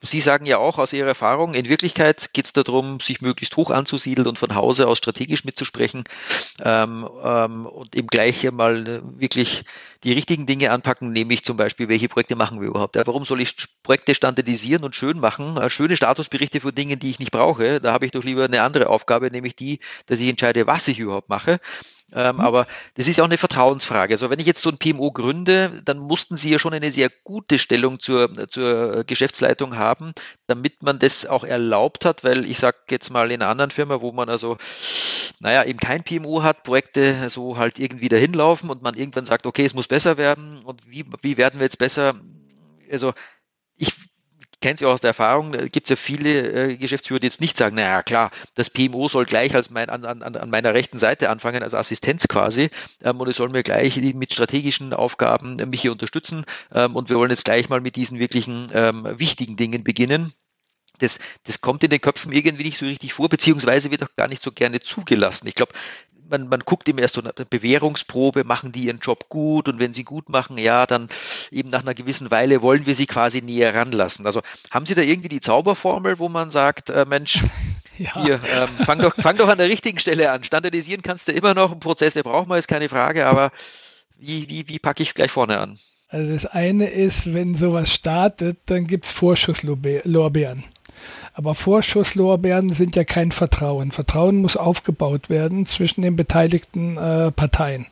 Sie 0.00 0.20
sagen 0.20 0.44
ja 0.44 0.58
auch 0.58 0.78
aus 0.78 0.92
Ihrer 0.92 1.08
Erfahrung, 1.08 1.54
in 1.54 1.68
Wirklichkeit 1.68 2.32
geht 2.32 2.44
es 2.44 2.52
darum, 2.52 3.00
sich 3.00 3.20
möglichst 3.20 3.56
hoch 3.56 3.70
anzusiedeln 3.70 4.28
und 4.28 4.38
von 4.38 4.54
Hause 4.54 4.86
aus 4.86 4.98
strategisch 4.98 5.44
mitzusprechen 5.44 6.04
ähm, 6.62 7.08
ähm, 7.24 7.66
und 7.66 7.96
eben 7.96 8.06
gleich 8.06 8.48
mal 8.52 8.86
äh, 8.86 9.00
wirklich 9.18 9.64
die 10.04 10.12
richtigen 10.12 10.46
Dinge 10.46 10.70
anpacken, 10.70 11.10
nämlich 11.10 11.44
zum 11.44 11.56
Beispiel, 11.56 11.88
welche 11.88 12.08
Projekte 12.08 12.36
machen 12.36 12.60
wir 12.60 12.68
überhaupt? 12.68 12.94
Ja, 12.94 13.04
warum 13.08 13.24
soll 13.24 13.40
ich 13.40 13.56
Projekte 13.82 14.14
standardisieren 14.14 14.84
und 14.84 14.94
schön 14.94 15.18
machen? 15.18 15.56
Äh, 15.56 15.68
schöne 15.68 15.96
Statusberichte 15.96 16.60
für 16.60 16.72
Dinge, 16.72 16.96
die 16.96 17.10
ich 17.10 17.18
nicht 17.18 17.32
brauche. 17.32 17.80
Da 17.80 17.92
habe 17.92 18.06
ich 18.06 18.12
doch 18.12 18.22
lieber 18.22 18.44
eine 18.44 18.62
andere 18.62 18.88
Aufgabe, 18.90 19.32
nämlich 19.32 19.56
die, 19.56 19.80
dass 20.06 20.20
ich 20.20 20.28
entscheide, 20.28 20.68
was 20.68 20.86
ich 20.86 21.00
überhaupt 21.00 21.28
mache. 21.28 21.58
Ähm, 22.12 22.36
mhm. 22.36 22.40
Aber 22.40 22.66
das 22.94 23.06
ist 23.06 23.18
ja 23.18 23.24
auch 23.24 23.28
eine 23.28 23.38
Vertrauensfrage. 23.38 24.14
Also 24.14 24.30
wenn 24.30 24.38
ich 24.38 24.46
jetzt 24.46 24.62
so 24.62 24.70
ein 24.70 24.78
PMO 24.78 25.12
gründe, 25.12 25.82
dann 25.84 25.98
mussten 25.98 26.36
Sie 26.36 26.50
ja 26.50 26.58
schon 26.58 26.72
eine 26.72 26.90
sehr 26.90 27.10
gute 27.24 27.58
Stellung 27.58 28.00
zur, 28.00 28.32
zur 28.48 29.04
Geschäftsleitung 29.04 29.76
haben, 29.76 30.12
damit 30.46 30.82
man 30.82 30.98
das 30.98 31.26
auch 31.26 31.44
erlaubt 31.44 32.04
hat, 32.04 32.24
weil 32.24 32.44
ich 32.46 32.58
sage 32.58 32.78
jetzt 32.90 33.10
mal 33.10 33.30
in 33.30 33.42
einer 33.42 33.50
anderen 33.50 33.70
Firma, 33.70 34.00
wo 34.00 34.12
man 34.12 34.28
also, 34.30 34.56
naja, 35.40 35.64
eben 35.64 35.78
kein 35.78 36.02
PMO 36.02 36.42
hat, 36.42 36.62
Projekte 36.62 37.28
so 37.28 37.58
halt 37.58 37.78
irgendwie 37.78 38.08
dahin 38.08 38.32
laufen 38.32 38.70
und 38.70 38.82
man 38.82 38.94
irgendwann 38.94 39.26
sagt, 39.26 39.46
okay, 39.46 39.64
es 39.64 39.74
muss 39.74 39.88
besser 39.88 40.16
werden 40.16 40.60
und 40.64 40.90
wie, 40.90 41.04
wie 41.20 41.36
werden 41.36 41.60
wir 41.60 41.64
jetzt 41.64 41.78
besser? 41.78 42.14
Also 42.90 43.12
ich 43.76 43.92
kennt 44.60 44.78
Sie 44.78 44.86
auch 44.86 44.92
aus 44.92 45.00
der 45.00 45.10
Erfahrung, 45.10 45.52
gibt 45.52 45.86
es 45.86 45.90
ja 45.90 45.96
viele 45.96 46.70
äh, 46.70 46.76
Geschäftsführer, 46.76 47.20
die 47.20 47.26
jetzt 47.26 47.40
nicht 47.40 47.56
sagen, 47.56 47.76
naja 47.76 48.02
klar, 48.02 48.30
das 48.54 48.70
PMO 48.70 49.08
soll 49.08 49.24
gleich 49.24 49.54
als 49.54 49.70
mein, 49.70 49.88
an, 49.88 50.04
an, 50.04 50.22
an 50.22 50.50
meiner 50.50 50.74
rechten 50.74 50.98
Seite 50.98 51.30
anfangen, 51.30 51.62
als 51.62 51.74
Assistenz 51.74 52.28
quasi, 52.28 52.70
ähm, 53.04 53.20
und 53.20 53.28
es 53.28 53.36
soll 53.36 53.48
mir 53.50 53.62
gleich 53.62 53.96
mit 54.14 54.32
strategischen 54.32 54.92
Aufgaben 54.92 55.58
äh, 55.58 55.66
mich 55.66 55.82
hier 55.82 55.92
unterstützen 55.92 56.44
ähm, 56.72 56.96
und 56.96 57.08
wir 57.08 57.16
wollen 57.16 57.30
jetzt 57.30 57.44
gleich 57.44 57.68
mal 57.68 57.80
mit 57.80 57.96
diesen 57.96 58.18
wirklichen 58.18 58.70
ähm, 58.72 59.06
wichtigen 59.18 59.56
Dingen 59.56 59.84
beginnen. 59.84 60.32
Das, 60.98 61.20
das 61.44 61.60
kommt 61.60 61.84
in 61.84 61.90
den 61.90 62.00
Köpfen 62.00 62.32
irgendwie 62.32 62.64
nicht 62.64 62.78
so 62.78 62.86
richtig 62.86 63.12
vor, 63.12 63.28
beziehungsweise 63.28 63.90
wird 63.92 64.02
auch 64.02 64.16
gar 64.16 64.28
nicht 64.28 64.42
so 64.42 64.50
gerne 64.50 64.80
zugelassen. 64.80 65.46
Ich 65.46 65.54
glaube, 65.54 65.72
man, 66.30 66.48
man 66.48 66.60
guckt 66.60 66.88
immer 66.88 67.02
erst 67.02 67.14
so 67.14 67.22
eine 67.22 67.32
Bewährungsprobe, 67.32 68.44
machen 68.44 68.72
die 68.72 68.84
ihren 68.84 68.98
Job 68.98 69.28
gut 69.28 69.68
und 69.68 69.78
wenn 69.80 69.94
sie 69.94 70.04
gut 70.04 70.28
machen, 70.28 70.58
ja, 70.58 70.86
dann 70.86 71.08
eben 71.50 71.70
nach 71.70 71.82
einer 71.82 71.94
gewissen 71.94 72.30
Weile 72.30 72.62
wollen 72.62 72.86
wir 72.86 72.94
sie 72.94 73.06
quasi 73.06 73.42
näher 73.42 73.74
ranlassen. 73.74 74.26
Also 74.26 74.42
haben 74.70 74.86
Sie 74.86 74.94
da 74.94 75.02
irgendwie 75.02 75.28
die 75.28 75.40
Zauberformel, 75.40 76.18
wo 76.18 76.28
man 76.28 76.50
sagt, 76.50 76.90
äh, 76.90 77.06
Mensch, 77.08 77.42
ja. 77.98 78.22
hier, 78.22 78.40
ähm, 78.54 78.68
fang, 78.84 78.98
doch, 79.00 79.14
fang 79.14 79.36
doch 79.36 79.48
an 79.48 79.58
der 79.58 79.68
richtigen 79.68 79.98
Stelle 79.98 80.30
an. 80.30 80.44
Standardisieren 80.44 81.02
kannst 81.02 81.28
du 81.28 81.32
immer 81.32 81.54
noch, 81.54 81.72
ein 81.72 81.80
Prozess, 81.80 82.14
der 82.14 82.22
braucht 82.22 82.48
man, 82.48 82.58
ist 82.58 82.68
keine 82.68 82.88
Frage, 82.88 83.26
aber 83.26 83.50
wie, 84.16 84.48
wie, 84.48 84.68
wie 84.68 84.78
packe 84.78 85.02
ich 85.02 85.10
es 85.10 85.14
gleich 85.14 85.30
vorne 85.30 85.58
an? 85.58 85.78
Also 86.10 86.32
das 86.32 86.46
eine 86.46 86.86
ist, 86.86 87.34
wenn 87.34 87.54
sowas 87.54 87.92
startet, 87.92 88.58
dann 88.66 88.86
gibt 88.86 89.04
es 89.04 89.12
Vorschusslorbeeren. 89.12 90.64
Aber 91.32 91.54
Vorschusslorbeeren 91.54 92.68
sind 92.70 92.96
ja 92.96 93.04
kein 93.04 93.32
Vertrauen. 93.32 93.92
Vertrauen 93.92 94.36
muss 94.36 94.56
aufgebaut 94.56 95.30
werden 95.30 95.66
zwischen 95.66 96.02
den 96.02 96.16
beteiligten 96.16 96.96
äh, 96.96 97.30
Parteien. 97.30 97.86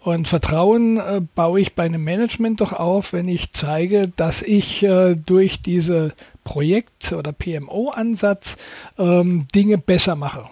Und 0.00 0.26
Vertrauen 0.26 0.98
äh, 0.98 1.20
baue 1.34 1.60
ich 1.60 1.74
bei 1.74 1.84
einem 1.84 2.02
Management 2.02 2.60
doch 2.60 2.72
auf, 2.72 3.12
wenn 3.12 3.28
ich 3.28 3.52
zeige, 3.52 4.08
dass 4.08 4.42
ich 4.42 4.82
äh, 4.82 5.14
durch 5.14 5.62
diese 5.62 6.12
Projekt- 6.42 7.12
oder 7.12 7.32
PMO-Ansatz 7.32 8.56
ähm, 8.98 9.46
Dinge 9.54 9.78
besser 9.78 10.16
mache. 10.16 10.46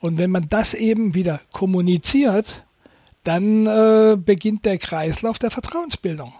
Und 0.00 0.18
wenn 0.18 0.30
man 0.30 0.48
das 0.48 0.74
eben 0.74 1.14
wieder 1.14 1.40
kommuniziert, 1.52 2.64
dann 3.22 3.66
äh, 3.66 4.16
beginnt 4.16 4.64
der 4.64 4.78
Kreislauf 4.78 5.38
der 5.38 5.50
Vertrauensbildung. 5.50 6.32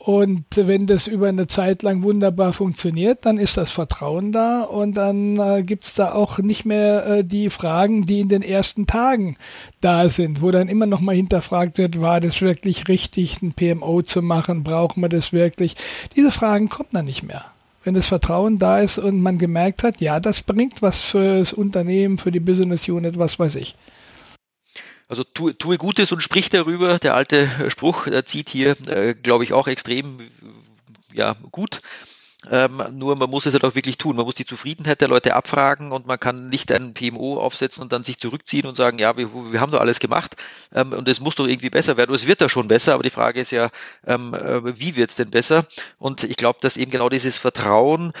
Und 0.00 0.44
wenn 0.54 0.86
das 0.86 1.08
über 1.08 1.26
eine 1.26 1.48
Zeit 1.48 1.82
lang 1.82 2.04
wunderbar 2.04 2.52
funktioniert, 2.52 3.26
dann 3.26 3.36
ist 3.36 3.56
das 3.56 3.72
Vertrauen 3.72 4.30
da 4.30 4.62
und 4.62 4.96
dann 4.96 5.40
äh, 5.40 5.64
gibt's 5.64 5.94
da 5.94 6.12
auch 6.12 6.38
nicht 6.38 6.64
mehr 6.64 7.04
äh, 7.04 7.24
die 7.24 7.50
Fragen, 7.50 8.06
die 8.06 8.20
in 8.20 8.28
den 8.28 8.42
ersten 8.42 8.86
Tagen 8.86 9.36
da 9.80 10.08
sind, 10.08 10.40
wo 10.40 10.52
dann 10.52 10.68
immer 10.68 10.86
noch 10.86 11.00
mal 11.00 11.16
hinterfragt 11.16 11.78
wird, 11.78 12.00
war 12.00 12.20
das 12.20 12.40
wirklich 12.40 12.86
richtig, 12.86 13.42
ein 13.42 13.54
PMO 13.54 14.02
zu 14.02 14.22
machen, 14.22 14.62
brauchen 14.62 15.00
wir 15.02 15.08
das 15.08 15.32
wirklich? 15.32 15.74
Diese 16.14 16.30
Fragen 16.30 16.68
kommen 16.68 16.90
dann 16.92 17.06
nicht 17.06 17.24
mehr. 17.24 17.46
Wenn 17.82 17.94
das 17.94 18.06
Vertrauen 18.06 18.60
da 18.60 18.78
ist 18.78 18.98
und 18.98 19.20
man 19.20 19.36
gemerkt 19.36 19.82
hat, 19.82 20.00
ja, 20.00 20.20
das 20.20 20.42
bringt 20.42 20.80
was 20.80 21.00
fürs 21.00 21.52
Unternehmen, 21.52 22.18
für 22.18 22.30
die 22.30 22.40
Business 22.40 22.88
Unit, 22.88 23.18
was 23.18 23.40
weiß 23.40 23.56
ich. 23.56 23.74
Also 25.08 25.24
tue, 25.24 25.56
tue 25.56 25.78
Gutes 25.78 26.12
und 26.12 26.22
sprich 26.22 26.50
darüber. 26.50 26.98
Der 26.98 27.14
alte 27.14 27.70
Spruch 27.70 28.06
zieht 28.24 28.50
hier, 28.50 28.76
äh, 28.88 29.14
glaube 29.14 29.44
ich, 29.44 29.52
auch 29.52 29.66
extrem 29.66 30.18
ja, 31.12 31.34
gut. 31.50 31.80
Ähm, 32.50 32.80
nur 32.92 33.16
man 33.16 33.28
muss 33.28 33.46
es 33.46 33.52
halt 33.52 33.64
auch 33.64 33.74
wirklich 33.74 33.98
tun. 33.98 34.14
Man 34.14 34.24
muss 34.24 34.36
die 34.36 34.44
Zufriedenheit 34.44 35.00
der 35.00 35.08
Leute 35.08 35.34
abfragen 35.34 35.90
und 35.90 36.06
man 36.06 36.20
kann 36.20 36.48
nicht 36.48 36.70
einen 36.70 36.94
PMO 36.94 37.40
aufsetzen 37.40 37.82
und 37.82 37.92
dann 37.92 38.04
sich 38.04 38.18
zurückziehen 38.20 38.66
und 38.66 38.76
sagen, 38.76 38.98
ja, 38.98 39.16
wir, 39.16 39.34
wir 39.52 39.60
haben 39.60 39.72
doch 39.72 39.80
alles 39.80 39.98
gemacht 39.98 40.36
ähm, 40.72 40.92
und 40.92 41.08
es 41.08 41.18
muss 41.18 41.34
doch 41.34 41.48
irgendwie 41.48 41.70
besser 41.70 41.96
werden. 41.96 42.14
Es 42.14 42.28
wird 42.28 42.40
da 42.40 42.48
schon 42.48 42.68
besser, 42.68 42.94
aber 42.94 43.02
die 43.02 43.10
Frage 43.10 43.40
ist 43.40 43.50
ja, 43.50 43.70
ähm, 44.06 44.34
äh, 44.34 44.78
wie 44.78 44.94
wird 44.94 45.10
es 45.10 45.16
denn 45.16 45.30
besser? 45.30 45.66
Und 45.98 46.22
ich 46.22 46.36
glaube, 46.36 46.60
dass 46.62 46.76
eben 46.76 46.92
genau 46.92 47.08
dieses 47.08 47.38
Vertrauen 47.38 48.12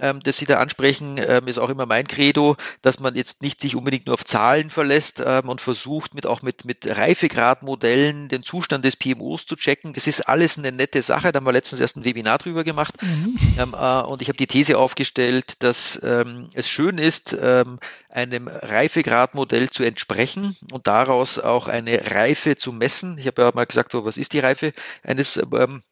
ähm, 0.00 0.20
das 0.22 0.36
Sie 0.36 0.46
da 0.46 0.58
ansprechen, 0.58 1.18
ähm, 1.18 1.46
ist 1.46 1.58
auch 1.58 1.70
immer 1.70 1.86
mein 1.86 2.06
Credo, 2.06 2.56
dass 2.82 3.00
man 3.00 3.14
jetzt 3.14 3.42
nicht 3.42 3.60
sich 3.60 3.76
unbedingt 3.76 4.06
nur 4.06 4.14
auf 4.14 4.24
Zahlen 4.24 4.70
verlässt 4.70 5.22
ähm, 5.24 5.48
und 5.48 5.60
versucht, 5.60 6.14
mit 6.14 6.26
auch 6.26 6.42
mit, 6.42 6.64
mit 6.64 6.86
Reifegradmodellen 6.86 8.28
den 8.28 8.42
Zustand 8.42 8.84
des 8.84 8.96
PMOs 8.96 9.46
zu 9.46 9.56
checken. 9.56 9.92
Das 9.92 10.06
ist 10.06 10.22
alles 10.22 10.58
eine 10.58 10.72
nette 10.72 11.02
Sache. 11.02 11.32
Da 11.32 11.38
haben 11.38 11.46
wir 11.46 11.52
letztens 11.52 11.80
erst 11.80 11.96
ein 11.96 12.04
Webinar 12.04 12.38
drüber 12.38 12.64
gemacht. 12.64 12.94
Mhm. 13.02 13.38
Ähm, 13.58 13.74
äh, 13.74 14.00
und 14.02 14.22
ich 14.22 14.28
habe 14.28 14.36
die 14.36 14.46
These 14.46 14.78
aufgestellt, 14.78 15.62
dass 15.62 16.00
ähm, 16.02 16.48
es 16.54 16.68
schön 16.68 16.98
ist, 16.98 17.36
ähm, 17.40 17.78
einem 18.08 18.48
Reifegradmodell 18.48 19.70
zu 19.70 19.84
entsprechen 19.84 20.56
und 20.72 20.86
daraus 20.86 21.38
auch 21.38 21.68
eine 21.68 22.10
Reife 22.10 22.56
zu 22.56 22.72
messen. 22.72 23.18
Ich 23.18 23.26
habe 23.26 23.42
ja 23.42 23.50
mal 23.54 23.66
gesagt, 23.66 23.92
so, 23.92 24.04
was 24.04 24.16
ist 24.16 24.32
die 24.32 24.40
Reife 24.40 24.72
eines 25.02 25.36
ähm, 25.36 25.82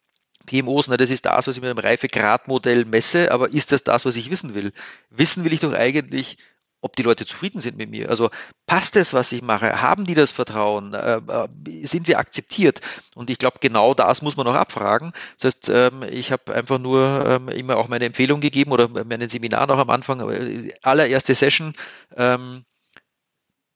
PMOs, 0.47 0.89
na, 0.89 0.97
das 0.97 1.11
ist 1.11 1.27
das, 1.27 1.47
was 1.47 1.57
ich 1.57 1.63
mit 1.63 1.71
einem 1.71 1.79
Reifegradmodell 1.79 2.85
messe, 2.85 3.33
aber 3.33 3.53
ist 3.53 3.73
das 3.73 3.85
das, 3.85 4.05
was 4.05 4.17
ich 4.17 4.31
wissen 4.31 4.55
will? 4.55 4.73
Wissen 5.11 5.45
will 5.45 5.53
ich 5.53 5.61
doch 5.61 5.73
eigentlich, 5.73 6.39
ob 6.83 6.97
die 6.97 7.03
Leute 7.03 7.25
zufrieden 7.25 7.61
sind 7.61 7.79
mit 7.79 7.91
mir. 7.91 8.11
Also 8.11 8.31
passt 8.67 8.97
es, 8.97 9.15
was 9.15 9.33
ich 9.33 9.41
mache? 9.41 9.81
Haben 9.81 10.05
die 10.05 10.15
das 10.15 10.33
Vertrauen? 10.33 10.95
Äh, 10.95 11.19
äh, 11.19 11.87
sind 11.87 12.09
wir 12.09 12.19
akzeptiert? 12.19 12.81
Und 13.15 13.31
ich 13.31 13.39
glaube, 13.39 13.59
genau 13.61 13.95
das 13.95 14.21
muss 14.21 14.37
man 14.37 14.47
auch 14.49 14.55
abfragen. 14.55 15.13
Das 15.39 15.55
heißt, 15.55 15.69
ähm, 15.71 16.03
ich 16.03 16.33
habe 16.33 16.53
einfach 16.53 16.79
nur 16.79 17.25
ähm, 17.27 17.49
immer 17.49 17.77
auch 17.77 17.89
meine 17.89 18.05
Empfehlung 18.05 18.41
gegeben 18.41 18.73
oder 18.73 18.89
meinen 18.89 19.29
Seminar 19.29 19.67
noch 19.69 19.79
am 19.79 19.91
Anfang, 19.91 20.29
äh, 20.29 20.73
allererste 20.83 21.35
Session, 21.35 21.75
ähm, 22.17 22.65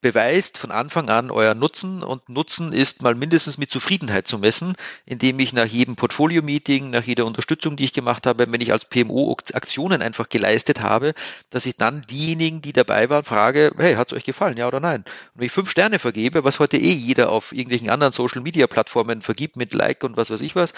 beweist 0.00 0.58
von 0.58 0.70
Anfang 0.70 1.08
an 1.08 1.30
euer 1.30 1.54
Nutzen 1.54 2.02
und 2.02 2.28
Nutzen 2.28 2.72
ist 2.72 3.02
mal 3.02 3.14
mindestens 3.14 3.58
mit 3.58 3.70
Zufriedenheit 3.70 4.28
zu 4.28 4.38
messen, 4.38 4.76
indem 5.04 5.38
ich 5.40 5.52
nach 5.52 5.66
jedem 5.66 5.96
Portfolio-Meeting, 5.96 6.90
nach 6.90 7.04
jeder 7.04 7.26
Unterstützung, 7.26 7.76
die 7.76 7.84
ich 7.84 7.92
gemacht 7.92 8.26
habe, 8.26 8.50
wenn 8.50 8.60
ich 8.60 8.72
als 8.72 8.84
PMO 8.84 9.36
Aktionen 9.54 10.02
einfach 10.02 10.28
geleistet 10.28 10.80
habe, 10.80 11.14
dass 11.50 11.66
ich 11.66 11.76
dann 11.76 12.02
diejenigen, 12.02 12.60
die 12.60 12.72
dabei 12.72 13.08
waren, 13.10 13.24
frage, 13.24 13.72
hey, 13.78 13.94
hat 13.94 14.12
es 14.12 14.16
euch 14.16 14.24
gefallen, 14.24 14.56
ja 14.56 14.68
oder 14.68 14.80
nein? 14.80 15.02
Und 15.34 15.40
wenn 15.40 15.46
ich 15.46 15.52
fünf 15.52 15.70
Sterne 15.70 15.98
vergebe, 15.98 16.44
was 16.44 16.60
heute 16.60 16.76
eh 16.76 16.92
jeder 16.92 17.30
auf 17.30 17.52
irgendwelchen 17.52 17.90
anderen 17.90 18.12
Social-Media-Plattformen 18.12 19.22
vergibt 19.22 19.56
mit 19.56 19.74
Like 19.74 20.04
und 20.04 20.16
was 20.16 20.30
weiß 20.30 20.40
ich 20.42 20.54
was, 20.54 20.72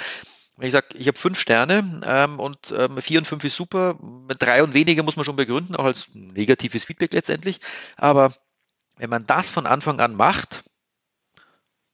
wenn 0.57 0.66
ich 0.66 0.73
sage, 0.73 0.89
ich 0.95 1.07
habe 1.07 1.19
fünf 1.19 1.39
Sterne 1.39 2.01
ähm, 2.05 2.41
und 2.41 2.75
ähm, 2.77 3.01
vier 3.01 3.21
und 3.21 3.27
fünf 3.27 3.45
ist 3.45 3.57
super, 3.57 3.97
mit 4.29 4.43
drei 4.43 4.62
und 4.62 4.75
weniger 4.75 5.05
muss 5.05 5.16
man 5.16 5.25
schon 5.25 5.37
begründen, 5.37 5.77
auch 5.77 5.85
als 5.85 6.09
negatives 6.14 6.85
Feedback 6.85 7.12
letztendlich, 7.12 7.61
aber 7.97 8.33
wenn 8.99 9.11
man 9.11 9.26
das 9.26 9.51
von 9.51 9.66
Anfang 9.66 10.01
an 10.01 10.14
macht, 10.14 10.64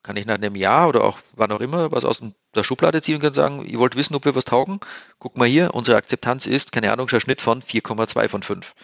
kann 0.03 0.17
ich 0.17 0.27
nach 0.27 0.35
einem 0.35 0.55
Jahr 0.55 0.89
oder 0.89 1.03
auch 1.03 1.19
wann 1.33 1.51
auch 1.51 1.61
immer 1.61 1.91
was 1.91 2.05
aus 2.05 2.23
der 2.55 2.63
Schublade 2.63 3.01
ziehen 3.01 3.17
und 3.17 3.23
kann 3.23 3.33
sagen, 3.33 3.65
ihr 3.65 3.79
wollt 3.79 3.97
wissen, 3.97 4.15
ob 4.15 4.25
wir 4.25 4.35
was 4.35 4.45
taugen? 4.45 4.81
Guck 5.19 5.37
mal 5.37 5.49
hier, 5.49 5.75
unsere 5.75 5.97
Akzeptanz 5.97 6.47
ist, 6.47 6.73
keine 6.73 6.93
Ahnung, 6.93 7.09
ein 7.11 7.21
Schnitt 7.21 7.41
von 7.41 7.63
4,2 7.63 8.29
von 8.29 8.43
5. 8.43 8.75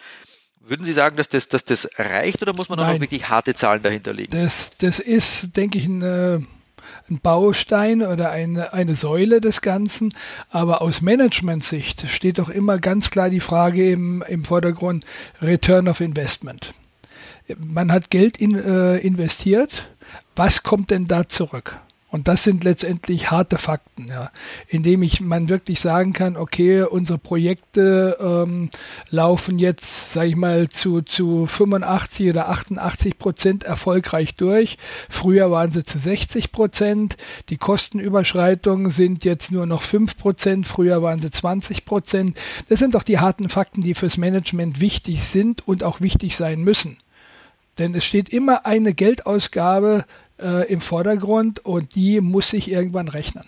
Würden 0.59 0.85
Sie 0.85 0.93
sagen, 0.93 1.15
dass 1.15 1.29
das, 1.29 1.47
dass 1.47 1.63
das 1.63 1.89
reicht 1.97 2.41
oder 2.41 2.53
muss 2.53 2.69
man 2.69 2.79
Nein, 2.79 2.95
noch 2.95 3.01
wirklich 3.01 3.29
harte 3.29 3.53
Zahlen 3.53 3.83
dahinter 3.83 4.13
legen? 4.13 4.31
Das, 4.31 4.71
das 4.77 4.99
ist, 4.99 5.55
denke 5.57 5.77
ich, 5.77 5.85
eine, 5.85 6.45
ein 7.09 7.19
Baustein 7.19 8.01
oder 8.01 8.31
eine, 8.31 8.73
eine 8.73 8.95
Säule 8.95 9.41
des 9.41 9.61
Ganzen. 9.61 10.13
Aber 10.49 10.81
aus 10.81 11.01
Management-Sicht 11.01 12.09
steht 12.09 12.37
doch 12.39 12.49
immer 12.49 12.77
ganz 12.77 13.09
klar 13.09 13.29
die 13.29 13.39
Frage 13.39 13.91
im, 13.91 14.23
im 14.27 14.45
Vordergrund 14.45 15.05
Return 15.41 15.87
of 15.87 15.99
Investment 15.99 16.73
man 17.59 17.91
hat 17.91 18.09
Geld 18.09 18.37
in, 18.37 18.55
äh, 18.55 18.97
investiert, 18.97 19.89
was 20.35 20.63
kommt 20.63 20.91
denn 20.91 21.07
da 21.07 21.27
zurück? 21.27 21.79
Und 22.11 22.27
das 22.27 22.43
sind 22.43 22.65
letztendlich 22.65 23.31
harte 23.31 23.57
Fakten, 23.57 24.09
ja, 24.09 24.31
indem 24.67 25.01
ich 25.01 25.21
man 25.21 25.47
wirklich 25.47 25.79
sagen 25.79 26.11
kann, 26.11 26.35
okay, 26.35 26.83
unsere 26.83 27.17
Projekte 27.17 28.17
ähm, 28.19 28.69
laufen 29.09 29.57
jetzt, 29.59 30.11
sage 30.11 30.27
ich 30.27 30.35
mal, 30.35 30.67
zu, 30.67 31.01
zu 31.01 31.45
85 31.45 32.29
oder 32.29 32.49
88 32.49 33.17
Prozent 33.17 33.63
erfolgreich 33.63 34.35
durch. 34.35 34.77
Früher 35.09 35.51
waren 35.51 35.71
sie 35.71 35.85
zu 35.85 35.99
60 35.99 36.51
Prozent. 36.51 37.15
Die 37.47 37.57
Kostenüberschreitungen 37.57 38.91
sind 38.91 39.23
jetzt 39.23 39.53
nur 39.53 39.65
noch 39.65 39.81
5 39.81 40.17
Prozent. 40.17 40.67
Früher 40.67 41.01
waren 41.01 41.21
sie 41.21 41.31
20 41.31 41.85
Prozent. 41.85 42.37
Das 42.67 42.79
sind 42.79 42.93
doch 42.93 43.03
die 43.03 43.19
harten 43.19 43.47
Fakten, 43.47 43.79
die 43.79 43.93
fürs 43.93 44.17
Management 44.17 44.81
wichtig 44.81 45.23
sind 45.23 45.65
und 45.65 45.85
auch 45.85 46.01
wichtig 46.01 46.35
sein 46.35 46.61
müssen. 46.61 46.97
Denn 47.81 47.95
es 47.95 48.05
steht 48.05 48.29
immer 48.29 48.67
eine 48.67 48.93
Geldausgabe 48.93 50.05
äh, 50.39 50.71
im 50.71 50.81
Vordergrund 50.81 51.65
und 51.65 51.95
die 51.95 52.21
muss 52.21 52.49
sich 52.49 52.69
irgendwann 52.69 53.07
rechnen. 53.07 53.43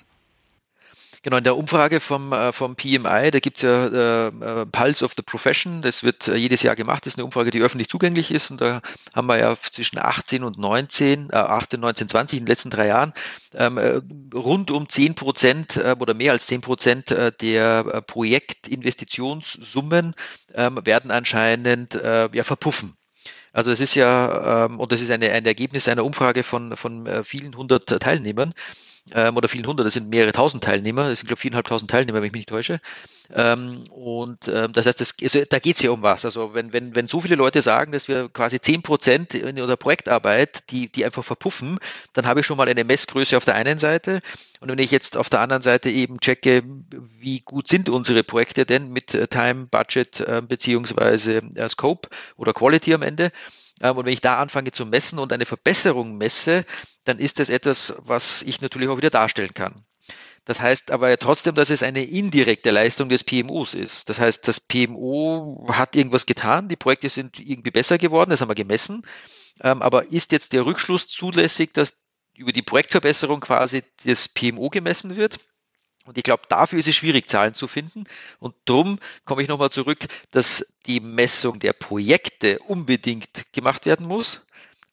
Genau, 1.22 1.38
in 1.38 1.44
der 1.44 1.56
Umfrage 1.56 2.00
vom, 2.00 2.34
äh, 2.34 2.52
vom 2.52 2.76
PMI, 2.76 3.30
da 3.30 3.40
gibt 3.40 3.58
es 3.58 3.62
ja 3.62 3.90
äh, 3.90 4.30
äh, 4.30 4.66
Pulse 4.66 5.06
of 5.06 5.14
the 5.16 5.22
Profession, 5.22 5.84
das 5.84 6.04
wird 6.04 6.28
äh, 6.28 6.34
jedes 6.34 6.64
Jahr 6.64 6.76
gemacht, 6.76 7.06
das 7.06 7.14
ist 7.14 7.20
eine 7.20 7.26
Umfrage, 7.26 7.52
die 7.52 7.62
öffentlich 7.62 7.90
zugänglich 7.90 8.32
ist 8.32 8.50
und 8.50 8.60
da 8.60 8.82
haben 9.16 9.28
wir 9.28 9.38
ja 9.38 9.56
zwischen 9.56 10.00
18 10.00 10.44
und 10.44 10.58
19, 10.58 11.30
äh, 11.30 11.36
18, 11.36 11.80
19, 11.80 12.10
20 12.10 12.40
in 12.40 12.46
den 12.46 12.50
letzten 12.50 12.72
drei 12.72 12.88
Jahren 12.88 13.14
ähm, 13.54 13.78
äh, 13.78 14.02
rund 14.34 14.72
um 14.72 14.90
10 14.90 15.14
Prozent 15.14 15.78
äh, 15.78 15.96
oder 16.00 16.16
mehr 16.16 16.32
als 16.32 16.48
10 16.48 16.62
Prozent 16.62 17.16
der 17.40 18.02
Projektinvestitionssummen 18.02 20.16
ähm, 20.56 20.80
werden 20.84 21.12
anscheinend 21.12 21.94
äh, 21.94 22.30
ja, 22.34 22.44
verpuffen. 22.44 22.98
Also 23.54 23.72
es 23.72 23.80
ist 23.80 23.96
ja, 23.96 24.66
ähm, 24.66 24.80
und 24.80 24.92
das 24.92 25.02
ist 25.02 25.12
eine, 25.12 25.32
ein 25.32 25.46
Ergebnis 25.46 25.88
einer 25.88 26.04
Umfrage 26.06 26.44
von, 26.44 26.76
von 26.76 27.06
äh, 27.06 27.24
vielen 27.24 27.56
hundert 27.56 27.88
Teilnehmern 27.88 28.54
ähm, 29.12 29.36
oder 29.36 29.50
vielen 29.50 29.68
hundert, 29.68 29.86
das 29.86 29.94
sind 29.94 30.10
mehrere 30.10 30.32
tausend 30.32 30.64
Teilnehmer, 30.64 31.10
das 31.10 31.20
sind 31.20 31.28
glaube 31.28 31.40
ich 31.40 31.42
viereinhalbtausend 31.42 31.92
Teilnehmer, 31.92 32.20
wenn 32.20 32.28
ich 32.28 32.32
mich 32.32 32.42
nicht 32.42 32.50
täusche. 32.50 32.80
Ähm, 33.34 33.84
und 33.90 34.48
ähm, 34.48 34.74
das 34.74 34.86
heißt, 34.86 35.02
das, 35.02 35.16
also, 35.22 35.44
da 35.50 35.60
geht 35.60 35.78
es 35.78 35.82
ja 35.82 35.92
um 35.92 36.02
was. 36.02 36.26
Also 36.26 36.54
wenn, 36.54 36.72
wenn, 36.74 36.96
wenn 36.96 37.08
so 37.08 37.20
viele 37.20 37.36
Leute 37.36 37.62
sagen, 37.62 37.92
dass 37.92 38.08
wir 38.08 38.30
quasi 38.30 38.60
zehn 38.60 38.82
Prozent 38.82 39.34
in 39.34 39.60
unserer 39.60 39.78
Projektarbeit, 39.78 40.70
die, 40.72 40.92
die 40.92 41.06
einfach 41.06 41.24
verpuffen, 41.24 41.80
dann 42.14 42.28
habe 42.28 42.42
ich 42.42 42.46
schon 42.46 42.58
mal 42.58 42.68
eine 42.68 42.84
Messgröße 42.84 43.36
auf 43.38 43.46
der 43.46 43.56
einen 43.56 43.80
Seite. 43.80 44.22
Und 44.60 44.70
wenn 44.70 44.80
ich 44.80 44.92
jetzt 44.92 45.18
auf 45.18 45.30
der 45.30 45.42
anderen 45.42 45.64
Seite 45.64 45.90
eben 45.90 46.20
checke, 46.20 46.64
wie 47.20 47.42
gut 47.42 47.68
sind 47.68 47.90
unsere 47.90 48.24
Projekte 48.24 48.66
denn 48.66 48.90
mit 48.90 49.14
äh, 49.14 49.28
Time, 49.28 49.68
Budget 49.68 50.20
äh, 50.20 50.42
beziehungsweise 50.48 51.42
äh, 51.56 51.70
Scope 51.70 52.10
oder 52.38 52.54
Quality 52.54 52.94
am 52.94 53.02
Ende, 53.02 53.32
und 53.82 54.06
wenn 54.06 54.14
ich 54.14 54.22
da 54.22 54.40
anfange 54.40 54.72
zu 54.72 54.86
messen 54.86 55.20
und 55.20 55.34
eine 55.34 55.46
Verbesserung 55.46 56.18
messe, 56.18 56.66
dann 57.04 57.20
ist 57.20 57.40
das 57.40 57.50
etwas, 57.50 57.94
was 58.00 58.42
ich 58.44 58.62
natürlich 58.62 58.90
auch 58.90 58.98
wieder 58.98 59.10
darstellen 59.10 59.54
kann. 59.54 59.86
Das 60.46 60.60
heißt 60.60 60.92
aber 60.92 61.18
trotzdem, 61.18 61.56
dass 61.56 61.70
es 61.70 61.84
eine 61.84 62.04
indirekte 62.04 62.72
Leistung 62.72 63.08
des 63.10 63.24
PMOs 63.24 63.74
ist. 63.74 64.10
Das 64.10 64.20
heißt, 64.20 64.48
das 64.48 64.60
PMO 64.60 65.68
hat 65.72 65.96
irgendwas 65.96 66.26
getan, 66.26 66.68
die 66.68 66.76
Projekte 66.76 67.10
sind 67.10 67.40
irgendwie 67.40 67.72
besser 67.72 67.98
geworden, 67.98 68.30
das 68.30 68.42
haben 68.42 68.50
wir 68.50 68.56
gemessen. 68.56 69.04
Ähm, 69.62 69.82
aber 69.82 70.12
ist 70.12 70.32
jetzt 70.32 70.54
der 70.54 70.66
Rückschluss 70.66 71.08
zulässig, 71.08 71.74
dass 71.74 72.08
über 72.36 72.52
die 72.52 72.62
Projektverbesserung 72.62 73.40
quasi 73.40 73.84
das 74.06 74.28
PMO 74.28 74.70
gemessen 74.70 75.16
wird? 75.16 75.40
Und 76.06 76.18
ich 76.18 76.24
glaube, 76.24 76.44
dafür 76.50 76.80
ist 76.80 76.88
es 76.88 76.96
schwierig, 76.96 77.30
Zahlen 77.30 77.54
zu 77.54 77.68
finden. 77.68 78.04
Und 78.40 78.56
drum 78.66 79.00
komme 79.26 79.42
ich 79.42 79.48
nochmal 79.48 79.70
zurück, 79.72 80.00
dass 80.32 80.78
die 80.86 81.00
Messung 81.00 81.60
der 81.60 81.74
Projekte 81.74 82.60
unbedingt 82.60 83.52
gemacht 83.54 83.86
werden 83.86 84.06
muss, 84.06 84.42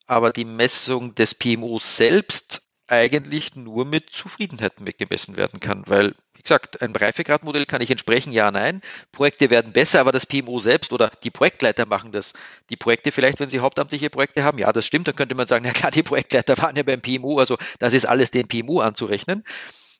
aber 0.07 0.31
die 0.33 0.45
Messung 0.45 1.15
des 1.15 1.35
PMOs 1.35 1.97
selbst 1.97 2.63
eigentlich 2.87 3.55
nur 3.57 3.85
mit 3.85 4.11
Zufriedenheit 4.11 4.75
gemessen 4.99 5.37
werden 5.37 5.61
kann, 5.61 5.85
weil 5.87 6.15
wie 6.41 6.43
gesagt, 6.43 6.81
ein 6.81 6.97
Reifegradmodell 6.97 7.67
kann 7.67 7.83
ich 7.83 7.91
entsprechen, 7.91 8.33
ja, 8.33 8.51
nein. 8.51 8.81
Projekte 9.13 9.51
werden 9.51 9.75
besser, 9.75 10.01
aber 10.01 10.11
das 10.11 10.25
PMO 10.25 10.59
selbst 10.59 10.91
oder 10.91 11.11
die 11.23 11.31
Projektleiter 11.31 11.85
machen 11.85 12.13
das. 12.13 12.33
Die 12.71 12.77
Projekte 12.77 13.13
vielleicht, 13.13 13.41
wenn 13.41 13.51
sie 13.51 13.61
hauptamtliche 13.61 14.09
Projekte 14.09 14.43
haben, 14.43 14.57
ja, 14.57 14.73
das 14.73 14.87
stimmt, 14.87 15.07
dann 15.07 15.17
könnte 15.17 15.35
man 15.35 15.47
sagen, 15.47 15.67
ja 15.67 15.73
klar, 15.73 15.91
die 15.91 16.03
Projektleiter 16.03 16.57
waren 16.57 16.77
ja 16.77 16.83
beim 16.83 17.03
PMO, 17.03 17.39
also 17.39 17.59
das 17.79 17.93
ist 17.93 18.07
alles 18.07 18.31
dem 18.31 18.49
PMO 18.49 18.81
anzurechnen. 18.81 19.45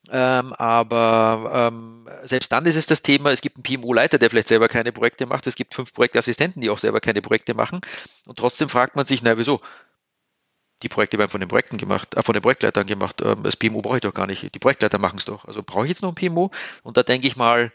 Ähm, 0.09 0.53
aber 0.53 1.69
ähm, 1.71 2.09
selbst 2.23 2.51
dann 2.51 2.65
ist 2.65 2.75
es 2.75 2.87
das 2.87 3.03
Thema, 3.03 3.31
es 3.31 3.41
gibt 3.41 3.57
einen 3.57 3.63
PMO-Leiter, 3.63 4.17
der 4.17 4.29
vielleicht 4.29 4.47
selber 4.47 4.67
keine 4.67 4.91
Projekte 4.91 5.27
macht, 5.27 5.45
es 5.45 5.55
gibt 5.55 5.75
fünf 5.75 5.93
Projektassistenten, 5.93 6.61
die 6.61 6.69
auch 6.71 6.79
selber 6.79 6.99
keine 6.99 7.21
Projekte 7.21 7.53
machen. 7.53 7.81
Und 8.25 8.39
trotzdem 8.39 8.67
fragt 8.67 8.95
man 8.95 9.05
sich, 9.05 9.21
na 9.21 9.37
wieso? 9.37 9.61
Die 10.81 10.89
Projekte 10.89 11.19
werden 11.19 11.29
von 11.29 11.39
den 11.39 11.49
Projekten 11.49 11.77
gemacht, 11.77 12.15
äh, 12.15 12.23
von 12.23 12.33
den 12.33 12.41
Projektleitern 12.41 12.87
gemacht. 12.87 13.21
Ähm, 13.21 13.43
das 13.43 13.55
PMO 13.55 13.81
brauche 13.81 13.97
ich 13.97 14.01
doch 14.01 14.13
gar 14.13 14.27
nicht. 14.27 14.53
Die 14.55 14.59
Projektleiter 14.59 14.97
machen 14.97 15.19
es 15.19 15.25
doch. 15.25 15.45
Also 15.45 15.61
brauche 15.63 15.85
ich 15.85 15.89
jetzt 15.89 16.01
noch 16.01 16.09
ein 16.09 16.15
PMO? 16.15 16.51
Und 16.83 16.97
da 16.97 17.03
denke 17.03 17.27
ich 17.27 17.35
mal, 17.35 17.71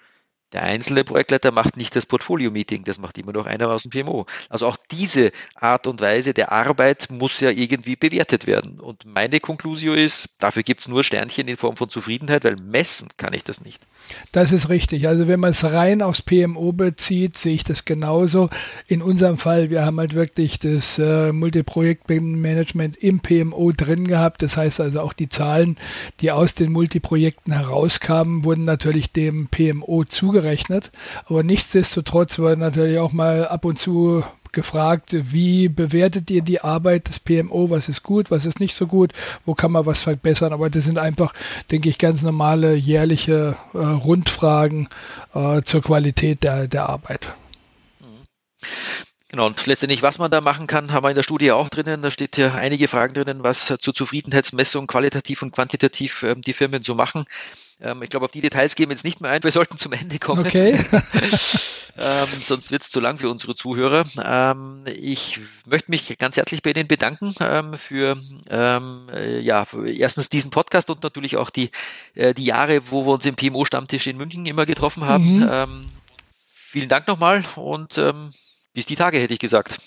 Der 0.57 0.62
einzelne 0.62 1.04
Projektleiter 1.04 1.52
macht 1.52 1.76
nicht 1.76 1.94
das 1.96 2.07
Portfolio-Meeting, 2.07 2.84
das 2.84 2.98
macht 2.98 3.18
immer 3.18 3.32
noch 3.32 3.44
einer 3.44 3.68
aus 3.68 3.82
dem 3.82 3.90
PMO. 3.90 4.24
Also 4.48 4.66
auch 4.66 4.78
diese 4.90 5.30
Art 5.54 5.86
und 5.86 6.00
Weise 6.00 6.32
der 6.32 6.50
Arbeit 6.50 7.11
muss 7.11 7.40
ja 7.40 7.50
irgendwie 7.50 7.94
bewertet 7.94 8.46
werden. 8.46 8.80
Und 8.80 9.04
meine 9.04 9.38
Konklusion 9.38 9.98
ist, 9.98 10.30
dafür 10.38 10.62
gibt 10.62 10.80
es 10.80 10.88
nur 10.88 11.04
Sternchen 11.04 11.46
in 11.46 11.59
Form 11.59 11.76
von 11.76 11.90
Zufriedenheit, 11.90 12.44
weil 12.44 12.57
messen 12.57 13.11
kann 13.18 13.34
ich 13.34 13.44
das 13.44 13.61
nicht. 13.61 13.82
Das 14.32 14.52
ist 14.52 14.68
richtig. 14.68 15.09
Also 15.09 15.28
wenn 15.28 15.40
man 15.40 15.50
es 15.50 15.64
rein 15.64 16.02
aufs 16.02 16.22
PMO 16.22 16.72
bezieht, 16.72 17.36
sehe 17.36 17.54
ich 17.54 17.64
das 17.64 17.84
genauso. 17.84 18.50
In 18.86 19.02
unserem 19.02 19.38
Fall, 19.38 19.70
wir 19.70 19.84
haben 19.84 19.98
halt 19.98 20.14
wirklich 20.14 20.59
das 20.59 20.98
äh, 20.98 21.32
Multiprojektmanagement 21.32 22.96
im 22.98 23.20
PMO 23.20 23.72
drin 23.72 24.07
gehabt. 24.07 24.42
Das 24.42 24.57
heißt 24.57 24.80
also 24.80 25.00
auch 25.00 25.12
die 25.12 25.28
Zahlen, 25.28 25.76
die 26.20 26.30
aus 26.30 26.54
den 26.54 26.72
Multiprojekten 26.72 27.52
herauskamen, 27.52 28.44
wurden 28.44 28.64
natürlich 28.64 29.12
dem 29.12 29.48
PMO 29.48 30.04
zugerechnet. 30.04 30.92
Aber 31.26 31.42
nichtsdestotrotz 31.42 32.38
war 32.38 32.57
natürlich 32.57 32.98
auch 32.98 33.12
mal 33.12 33.46
ab 33.48 33.64
und 33.64 33.78
zu 33.78 34.22
gefragt, 34.57 35.11
wie 35.12 35.68
bewertet 35.68 36.28
ihr 36.30 36.42
die 36.42 36.61
Arbeit 36.61 37.07
des 37.09 37.20
PMO, 37.20 37.70
was 37.70 37.88
ist 37.88 38.02
gut, 38.02 38.32
was 38.32 38.44
ist 38.44 38.59
nicht 38.59 38.74
so 38.74 38.88
gut, 38.88 39.12
wo 39.44 39.54
kann 39.54 39.70
man 39.70 39.86
was 39.86 40.00
verbessern. 40.00 40.52
Aber 40.52 40.68
das 40.70 40.84
sind 40.84 40.98
einfach, 40.98 41.32
denke 41.70 41.88
ich, 41.88 41.98
ganz 41.98 42.22
normale 42.22 42.74
jährliche 42.74 43.57
äh, 43.74 43.78
Rundfragen 43.78 44.88
äh, 45.34 45.62
zur 45.62 45.82
Qualität 45.82 46.42
der, 46.42 46.66
der 46.66 46.88
Arbeit. 46.88 47.28
Genau, 49.28 49.46
und 49.46 49.66
letztendlich, 49.66 50.02
was 50.02 50.18
man 50.18 50.30
da 50.30 50.40
machen 50.40 50.66
kann, 50.66 50.92
haben 50.92 51.04
wir 51.04 51.11
in 51.11 51.16
der 51.16 51.22
Studie 51.22 51.52
auch 51.52 51.68
drinnen. 51.68 52.00
Da 52.00 52.11
steht 52.11 52.36
ja 52.36 52.54
einige 52.54 52.88
Fragen 52.88 53.12
drinnen, 53.12 53.42
was 53.42 53.66
zur 53.66 53.94
Zufriedenheitsmessung 53.94 54.86
qualitativ 54.86 55.42
und 55.42 55.52
quantitativ 55.52 56.22
ähm, 56.22 56.40
die 56.40 56.54
Firmen 56.54 56.82
so 56.82 56.94
machen. 56.94 57.24
Ähm, 57.81 58.03
ich 58.03 58.09
glaube, 58.09 58.24
auf 58.24 58.33
die 58.33 58.41
Details 58.41 58.74
gehen 58.74 58.89
wir 58.89 58.95
jetzt 58.95 59.05
nicht 59.05 59.20
mehr 59.20 59.31
ein. 59.31 59.43
Wir 59.43 59.53
sollten 59.53 59.77
zum 59.79 59.93
Ende 59.93 60.18
kommen. 60.18 60.47
Okay. 60.47 60.72
ähm, 61.99 62.29
sonst 62.43 62.70
wird 62.70 62.83
es 62.83 62.91
zu 62.91 63.01
lang 63.01 63.18
für 63.18 63.29
unsere 63.29 63.55
Zuhörer. 63.55 64.05
Ähm, 64.24 64.85
ich 64.95 65.41
möchte 65.66 65.91
mich 65.91 66.16
ganz 66.18 66.37
herzlich 66.37 66.62
bei 66.62 66.70
Ihnen 66.70 66.89
bedanken 66.89 67.35
ähm, 67.41 67.74
für 67.74 68.18
ähm, 68.49 69.09
äh, 69.12 69.41
ja, 69.41 69.66
erstens 69.85 70.29
diesen 70.29 70.51
Podcast 70.51 70.89
und 70.89 71.03
natürlich 71.03 71.37
auch 71.37 71.51
die, 71.51 71.70
äh, 72.14 72.33
die 72.33 72.45
Jahre, 72.45 72.91
wo 72.91 73.05
wir 73.05 73.12
uns 73.12 73.27
im 73.27 73.37
PMO-Stammtisch 73.37 74.07
in 74.07 74.16
München 74.16 74.47
immer 74.47 74.64
getroffen 74.64 75.05
haben. 75.05 75.41
Mhm. 75.41 75.49
Ähm, 75.51 75.87
vielen 76.55 76.89
Dank 76.89 77.07
nochmal 77.07 77.45
und 77.57 78.01
bis 78.74 78.85
die 78.85 78.97
Tage, 78.97 79.18
hätte 79.18 79.33
ich 79.33 79.41
gesagt. 79.41 79.79